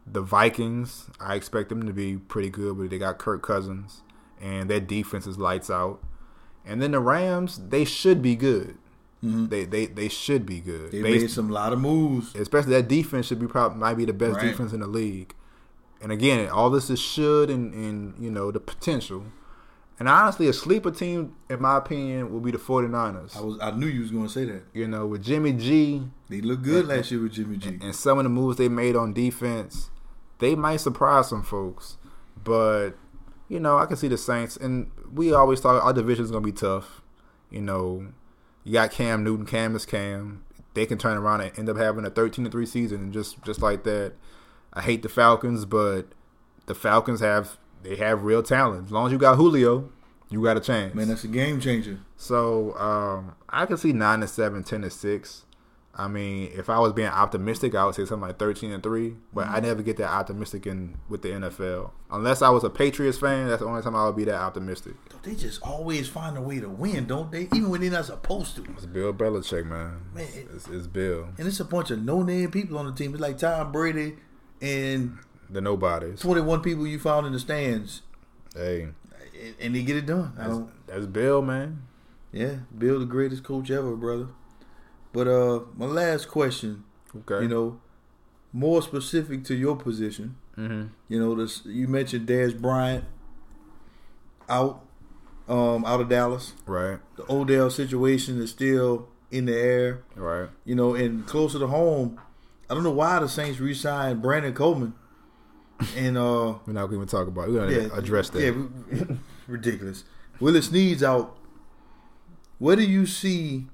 the 0.08 0.22
Vikings, 0.22 1.08
I 1.20 1.36
expect 1.36 1.70
them 1.70 1.86
to 1.86 1.94
be 1.94 2.18
pretty 2.18 2.50
good, 2.50 2.80
but 2.80 2.90
they 2.90 2.98
got 2.98 3.20
Kirk 3.20 3.44
Cousins, 3.44 4.02
and 4.42 4.72
their 4.72 4.80
defense 4.80 5.28
is 5.28 5.38
lights 5.38 5.70
out. 5.70 6.02
And 6.66 6.82
then 6.82 6.92
the 6.92 7.00
Rams, 7.00 7.60
they 7.70 7.86
should 7.86 8.24
be 8.24 8.36
good. 8.36 8.80
Mm-hmm. 9.24 9.48
They 9.48 9.66
they 9.66 9.86
they 9.86 10.10
should 10.10 10.46
be 10.46 10.60
good. 10.60 10.92
They 10.92 11.02
Based- 11.02 11.22
made 11.22 11.32
some 11.32 11.50
lot 11.50 11.74
of 11.74 11.80
moves. 11.80 12.34
especially 12.36 12.72
that 12.74 12.88
defense 12.88 13.28
should 13.28 13.40
be 13.40 13.48
probably 13.48 13.78
might 13.78 13.94
be 13.96 14.06
the 14.06 14.14
best 14.14 14.38
Right. 14.38 14.48
defense 14.48 14.74
in 14.74 14.80
the 14.80 14.88
league. 14.88 15.36
And 16.02 16.12
again, 16.12 16.50
all 16.50 16.72
this 16.72 16.90
is 16.90 17.00
should 17.00 17.50
and, 17.52 17.74
and 17.74 18.16
you 18.18 18.32
know 18.32 18.52
the 18.52 18.60
potential. 18.60 19.26
And 20.00 20.10
honestly, 20.10 20.48
a 20.48 20.54
sleeper 20.54 20.90
team, 20.90 21.36
in 21.48 21.62
my 21.62 21.78
opinion, 21.78 22.34
will 22.34 22.40
be 22.40 22.50
the 22.50 22.58
49ers. 22.58 23.38
I 23.38 23.42
was 23.42 23.60
I 23.62 23.70
knew 23.70 23.86
you 23.86 24.02
was 24.02 24.10
gonna 24.10 24.28
say 24.30 24.46
that. 24.46 24.64
You 24.74 24.88
know, 24.88 25.06
with 25.06 25.22
Jimmy 25.24 25.54
G 25.54 26.02
They 26.28 26.42
looked 26.42 26.64
good 26.64 26.88
last 26.88 27.12
year 27.12 27.22
with 27.22 27.34
Jimmy 27.34 27.58
G. 27.58 27.78
and 27.80 27.94
some 27.96 28.18
of 28.18 28.24
the 28.24 28.30
moves 28.30 28.58
they 28.58 28.70
made 28.70 28.96
on 28.96 29.14
defense, 29.14 29.92
they 30.40 30.56
might 30.56 30.78
surprise 30.78 31.30
some 31.30 31.44
folks. 31.44 31.98
But 32.44 32.92
you 33.48 33.60
know, 33.60 33.78
I 33.78 33.86
can 33.86 33.98
see 33.98 34.08
the 34.08 34.18
Saints, 34.18 34.58
and 34.58 34.90
we 35.14 35.32
always 35.34 35.60
thought 35.60 35.80
our 35.84 35.94
division's 35.94 36.32
gonna 36.32 36.42
be 36.44 36.52
tough. 36.52 37.04
You 37.52 37.62
know, 37.62 38.08
you 38.64 38.74
got 38.74 38.92
Cam 38.92 39.24
Newton, 39.24 39.46
Cam 39.46 39.76
is 39.76 39.86
Cam. 39.86 40.44
They 40.74 40.86
can 40.86 40.98
turn 40.98 41.18
around 41.18 41.42
and 41.42 41.58
end 41.60 41.70
up 41.70 41.78
having 41.78 42.06
a 42.06 42.10
thirteen 42.10 42.46
to 42.46 42.52
three 42.52 42.66
season, 42.66 43.02
and 43.02 43.14
just 43.14 43.42
just 43.44 43.62
like 43.62 43.84
that. 43.84 44.14
I 44.74 44.82
hate 44.82 45.04
the 45.04 45.10
Falcons, 45.10 45.66
but 45.66 46.08
the 46.66 46.76
Falcons 46.76 47.20
have 47.20 47.58
they 47.84 47.96
have 47.98 48.24
real 48.24 48.44
talent. 48.44 48.86
As 48.86 48.92
long 48.92 49.08
as 49.08 49.12
you 49.12 49.18
got 49.18 49.36
Julio, 49.36 49.90
you 50.30 50.42
got 50.42 50.58
a 50.58 50.62
chance. 50.62 50.96
Man, 50.96 51.08
that's 51.08 51.24
a 51.24 51.28
game 51.28 51.60
changer. 51.60 52.00
So 52.16 52.78
um, 52.78 53.36
I 53.50 53.66
can 53.66 53.78
see 53.78 53.92
nine 53.92 54.22
to 54.22 54.28
seven, 54.28 54.64
10 54.64 54.84
to 54.84 54.90
six. 54.90 55.46
I 55.94 56.08
mean, 56.08 56.52
if 56.56 56.70
I 56.70 56.80
was 56.80 56.94
being 56.94 57.10
optimistic, 57.10 57.76
I 57.76 57.86
would 57.86 57.96
say 57.96 58.06
something 58.06 58.28
like 58.28 58.40
thirteen 58.40 58.72
and 58.72 58.82
three. 58.82 59.16
But 59.34 59.48
I 59.48 59.58
mm-hmm. 59.58 59.66
never 59.66 59.84
get 59.84 59.98
that 59.98 60.10
optimistic 60.10 60.66
in 60.66 60.98
with 61.10 61.22
the 61.22 61.30
NFL, 61.30 61.92
unless 62.10 62.42
I 62.42 62.50
was 62.50 62.64
a 62.64 62.70
Patriots 62.70 63.18
fan. 63.18 63.48
That's 63.48 63.62
the 63.62 63.68
only 63.68 63.82
time 63.82 63.96
I 63.96 64.06
would 64.06 64.16
be 64.16 64.24
that 64.26 64.36
optimistic. 64.36 64.94
They 65.24 65.36
just 65.36 65.62
always 65.62 66.08
find 66.08 66.38
a 66.38 66.42
way 66.42 66.60
to 66.60 66.70
win, 66.70 67.08
don't 67.08 67.32
they? 67.32 67.44
Even 67.54 67.70
when 67.70 67.82
they're 67.82 67.92
not 67.92 68.06
supposed 68.06 68.56
to. 68.56 68.64
It's 68.72 68.86
Bill 68.86 69.14
Belichick, 69.14 69.66
man. 69.66 70.02
Man. 70.14 70.28
It's, 70.34 70.68
it's 70.68 70.88
Bill. 70.88 71.30
And 71.38 71.48
it's 71.48 71.60
a 71.60 71.66
bunch 71.66 71.92
of 71.92 72.02
no 72.02 72.24
name 72.24 72.50
people 72.52 72.78
on 72.78 72.86
the 72.86 72.94
team. 72.94 73.12
It's 73.12 73.22
like 73.22 73.38
Tom 73.38 73.72
Brady 73.72 74.16
and 74.62 75.18
The 75.50 75.62
nobodies. 75.62 76.22
21 76.22 76.62
people 76.62 76.88
you 76.88 77.00
found 77.00 77.28
in 77.28 77.34
the 77.34 77.40
stands, 77.40 78.02
Hey, 78.56 78.84
and- 78.84 79.56
and 79.60 79.76
they 79.76 79.84
get 79.84 79.98
it 79.98 80.06
done. 80.06 80.34
I 80.38 80.44
that's, 80.44 80.50
don't, 80.50 80.88
that's 80.88 81.06
Bill, 81.06 81.42
man. 81.42 81.84
yeah, 82.32 82.60
Bill, 82.78 83.00
the 83.00 83.06
greatest 83.06 83.44
coach 83.44 83.70
ever, 83.70 83.96
brother. 83.96 84.28
But 85.14 85.28
uh, 85.28 85.62
my 85.76 85.86
last 85.86 86.28
question, 86.30 86.84
Okay. 87.16 87.44
you 87.44 87.48
know, 87.50 87.80
more 88.54 88.82
specific 88.82 89.44
to 89.46 89.56
your 89.56 89.76
position. 89.76 90.36
hmm 90.56 90.84
You 91.10 91.20
know, 91.20 91.36
this 91.36 91.62
you 91.66 91.88
mentioned 91.88 92.28
Dez 92.28 92.60
Bryant 92.60 93.04
out, 94.50 94.86
um, 95.48 95.86
out 95.86 96.02
of 96.02 96.10
Dallas. 96.10 96.54
Right. 96.66 97.00
The 97.16 97.26
Odell 97.32 97.70
situation 97.70 98.42
is 98.42 98.50
still 98.52 99.08
in 99.30 99.46
the 99.46 99.56
air. 99.58 100.04
Right. 100.16 100.50
You 100.66 100.76
know, 100.76 100.96
and 100.96 101.26
closer 101.26 101.60
to 101.60 101.68
home, 101.68 102.20
I 102.70 102.74
don't 102.74 102.84
know 102.84 102.92
why 102.92 103.20
the 103.20 103.28
Saints 103.30 103.60
re-signed 103.60 104.22
Brandon 104.22 104.54
Coleman. 104.54 104.94
And 105.98 106.18
uh, 106.18 106.56
We're 106.66 106.74
not 106.74 106.88
going 106.88 107.06
to 107.06 107.10
talk 107.10 107.28
about. 107.28 107.48
it. 107.50 107.52
We're 107.52 107.68
going 107.68 107.90
to 107.90 107.96
yeah, 107.96 107.98
address 108.00 108.30
that. 108.30 108.42
Yeah, 108.42 109.16
ridiculous. 109.48 110.04
Willie 110.40 110.62
Snead's 110.62 111.04
out. 111.04 111.38
Where 112.60 112.76
do 112.76 112.84
you 112.84 113.06
see? 113.06 113.68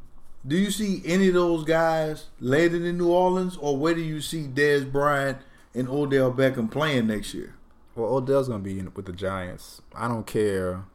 Do 0.48 0.56
you 0.56 0.72
see 0.72 1.02
any 1.06 1.28
of 1.28 1.34
those 1.34 1.66
guys 1.66 2.28
landing 2.40 2.86
in 2.86 2.98
New 2.98 3.10
Orleans, 3.10 3.58
or 3.58 3.76
where 3.78 3.94
do 3.94 4.02
you 4.02 4.22
see 4.22 4.44
Dez 4.44 4.90
Bryant 4.90 5.40
and 5.74 5.90
Odell 5.90 6.32
Beckham 6.32 6.72
playing 6.72 7.08
next 7.08 7.34
year? 7.34 7.56
Well, 7.96 8.16
Odell's 8.16 8.48
gonna 8.48 8.64
be 8.64 8.80
in, 8.80 8.94
with 8.94 9.06
the 9.08 9.12
Giants. 9.12 9.82
I 9.94 10.08
don't 10.08 10.26
care. 10.26 10.86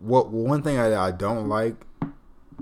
What 0.00 0.30
one 0.30 0.62
thing 0.62 0.78
I, 0.78 1.08
I 1.08 1.10
don't 1.12 1.48
like 1.48 1.76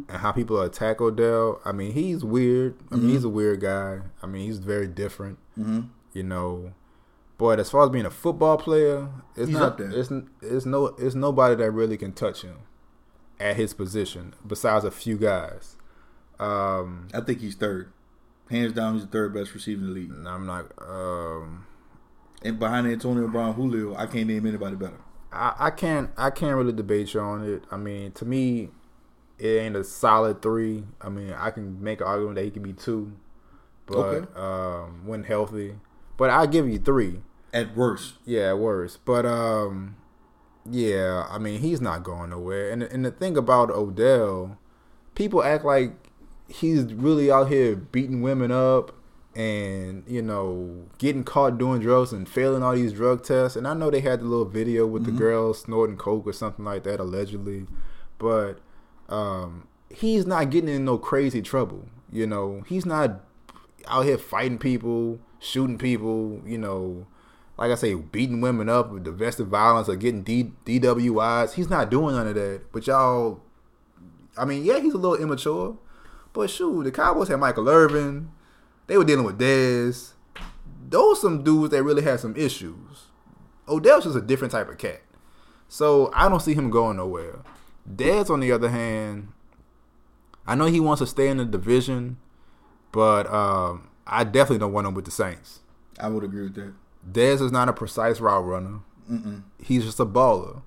and 0.09 0.19
how 0.19 0.33
people 0.33 0.61
attack 0.61 1.01
Odell. 1.01 1.61
I 1.65 1.73
mean, 1.73 1.93
he's 1.93 2.25
weird. 2.25 2.77
I 2.91 2.97
mean, 2.97 3.11
he's 3.11 3.25
a 3.25 3.29
weird 3.29 3.61
guy. 3.61 4.01
I 4.23 4.27
mean, 4.27 4.45
he's 4.47 4.59
very 4.59 4.87
different. 4.87 5.39
Mm-hmm. 5.59 5.81
You 6.13 6.23
know, 6.25 6.73
but 7.39 7.61
as 7.61 7.71
far 7.71 7.85
as 7.85 7.91
being 7.91 8.07
a 8.07 8.11
football 8.11 8.59
player, 8.59 9.09
it's 9.37 9.49
He's 9.49 9.57
not. 9.57 9.79
there. 9.79 9.91
It's 9.91 10.11
it's 10.43 10.67
no. 10.67 10.87
It's 10.99 11.15
nobody 11.15 11.55
that 11.55 11.71
really 11.71 11.97
can 11.97 12.13
touch 12.13 12.43
him 12.43 12.59
at 13.39 13.57
his 13.57 13.73
position 13.73 14.35
besides 14.47 14.85
a 14.85 14.91
few 14.91 15.17
guys. 15.17 15.77
Um, 16.41 17.09
I 17.15 17.21
think 17.21 17.41
he's 17.41 17.55
third, 17.55 17.93
hands 18.51 18.73
down. 18.73 18.95
He's 18.95 19.05
the 19.05 19.11
third 19.11 19.35
best 19.35 19.53
receiver 19.55 19.83
in 19.83 19.89
the 19.89 19.93
league, 19.93 20.11
and 20.11 20.27
I'm 20.29 20.47
not. 20.47 20.73
Um, 20.81 21.67
and 22.43 22.59
behind 22.59 22.87
Antonio 22.87 23.29
Brown, 23.29 23.55
Julio, 23.55 23.95
I 23.97 24.07
can't 24.07 24.27
name 24.27 24.47
anybody 24.47 24.77
better. 24.77 24.99
I, 25.33 25.55
I 25.59 25.71
can't 25.71 26.11
I 26.17 26.31
can't 26.31 26.57
really 26.57 26.73
debate 26.73 27.13
you 27.15 27.21
on 27.21 27.45
it. 27.49 27.65
I 27.71 27.77
mean, 27.77 28.13
to 28.13 28.25
me, 28.25 28.71
it 29.39 29.47
ain't 29.61 29.77
a 29.77 29.85
solid 29.85 30.41
three. 30.43 30.85
I 31.01 31.09
mean, 31.11 31.33
I 31.33 31.51
can 31.51 31.83
make 31.83 32.01
an 32.01 32.07
argument 32.07 32.37
that 32.37 32.45
he 32.45 32.51
can 32.51 32.63
be 32.63 32.73
two, 32.73 33.13
but 33.87 33.99
Okay. 33.99 34.27
um, 34.35 35.07
when 35.07 35.25
healthy. 35.25 35.75
But 36.17 36.31
I 36.31 36.47
give 36.47 36.69
you 36.69 36.79
three. 36.79 37.21
At 37.53 37.77
worst, 37.77 38.15
Yeah, 38.25 38.51
at 38.51 38.59
worst. 38.59 39.05
But 39.05 39.27
um, 39.27 39.97
yeah, 40.69 41.27
I 41.31 41.39
mean, 41.39 41.61
he's 41.61 41.81
not 41.81 42.03
going 42.03 42.31
nowhere. 42.31 42.71
And 42.71 42.83
and 42.83 43.05
the 43.05 43.11
thing 43.11 43.37
about 43.37 43.71
Odell, 43.71 44.59
people 45.15 45.43
act 45.45 45.65
like 45.65 46.00
he's 46.51 46.93
really 46.93 47.31
out 47.31 47.49
here 47.49 47.77
beating 47.77 48.23
women 48.23 48.51
up 48.51 48.93
and 49.37 50.03
you 50.09 50.21
know 50.21 50.89
getting 50.99 51.23
caught 51.23 51.57
doing 51.57 51.81
drugs 51.81 52.13
and 52.13 52.29
failing 52.29 52.63
all 52.63 52.75
these 52.75 52.93
drug 52.93 53.23
tests. 53.23 53.57
And 53.57 53.67
I 53.67 53.75
know 53.75 53.91
they 53.91 54.01
had 54.01 54.21
the 54.21 54.25
little 54.25 54.45
video 54.45 54.87
with 54.87 55.05
the 55.05 55.13
girl 55.13 55.55
snorting 55.55 55.97
coke 55.97 56.27
or 56.27 56.33
something 56.33 56.65
like 56.65 56.85
that 56.85 57.01
allegedly, 57.01 57.67
but 58.19 58.59
um, 59.09 59.69
he's 59.89 60.27
not 60.27 60.51
getting 60.51 60.69
in 60.69 60.85
no 60.85 60.99
crazy 60.99 61.43
trouble. 61.43 61.87
You 62.13 62.27
know, 62.27 62.65
he's 62.67 62.85
not 62.85 63.21
out 63.87 64.05
here 64.05 64.19
fighting 64.19 64.59
people, 64.59 65.21
shooting 65.39 65.79
people. 65.79 66.41
You 66.45 66.59
know, 66.59 67.07
like 67.57 67.71
I 67.71 67.77
say, 67.77 67.95
beating 67.95 68.41
women 68.41 68.69
up 68.69 68.91
with 68.91 69.05
domestic 69.05 69.47
violence 69.47 69.89
or 69.89 69.97
getting 69.97 70.23
D- 70.23 70.53
DWIs. 70.65 71.55
He's 71.55 71.71
not 71.71 71.91
doing 71.91 72.17
none 72.17 72.27
of 72.27 72.35
that. 72.35 72.73
But 72.73 72.87
y'all, 72.87 73.41
I 74.37 74.45
mean, 74.45 74.65
yeah, 74.65 74.81
he's 74.81 74.95
a 74.95 74.99
little 74.99 75.23
immature. 75.23 75.77
But 76.33 76.51
shoot, 76.51 76.85
the 76.85 76.93
Cowboys 76.93 77.29
had 77.29 77.41
Michael 77.41 77.69
Irvin. 77.69 78.31
They 78.87 78.97
were 78.97 79.05
dealing 79.05 79.25
with 79.25 79.39
Dez. 79.39 80.13
Those 80.89 81.21
some 81.21 81.43
dudes 81.43 81.71
that 81.71 81.83
really 81.83 82.03
had 82.03 82.21
some 82.21 82.37
issues. 82.37 83.07
Odell's 83.69 84.05
just 84.05 84.17
a 84.17 84.21
different 84.21 84.53
type 84.53 84.69
of 84.69 84.79
cat. 84.79 85.03
So 85.69 86.11
I 86.15 86.29
don't 86.29 86.41
see 86.41 86.55
him 86.55 86.71
going 86.71 86.97
nowhere. 86.97 87.41
Dez, 87.89 88.31
on 88.31 88.41
the 88.41 88.51
other 88.53 88.69
hand, 88.69 89.29
I 90.47 90.55
know 90.55 90.67
he 90.67 90.81
wants 90.81 91.01
to 91.01 91.07
stay 91.07 91.29
in 91.29 91.37
the 91.37 91.45
division, 91.45 92.19
but 92.91 93.33
um, 93.33 93.89
I 94.07 94.25
definitely 94.25 94.59
don't 94.59 94.73
want 94.73 94.87
him 94.87 94.95
with 94.95 95.05
the 95.05 95.11
Saints. 95.11 95.61
I 96.01 96.09
would 96.09 96.25
agree 96.25 96.43
with 96.43 96.55
that. 96.57 96.73
Dez 97.11 97.41
is 97.41 97.53
not 97.53 97.69
a 97.69 97.73
precise 97.73 98.21
route 98.21 98.45
runner. 98.45 98.81
Mm-mm. 99.11 99.45
He's 99.63 99.85
just 99.85 100.01
a 100.01 100.07
baller. 100.07 100.63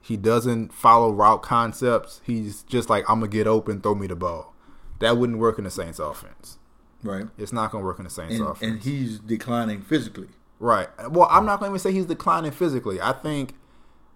He 0.00 0.16
doesn't 0.16 0.72
follow 0.72 1.10
route 1.10 1.42
concepts. 1.42 2.20
He's 2.24 2.62
just 2.62 2.88
like, 2.88 3.04
I'm 3.08 3.20
going 3.20 3.30
to 3.30 3.36
get 3.36 3.46
open, 3.46 3.80
throw 3.80 3.94
me 3.94 4.06
the 4.06 4.16
ball. 4.16 4.54
That 5.00 5.16
wouldn't 5.16 5.38
work 5.38 5.58
in 5.58 5.64
the 5.64 5.70
Saints 5.70 5.98
offense. 5.98 6.58
Right, 7.02 7.26
It's 7.38 7.52
not 7.52 7.70
going 7.70 7.82
to 7.82 7.86
work 7.86 7.98
in 7.98 8.04
the 8.04 8.10
Saints 8.10 8.34
and, 8.34 8.42
offense. 8.44 8.62
and 8.72 8.82
he's 8.82 9.20
declining 9.20 9.82
physically. 9.82 10.28
Right. 10.58 10.88
Well, 11.10 11.28
I'm 11.30 11.46
not 11.46 11.60
going 11.60 11.70
to 11.70 11.72
even 11.74 11.78
say 11.78 11.92
he's 11.92 12.06
declining 12.06 12.50
physically. 12.50 13.00
I 13.00 13.12
think 13.12 13.54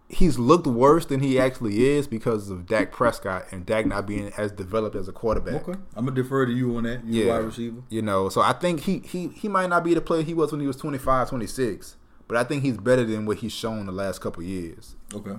he's 0.09 0.37
looked 0.39 0.67
worse 0.67 1.07
than 1.07 1.21
he 1.21 1.39
actually 1.39 1.87
is 1.87 2.09
because 2.09 2.51
of 2.51 2.67
Dak 2.67 2.91
Prescott 2.91 3.45
and 3.53 3.65
Dak 3.65 3.87
not 3.87 4.05
being 4.07 4.33
as 4.37 4.51
developed 4.51 4.97
as 4.97 5.07
a 5.09 5.13
quarterback. 5.13 5.67
Okay, 5.69 5.79
I'm 5.95 6.05
gonna 6.07 6.17
defer 6.21 6.45
to 6.45 6.53
you 6.53 6.77
on 6.77 6.83
that. 6.83 7.05
You 7.05 7.25
Yeah. 7.25 7.33
wide 7.35 7.45
receiver. 7.45 7.83
You 7.89 8.03
know, 8.03 8.29
so 8.29 8.41
I 8.43 8.53
think 8.53 8.81
he, 8.81 8.99
he 8.99 9.29
he 9.29 9.49
might 9.49 9.69
not 9.71 9.85
be 9.85 9.95
the 9.95 10.01
player 10.03 10.23
he 10.23 10.35
was 10.35 10.51
when 10.53 10.61
he 10.61 10.67
was 10.67 10.77
25, 10.77 11.31
26, 11.31 11.97
but 12.29 12.37
I 12.37 12.45
think 12.45 12.63
he's 12.63 12.77
better 12.77 13.05
than 13.05 13.25
what 13.25 13.39
he's 13.39 13.53
shown 13.53 13.87
the 13.87 13.93
last 13.93 14.21
couple 14.21 14.43
years. 14.43 14.97
Okay. 15.15 15.37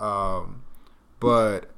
Um, 0.00 0.62
but 1.20 1.70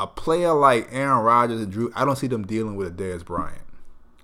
a 0.00 0.06
player 0.06 0.52
like 0.52 0.88
Aaron 0.90 1.18
Rodgers 1.24 1.60
and 1.60 1.70
Drew, 1.72 1.92
I 1.94 2.04
don't 2.04 2.16
see 2.16 2.26
them 2.26 2.46
dealing 2.46 2.76
with 2.76 2.88
a 2.88 2.90
Dez 2.90 3.24
Bryant. 3.24 3.62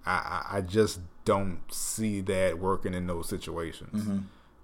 I, 0.05 0.11
I, 0.53 0.57
I 0.57 0.61
just 0.63 1.01
don't 1.25 1.61
see 1.71 2.21
that 2.23 2.59
working 2.59 2.95
in 2.95 3.07
those 3.07 3.29
situations. 3.29 4.09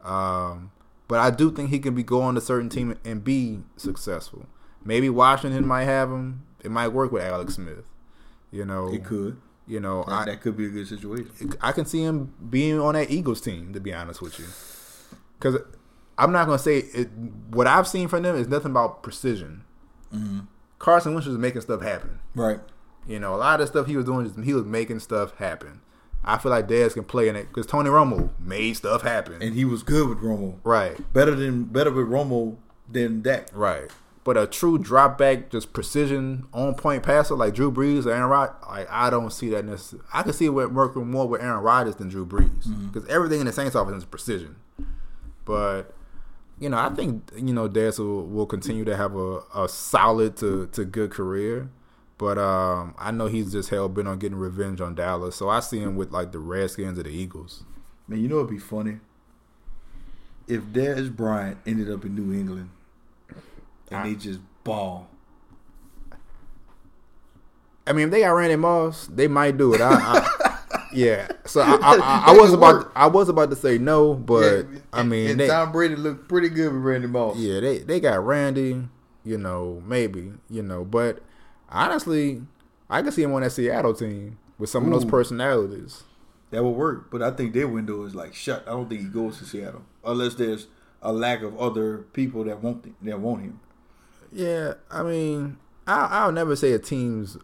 Um, 0.05 0.71
but 1.09 1.19
I 1.21 1.31
do 1.31 1.51
think 1.53 1.71
he 1.71 1.79
can 1.79 1.95
be 1.95 2.03
going 2.03 2.35
to 2.35 2.39
a 2.41 2.43
certain 2.45 2.69
team 2.69 2.99
and 3.05 3.23
be 3.23 3.61
successful. 3.77 4.47
Maybe 4.85 5.09
Washington 5.09 5.67
might 5.67 5.85
have 5.85 6.11
him. 6.11 6.47
It 6.65 6.71
might 6.71 6.89
work 6.89 7.13
with 7.13 7.23
Alex 7.23 7.55
Smith. 7.55 7.85
You 8.51 8.65
know, 8.65 8.93
It 8.93 9.05
could. 9.05 9.37
You 9.69 9.81
know, 9.81 10.05
That, 10.05 10.13
I, 10.13 10.25
that 10.27 10.41
could 10.41 10.57
be 10.57 10.67
a 10.67 10.69
good 10.71 10.87
situation. 10.87 11.53
I 11.61 11.73
can 11.73 11.87
see 11.87 12.03
him 12.03 12.33
being 12.51 12.81
on 12.81 12.95
that 12.95 13.11
Eagles 13.11 13.41
team. 13.41 13.73
To 13.75 13.81
be 13.81 13.93
honest 13.93 14.23
with 14.23 14.39
you, 14.39 14.47
because 15.39 15.61
I'm 16.17 16.31
not 16.31 16.47
gonna 16.47 16.59
say 16.59 16.79
it, 16.79 17.11
what 17.51 17.67
I've 17.67 17.89
seen 17.89 18.07
from 18.07 18.23
them 18.23 18.37
is 18.37 18.47
nothing 18.47 18.71
about 18.71 19.03
precision. 19.03 19.65
Carson 20.79 21.15
Wentz 21.15 21.27
was 21.27 21.39
making 21.39 21.63
stuff 21.63 21.83
happen. 21.83 22.21
Right. 22.35 22.61
You 23.07 23.21
know, 23.21 23.35
a 23.35 23.37
lot 23.37 23.61
of 23.61 23.67
the 23.67 23.73
stuff 23.73 23.87
he 23.87 23.97
was 23.97 24.05
doing, 24.05 24.43
he 24.43 24.53
was 24.53 24.65
making 24.65 25.01
stuff 25.01 25.37
happen. 25.37 25.81
I 26.25 26.39
feel 26.39 26.51
like 26.51 26.67
Dez 26.67 26.95
can 26.95 27.05
play 27.05 27.29
in 27.29 27.37
it 27.37 27.49
because 27.49 27.67
Tony 27.67 27.89
Romo 27.89 28.31
made 28.41 28.77
stuff 28.77 29.03
happen. 29.03 29.41
And 29.41 29.55
he 29.55 29.65
was 29.65 29.83
good 29.85 30.09
with 30.09 30.19
Romo. 30.19 30.59
right, 30.65 31.13
Better 31.13 31.35
than 31.37 31.65
better 31.65 31.93
with 31.93 32.09
Romo 32.09 32.57
than 32.91 33.23
Dak. 33.23 33.49
right. 33.53 33.91
But 34.25 34.37
a 34.37 34.49
true 34.49 34.77
drop 34.77 35.19
back, 35.19 35.51
just 35.51 35.73
precision, 35.73 36.49
on 36.53 36.75
point 36.75 37.05
passer 37.05 37.37
like 37.37 37.55
Drew 37.55 37.71
Brees 37.71 38.07
or 38.07 38.11
Aaron 38.11 38.29
Rodgers, 38.29 38.57
like 38.69 38.89
I 38.91 39.09
don't 39.09 39.33
see 39.33 39.51
that 39.51 39.65
necessarily. 39.65 40.05
I 40.13 40.25
can 40.25 40.33
see 40.33 40.47
it 40.47 40.51
working 40.51 41.09
more 41.09 41.29
with 41.29 41.41
Aaron 41.41 41.63
Rodgers 41.63 41.95
than 41.95 42.09
Drew 42.09 42.27
Brees 42.27 42.67
mm-hmm. 42.67 42.89
because 42.89 43.09
everything 43.09 43.39
in 43.39 43.47
the 43.47 43.53
Saints 43.53 43.77
offense 43.77 43.99
is 43.99 44.05
precision. 44.05 44.57
But 45.45 45.95
you 46.59 46.69
know, 46.69 46.79
I 46.79 46.89
think 46.91 47.31
you 47.37 47.53
know 47.53 47.69
Dez 47.69 47.99
will, 47.99 48.27
will 48.27 48.47
continue 48.47 48.85
to 48.85 48.97
have 48.97 49.15
a, 49.15 49.41
a 49.55 49.69
solid 49.69 50.37
to, 50.39 50.67
to 50.69 50.85
good 50.85 51.11
career. 51.11 51.71
But 52.19 52.39
um, 52.39 52.95
I 52.99 53.11
know 53.11 53.27
he's 53.27 53.53
just 53.53 53.69
hell 53.69 53.91
bent 53.91 54.09
on 54.09 54.19
getting 54.19 54.39
revenge 54.39 54.81
on 54.81 54.95
Dallas, 54.95 55.37
so 55.37 55.51
I 55.51 55.61
see 55.61 55.81
him 55.81 55.97
with 55.97 56.13
like 56.13 56.33
the 56.33 56.39
Redskins 56.39 56.99
or 56.99 57.03
the 57.03 57.11
Eagles. 57.11 57.65
Man, 58.09 58.21
you 58.21 58.29
know 58.29 58.37
it'd 58.37 58.51
be 58.51 58.59
funny 58.59 59.01
if 60.49 60.63
Dez 60.63 61.15
Bryant 61.15 61.59
ended 61.67 61.91
up 61.91 62.05
in 62.05 62.15
New 62.15 62.33
England 62.33 62.71
and 63.91 64.07
they 64.07 64.15
just 64.15 64.41
ball. 64.65 65.09
I 67.87 67.93
mean, 67.93 68.07
if 68.07 68.11
they 68.11 68.21
got 68.21 68.31
Randy 68.31 68.57
Moss, 68.57 69.07
they 69.07 69.29
might 69.29 69.57
do 69.57 69.75
it. 69.75 69.81
I, 69.81 69.93
I, 69.93 70.46
yeah. 70.97 71.29
So 71.45 71.61
I, 71.61 71.73
I, 71.77 71.95
I, 71.97 72.25
I 72.29 72.33
was 72.33 72.53
about 72.53 72.75
work. 72.75 72.93
I 72.97 73.07
was 73.07 73.29
about 73.29 73.51
to 73.51 73.57
say 73.57 73.79
no, 73.79 74.15
but 74.15 74.67
Yeah, 74.71 74.79
I 74.93 75.03
mean, 75.03 75.31
and 75.31 75.41
they, 75.41 75.47
Tom 75.49 75.73
Brady 75.73 75.97
looked 75.97 76.29
pretty 76.29 76.49
good 76.49 76.73
with 76.73 76.83
Randy 76.83 77.07
Moss. 77.09 77.37
yeah, 77.37 77.61
they 77.61 77.79
they 77.79 78.01
got 78.01 78.25
Randy. 78.25 78.89
You 79.25 79.39
know, 79.39 79.83
maybe 79.85 80.33
you 80.49 80.63
know, 80.63 80.85
but 80.85 81.21
honestly, 81.69 82.43
I 82.89 83.03
can 83.03 83.13
see 83.13 83.23
him 83.23 83.33
on 83.35 83.43
that 83.43 83.51
Seattle 83.51 83.95
team 83.95 84.39
with 84.59 84.71
some 84.71 84.85
of 84.85 84.91
those 84.91 85.05
personalities. 85.05 86.05
That 86.51 86.63
would 86.63 86.71
work, 86.77 87.11
but 87.11 87.23
I 87.23 87.33
think 87.33 87.53
their 87.53 87.67
window 87.67 88.05
is 88.05 88.15
like 88.15 88.35
shut. 88.35 88.63
I 88.67 88.71
don't 88.71 88.89
think 88.89 89.01
he 89.01 89.09
goes 89.09 89.39
to 89.39 89.45
Seattle 89.45 89.83
unless 90.05 90.35
there's 90.35 90.69
a 91.03 91.13
lack 91.13 91.43
of 91.43 91.59
other 91.59 91.99
people 92.13 92.45
that 92.45 92.63
want 92.63 92.85
th- 92.85 92.95
that 93.03 93.19
want 93.21 93.43
him. 93.43 93.61
Yeah, 94.33 94.75
I 94.91 95.03
mean, 95.03 95.57
I, 95.87 96.07
I'll 96.11 96.33
never 96.33 96.55
say 96.55 96.73
a 96.73 96.79
team's 96.79 97.37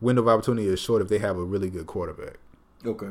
window 0.00 0.22
of 0.22 0.28
opportunity 0.28 0.68
is 0.68 0.80
short 0.80 1.02
if 1.02 1.08
they 1.08 1.18
have 1.18 1.36
a 1.36 1.44
really 1.44 1.70
good 1.70 1.86
quarterback. 1.86 2.38
Okay, 2.84 3.10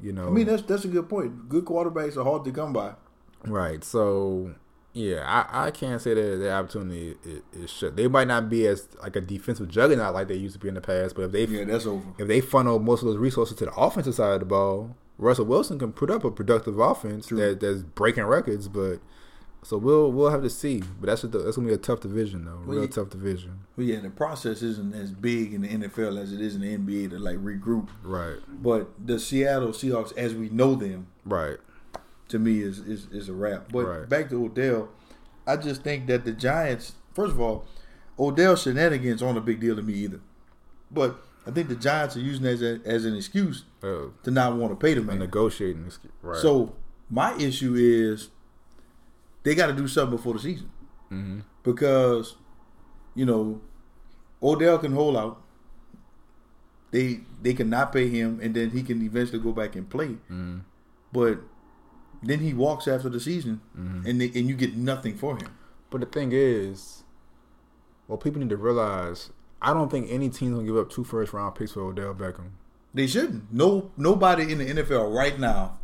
You 0.00 0.12
know, 0.12 0.28
I 0.28 0.30
mean 0.30 0.46
that's 0.46 0.62
that's 0.62 0.84
a 0.84 0.88
good 0.88 1.08
point. 1.08 1.48
Good 1.48 1.64
quarterbacks 1.64 2.16
are 2.16 2.24
hard 2.24 2.44
to 2.44 2.52
come 2.52 2.72
by. 2.72 2.94
Right. 3.44 3.82
So 3.84 4.54
yeah, 4.94 5.24
I, 5.26 5.66
I 5.66 5.70
can't 5.70 6.00
say 6.00 6.14
that 6.14 6.36
the 6.36 6.52
opportunity 6.52 7.16
is, 7.24 7.40
is 7.52 7.70
shut. 7.70 7.96
They 7.96 8.06
might 8.08 8.28
not 8.28 8.48
be 8.50 8.66
as 8.66 8.88
like 9.02 9.16
a 9.16 9.20
defensive 9.20 9.68
juggernaut 9.68 10.12
like 10.14 10.28
they 10.28 10.36
used 10.36 10.52
to 10.54 10.58
be 10.60 10.68
in 10.68 10.74
the 10.74 10.80
past, 10.80 11.14
but 11.16 11.22
if 11.22 11.32
they 11.32 11.44
Yeah, 11.46 11.64
that's 11.64 11.86
over. 11.86 12.04
if 12.18 12.28
they 12.28 12.40
funnel 12.40 12.78
most 12.78 13.00
of 13.02 13.08
those 13.08 13.16
resources 13.16 13.56
to 13.58 13.64
the 13.64 13.72
offensive 13.74 14.14
side 14.14 14.34
of 14.34 14.40
the 14.40 14.46
ball, 14.46 14.94
Russell 15.18 15.46
Wilson 15.46 15.78
can 15.78 15.92
put 15.92 16.10
up 16.10 16.24
a 16.24 16.30
productive 16.30 16.78
offense 16.78 17.26
True. 17.28 17.38
that, 17.38 17.60
that's 17.60 17.82
breaking 17.82 18.24
records. 18.24 18.68
But 18.68 18.98
so 19.62 19.76
we'll 19.78 20.10
we'll 20.12 20.30
have 20.30 20.42
to 20.42 20.50
see. 20.50 20.82
But 21.00 21.06
that's 21.08 21.24
a, 21.24 21.28
that's 21.28 21.56
gonna 21.56 21.68
be 21.68 21.74
a 21.74 21.78
tough 21.78 22.00
division 22.00 22.44
though, 22.44 22.56
Well, 22.66 22.76
real 22.76 22.82
you- 22.82 22.88
tough 22.88 23.10
division. 23.10 23.60
But 23.76 23.86
yeah, 23.86 24.00
the 24.00 24.10
process 24.10 24.62
isn't 24.62 24.94
as 24.94 25.12
big 25.12 25.54
in 25.54 25.62
the 25.62 25.68
NFL 25.68 26.20
as 26.20 26.32
it 26.32 26.40
is 26.40 26.54
in 26.54 26.60
the 26.60 26.76
NBA 26.76 27.10
to 27.10 27.18
like 27.18 27.36
regroup. 27.38 27.88
Right. 28.02 28.36
But 28.48 28.90
the 29.04 29.18
Seattle 29.18 29.68
Seahawks, 29.70 30.16
as 30.16 30.34
we 30.34 30.48
know 30.50 30.74
them, 30.74 31.06
Right. 31.24 31.58
to 32.28 32.38
me 32.38 32.60
is 32.60 32.78
is, 32.80 33.06
is 33.12 33.28
a 33.28 33.32
wrap. 33.32 33.72
But 33.72 33.86
Right. 33.86 34.08
back 34.08 34.28
to 34.30 34.44
Odell, 34.44 34.88
I 35.46 35.56
just 35.56 35.82
think 35.82 36.06
that 36.08 36.24
the 36.24 36.32
Giants, 36.32 36.92
first 37.14 37.32
of 37.32 37.40
all, 37.40 37.64
Odell 38.18 38.56
shenanigans 38.56 39.22
aren't 39.22 39.38
a 39.38 39.40
big 39.40 39.58
deal 39.60 39.74
to 39.76 39.82
me 39.82 39.94
either. 39.94 40.20
But 40.90 41.24
I 41.46 41.50
think 41.50 41.68
the 41.68 41.74
Giants 41.76 42.16
are 42.16 42.20
using 42.20 42.44
that 42.44 42.50
as, 42.52 42.62
a, 42.62 42.80
as 42.84 43.04
an 43.04 43.16
excuse 43.16 43.64
Uh, 43.82 44.08
to 44.22 44.30
not 44.30 44.56
want 44.56 44.70
to 44.72 44.76
pay 44.76 44.94
the 44.94 45.00
a 45.00 45.04
man. 45.04 45.18
negotiating. 45.18 45.90
Right. 46.20 46.36
So 46.40 46.74
my 47.10 47.34
issue 47.36 47.74
is 47.74 48.28
they 49.42 49.54
got 49.54 49.66
to 49.66 49.72
do 49.72 49.86
something 49.88 50.16
before 50.16 50.34
the 50.34 50.38
season 50.40 50.70
hmm 51.08 51.40
because 51.62 52.36
you 53.14 53.24
know 53.26 53.60
Odell 54.42 54.78
can 54.78 54.92
hold 54.92 55.16
out. 55.16 55.40
They 56.90 57.20
they 57.40 57.54
cannot 57.54 57.92
pay 57.92 58.08
him, 58.08 58.38
and 58.42 58.54
then 58.54 58.70
he 58.70 58.82
can 58.82 59.02
eventually 59.02 59.38
go 59.38 59.52
back 59.52 59.76
and 59.76 59.88
play. 59.88 60.16
hmm 60.28 60.58
But 61.12 61.38
then 62.22 62.40
he 62.40 62.52
walks 62.54 62.86
after 62.86 63.08
the 63.08 63.20
season, 63.20 63.60
Mhm. 63.78 64.06
and 64.06 64.20
they, 64.20 64.26
and 64.26 64.48
you 64.48 64.54
get 64.54 64.76
nothing 64.76 65.16
for 65.16 65.36
him. 65.36 65.48
But 65.90 66.00
the 66.00 66.06
thing 66.06 66.30
is, 66.32 67.02
what 68.06 68.20
people 68.20 68.40
need 68.40 68.50
to 68.50 68.56
realize, 68.56 69.30
I 69.60 69.72
don't 69.74 69.90
think 69.90 70.10
any 70.10 70.28
team's 70.28 70.54
gonna 70.54 70.66
give 70.66 70.76
up 70.76 70.90
two 70.90 71.04
first 71.04 71.32
round 71.32 71.54
picks 71.54 71.72
for 71.72 71.80
Odell 71.82 72.14
Beckham. 72.14 72.50
They 72.94 73.06
shouldn't. 73.06 73.52
No, 73.52 73.90
nobody 73.96 74.52
in 74.52 74.58
the 74.58 74.66
NFL 74.68 75.14
right 75.14 75.38
now 75.38 75.78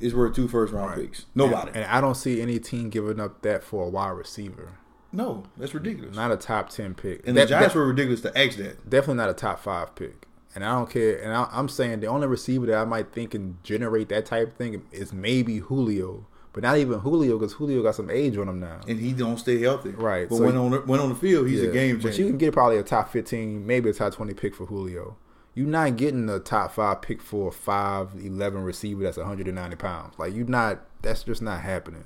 is 0.00 0.14
worth 0.14 0.34
two 0.34 0.48
first 0.48 0.72
round 0.72 0.90
Right. 0.90 0.98
picks. 1.00 1.26
Nobody. 1.34 1.68
And, 1.68 1.78
and 1.78 1.86
I 1.86 2.00
don't 2.00 2.16
see 2.16 2.40
any 2.42 2.58
team 2.58 2.90
giving 2.90 3.18
up 3.20 3.42
that 3.42 3.62
for 3.62 3.84
a 3.84 3.88
wide 3.88 4.10
receiver. 4.10 4.72
no, 5.12 5.44
that's 5.56 5.72
ridiculous. 5.74 6.14
Not 6.14 6.30
a 6.32 6.36
top 6.36 6.68
ten 6.70 6.94
pick. 6.94 7.26
and 7.26 7.36
That- 7.36 7.44
the 7.48 7.54
Giants 7.54 7.74
that- 7.74 7.78
were 7.80 7.86
ridiculous 7.86 8.20
to 8.22 8.38
ask 8.38 8.58
that. 8.58 8.88
definitely 8.90 9.16
not 9.16 9.30
a 9.30 9.34
top 9.34 9.60
five 9.60 9.94
pick. 9.94 10.26
And 10.54 10.64
I 10.64 10.72
don't 10.74 10.88
care. 10.88 11.18
And 11.22 11.32
I, 11.34 11.48
I'm 11.52 11.68
saying 11.68 12.00
the 12.00 12.06
only 12.06 12.26
receiver 12.26 12.64
that 12.66 12.76
I 12.78 12.84
might 12.84 13.12
think 13.12 13.32
can 13.32 13.58
generate 13.62 14.08
that 14.08 14.24
type 14.26 14.48
of 14.48 14.54
thing 14.54 14.82
is 14.90 15.12
maybe 15.12 15.58
Julio, 15.58 16.26
but 16.54 16.62
not 16.62 16.78
even 16.78 16.98
Julio 17.00 17.38
because 17.38 17.52
Julio 17.54 17.82
got 17.82 17.94
some 17.94 18.08
age 18.10 18.38
on 18.38 18.48
him 18.48 18.60
now. 18.60 18.80
And 18.88 18.98
he 18.98 19.12
don't 19.12 19.36
stay 19.38 19.60
healthy. 19.60 19.90
Right, 19.90 20.26
But 20.28 20.36
so 20.36 20.44
when 20.44 20.56
on 20.56 20.70
the, 20.70 20.78
when 20.80 20.98
on 21.00 21.10
the 21.10 21.14
field, 21.14 21.46
he's 21.48 21.60
Yeah, 21.62 21.68
a 21.68 21.72
game 21.72 21.98
But 22.00 22.16
you 22.18 22.26
can 22.26 22.38
get 22.38 22.54
probably 22.54 22.78
a 22.78 22.82
top 22.82 23.10
15, 23.12 23.66
maybe 23.66 23.90
a 23.90 23.92
top 23.92 24.14
20 24.14 24.32
pick 24.32 24.54
for 24.54 24.64
Julio. 24.64 25.16
You're 25.56 25.66
not 25.66 25.96
getting 25.96 26.28
a 26.28 26.38
top 26.38 26.74
five 26.74 27.02
pick 27.02 27.20
for 27.20 27.48
a 27.48 27.50
5'11 27.50 28.64
receiver 28.64 29.02
that's 29.02 29.16
190 29.16 29.76
pounds. 29.76 30.14
Like, 30.18 30.32
you're 30.32 30.46
not, 30.46 30.86
that's 31.02 31.24
just 31.24 31.42
not 31.42 31.62
happening. 31.62 32.04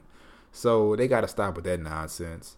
So 0.50 0.96
they 0.96 1.06
got 1.06 1.20
to 1.20 1.28
stop 1.28 1.56
with 1.56 1.64
that 1.66 1.80
nonsense. 1.80 2.56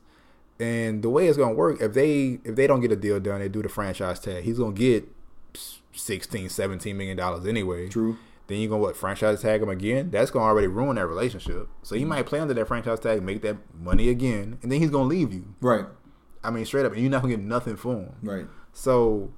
And 0.61 1.03
the 1.03 1.11
way 1.11 1.26
it's 1.26 1.36
going 1.36 1.55
to 1.55 1.57
work, 1.57 1.80
if 1.80 1.93
they 1.95 2.38
if 2.45 2.55
they 2.55 2.68
don't 2.68 2.80
get 2.80 2.93
a 2.93 2.97
deal 2.97 3.18
done, 3.18 3.40
they 3.40 3.49
do 3.49 3.62
the 3.62 3.68
franchise 3.68 4.20
tag, 4.20 4.45
he's 4.45 4.59
going 4.59 4.74
to 4.74 4.78
get 4.78 5.09
16, 5.93 6.49
17 6.49 6.97
million 6.97 7.16
dollars 7.16 7.47
anyway. 7.47 7.88
True. 7.88 8.16
Then 8.47 8.61
you're 8.61 8.70
gonna 8.70 8.82
what 8.82 8.97
franchise 8.97 9.40
tag 9.40 9.62
him 9.62 9.68
again? 9.68 10.11
That's 10.11 10.30
gonna 10.30 10.45
already 10.45 10.66
ruin 10.66 10.97
that 10.97 11.07
relationship. 11.07 11.68
So 11.82 11.95
he 11.95 12.03
mm-hmm. 12.03 12.11
might 12.11 12.26
play 12.26 12.40
under 12.40 12.55
that 12.55 12.68
franchise 12.68 13.01
tag, 13.01 13.22
make 13.22 13.43
that 13.43 13.57
money 13.74 14.09
again, 14.09 14.59
and 14.62 14.70
then 14.70 14.80
he's 14.80 14.90
gonna 14.90 15.09
leave 15.09 15.32
you. 15.32 15.55
Right. 15.61 15.86
I 16.43 16.51
mean, 16.51 16.64
straight 16.64 16.84
up, 16.84 16.93
and 16.93 17.01
you're 17.01 17.11
not 17.11 17.22
gonna 17.22 17.36
get 17.36 17.45
nothing 17.45 17.76
for 17.76 17.95
him. 17.95 18.14
Right. 18.22 18.47
So, 18.72 19.30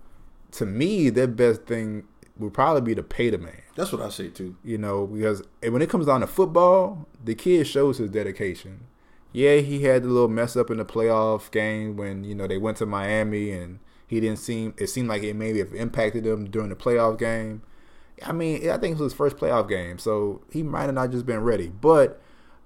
to 0.55 0.66
me, 0.66 1.11
their 1.11 1.26
best 1.26 1.64
thing 1.64 2.05
would 2.38 2.52
probably 2.52 2.80
be 2.80 2.94
to 2.94 3.02
pay 3.02 3.30
the 3.30 3.38
man. 3.38 3.62
That's 3.76 3.92
what 3.92 4.02
I 4.02 4.09
say 4.09 4.28
too. 4.28 4.57
You 4.64 4.78
know, 4.78 5.07
because 5.07 5.42
when 5.62 5.82
it 5.82 5.90
comes 5.90 6.07
down 6.07 6.20
to 6.20 6.26
football, 6.26 7.07
the 7.22 7.34
kid 7.34 7.66
shows 7.66 7.98
his 7.98 8.11
dedication. 8.11 8.86
Yeah, 9.32 9.57
he 9.57 9.82
had 9.82 10.05
the 10.05 10.09
little 10.09 10.28
mess 10.28 10.57
up 10.57 10.70
in 10.70 10.78
the 10.78 10.84
playoff 10.84 11.50
game 11.50 11.96
when 11.96 12.22
you 12.24 12.34
know 12.34 12.46
they 12.46 12.59
went 12.59 12.76
to 12.78 12.86
Miami 12.86 13.50
and 13.50 13.80
he 14.07 14.20
didn't 14.20 14.38
seem. 14.38 14.74
It 14.78 14.88
seemed 14.88 15.09
like 15.09 15.22
it 15.22 15.34
maybe 15.34 15.59
have 15.59 15.74
impacted 15.74 16.24
him 16.26 16.44
during 16.50 16.68
the 16.68 16.76
playoff 16.76 17.18
game. 17.18 17.62
I 18.24 18.32
mean, 18.32 18.70
I 18.70 18.78
think 18.78 18.92
it 18.92 19.02
was 19.02 19.12
his 19.12 19.16
first 19.16 19.36
playoff 19.36 19.68
game, 19.68 19.98
so 19.98 20.42
he 20.52 20.62
might 20.62 20.84
have 20.84 20.94
not 20.94 21.11
just 21.11 21.26
been 21.26 21.40
ready. 21.40 21.68
But, 21.68 22.22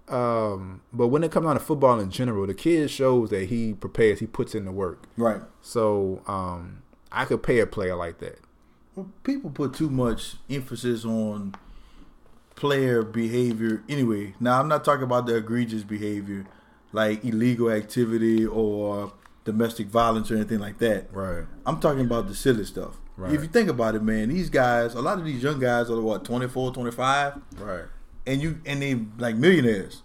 um, 0.07 0.83
but 0.93 1.09
when 1.09 1.25
it 1.25 1.33
comes 1.33 1.47
down 1.47 1.55
to 1.55 1.61
football 1.61 1.99
in 2.01 2.11
general, 2.11 2.47
the 2.47 2.53
kid 2.53 2.91
shows 2.91 3.31
that 3.31 3.49
he 3.49 3.73
prepares, 3.73 4.19
he 4.19 4.27
puts 4.27 4.55
in 4.55 4.67
the 4.67 4.73
work. 4.73 5.07
Right. 5.17 5.41
So, 5.63 6.23
um, 6.27 6.83
I 7.11 7.25
could 7.25 7.43
pay 7.43 7.59
a 7.61 7.67
player 7.67 7.95
like 7.97 8.19
that. 8.19 8.39
Well, 8.95 9.11
people 9.23 9.51
put 9.51 9.75
too 9.75 9.91
much 9.91 10.35
emphasis 10.51 11.05
on 11.05 11.55
player 12.57 13.03
behavior. 13.03 13.83
Anyway, 13.89 14.35
now 14.41 14.61
I'm 14.61 14.69
not 14.69 14.85
talking 14.85 15.05
about 15.05 15.27
the 15.27 15.37
egregious 15.37 15.83
behavior 15.85 16.47
like 16.93 17.23
illegal 17.25 17.71
activity 17.71 18.47
or 18.47 19.13
domestic 19.45 19.89
violence 19.89 20.31
or 20.31 20.37
anything 20.37 20.59
like 20.59 20.79
that. 20.79 21.07
Right. 21.13 21.45
I'm 21.67 21.81
talking 21.81 22.01
about 22.05 22.29
the 22.29 22.35
silly 22.35 22.65
stuff. 22.65 22.97
Right. 23.17 23.33
If 23.33 23.43
you 23.43 23.49
think 23.49 23.69
about 23.69 23.95
it, 23.95 24.03
man, 24.03 24.29
these 24.31 24.49
guys, 24.49 24.95
a 24.95 25.01
lot 25.03 25.19
of 25.19 25.25
these 25.25 25.43
young 25.43 25.59
guys 25.61 25.91
are 25.91 26.01
what 26.01 26.25
24, 26.25 26.73
25, 26.73 27.35
Right. 27.59 27.85
and 28.27 28.41
you 28.41 28.61
and 28.65 28.81
they 28.81 28.95
like 29.19 29.37
millionaires. 29.37 30.03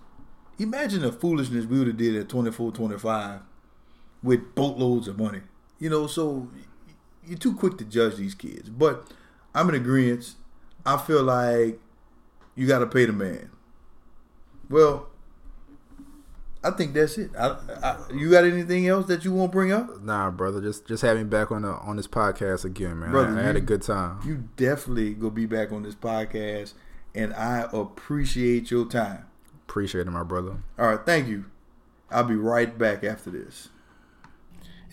Imagine 0.59 1.01
the 1.01 1.11
foolishness 1.11 1.65
we 1.65 1.77
would 1.79 1.87
have 1.87 1.97
did 1.97 2.15
at 2.15 2.29
24, 2.29 2.71
25 2.71 3.39
with 4.21 4.53
boatloads 4.55 5.07
of 5.07 5.17
money. 5.17 5.41
You 5.79 5.89
know, 5.89 6.07
so 6.07 6.47
you're 7.25 7.37
too 7.37 7.55
quick 7.55 7.77
to 7.77 7.85
judge 7.85 8.15
these 8.15 8.35
kids. 8.35 8.69
But 8.69 9.07
I'm 9.53 9.69
in 9.69 9.75
agreement. 9.75 10.35
I 10.85 10.97
feel 10.97 11.23
like 11.23 11.79
you 12.55 12.67
got 12.67 12.79
to 12.79 12.87
pay 12.87 13.05
the 13.05 13.13
man. 13.13 13.49
Well, 14.69 15.07
I 16.63 16.71
think 16.71 16.93
that's 16.93 17.17
it. 17.17 17.31
I, 17.37 17.57
I, 17.83 17.97
you 18.13 18.31
got 18.31 18.45
anything 18.45 18.87
else 18.87 19.07
that 19.07 19.25
you 19.25 19.33
want 19.33 19.51
to 19.51 19.55
bring 19.55 19.71
up? 19.71 20.01
Nah, 20.01 20.31
brother. 20.31 20.61
Just 20.61 20.87
just 20.87 21.01
have 21.03 21.17
me 21.17 21.23
back 21.23 21.51
on 21.51 21.63
the 21.63 21.71
on 21.71 21.97
this 21.97 22.07
podcast 22.07 22.63
again, 22.63 22.99
man. 22.99 23.11
Brother, 23.11 23.37
I, 23.37 23.41
I 23.41 23.43
had 23.43 23.55
a 23.57 23.61
good 23.61 23.81
time. 23.81 24.19
You 24.25 24.49
definitely 24.55 25.13
go 25.13 25.29
be 25.29 25.45
back 25.45 25.71
on 25.73 25.83
this 25.83 25.95
podcast, 25.95 26.73
and 27.13 27.33
I 27.33 27.67
appreciate 27.73 28.71
your 28.71 28.85
time. 28.85 29.25
Appreciate 29.67 30.07
it, 30.07 30.11
my 30.11 30.23
brother. 30.23 30.57
All 30.79 30.87
right, 30.87 31.05
thank 31.05 31.27
you. 31.27 31.45
I'll 32.09 32.23
be 32.23 32.35
right 32.35 32.77
back 32.77 33.03
after 33.03 33.29
this. 33.29 33.69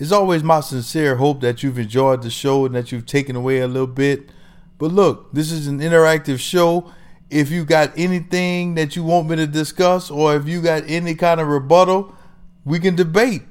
It's 0.01 0.13
always 0.13 0.43
my 0.43 0.61
sincere 0.61 1.17
hope 1.17 1.43
that 1.43 1.63
you've 1.63 1.79
enjoyed 1.79 2.23
the 2.23 2.31
show 2.31 2.65
and 2.65 2.75
that 2.75 2.91
you've 2.91 3.05
taken 3.05 3.37
away 3.37 3.59
a 3.59 3.69
little 3.69 3.87
bit. 3.87 4.31
But 4.79 4.93
look, 4.93 5.31
this 5.35 5.53
is 5.53 5.67
an 5.67 5.81
interactive 5.81 6.39
show. 6.39 6.91
If 7.29 7.51
you 7.51 7.67
got 7.67 7.93
anything 7.99 8.77
that 8.77 8.97
you 8.97 9.05
want 9.05 9.29
me 9.29 9.37
to 9.37 9.47
discuss 9.47 10.11
or 10.11 10.35
if 10.37 10.49
you 10.49 10.63
got 10.63 10.85
any 10.87 11.15
kind 11.15 11.39
of 11.39 11.49
rebuttal, 11.49 12.17
we 12.65 12.81
can 12.81 12.97
debate. 12.97 13.43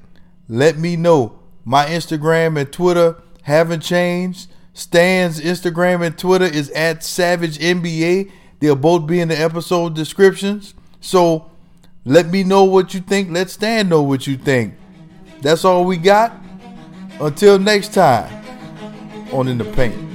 Let 0.48 0.76
me 0.76 0.96
know. 0.96 1.38
My 1.64 1.86
Instagram 1.86 2.60
and 2.60 2.72
Twitter 2.72 3.22
haven't 3.42 3.84
changed. 3.84 4.50
Stan's 4.74 5.40
Instagram 5.40 6.04
and 6.04 6.18
Twitter 6.18 6.46
is 6.46 6.68
at 6.70 7.04
Savage 7.04 7.58
MBA. 7.58 8.28
They'll 8.58 8.74
both 8.74 9.06
be 9.06 9.20
in 9.20 9.28
the 9.28 9.40
episode 9.40 9.94
descriptions. 9.94 10.74
So 11.00 11.48
let 12.04 12.26
me 12.26 12.42
know 12.42 12.64
what 12.64 12.92
you 12.92 12.98
think. 12.98 13.30
Let 13.30 13.50
Stan 13.50 13.88
know 13.88 14.02
what 14.02 14.26
you 14.26 14.36
think. 14.36 14.74
That's 15.42 15.64
all 15.64 15.84
we 15.84 15.96
got. 15.96 16.32
Until 17.20 17.58
next 17.58 17.92
time 17.92 18.44
on 19.32 19.48
In 19.48 19.58
the 19.58 19.64
Paint. 19.64 20.09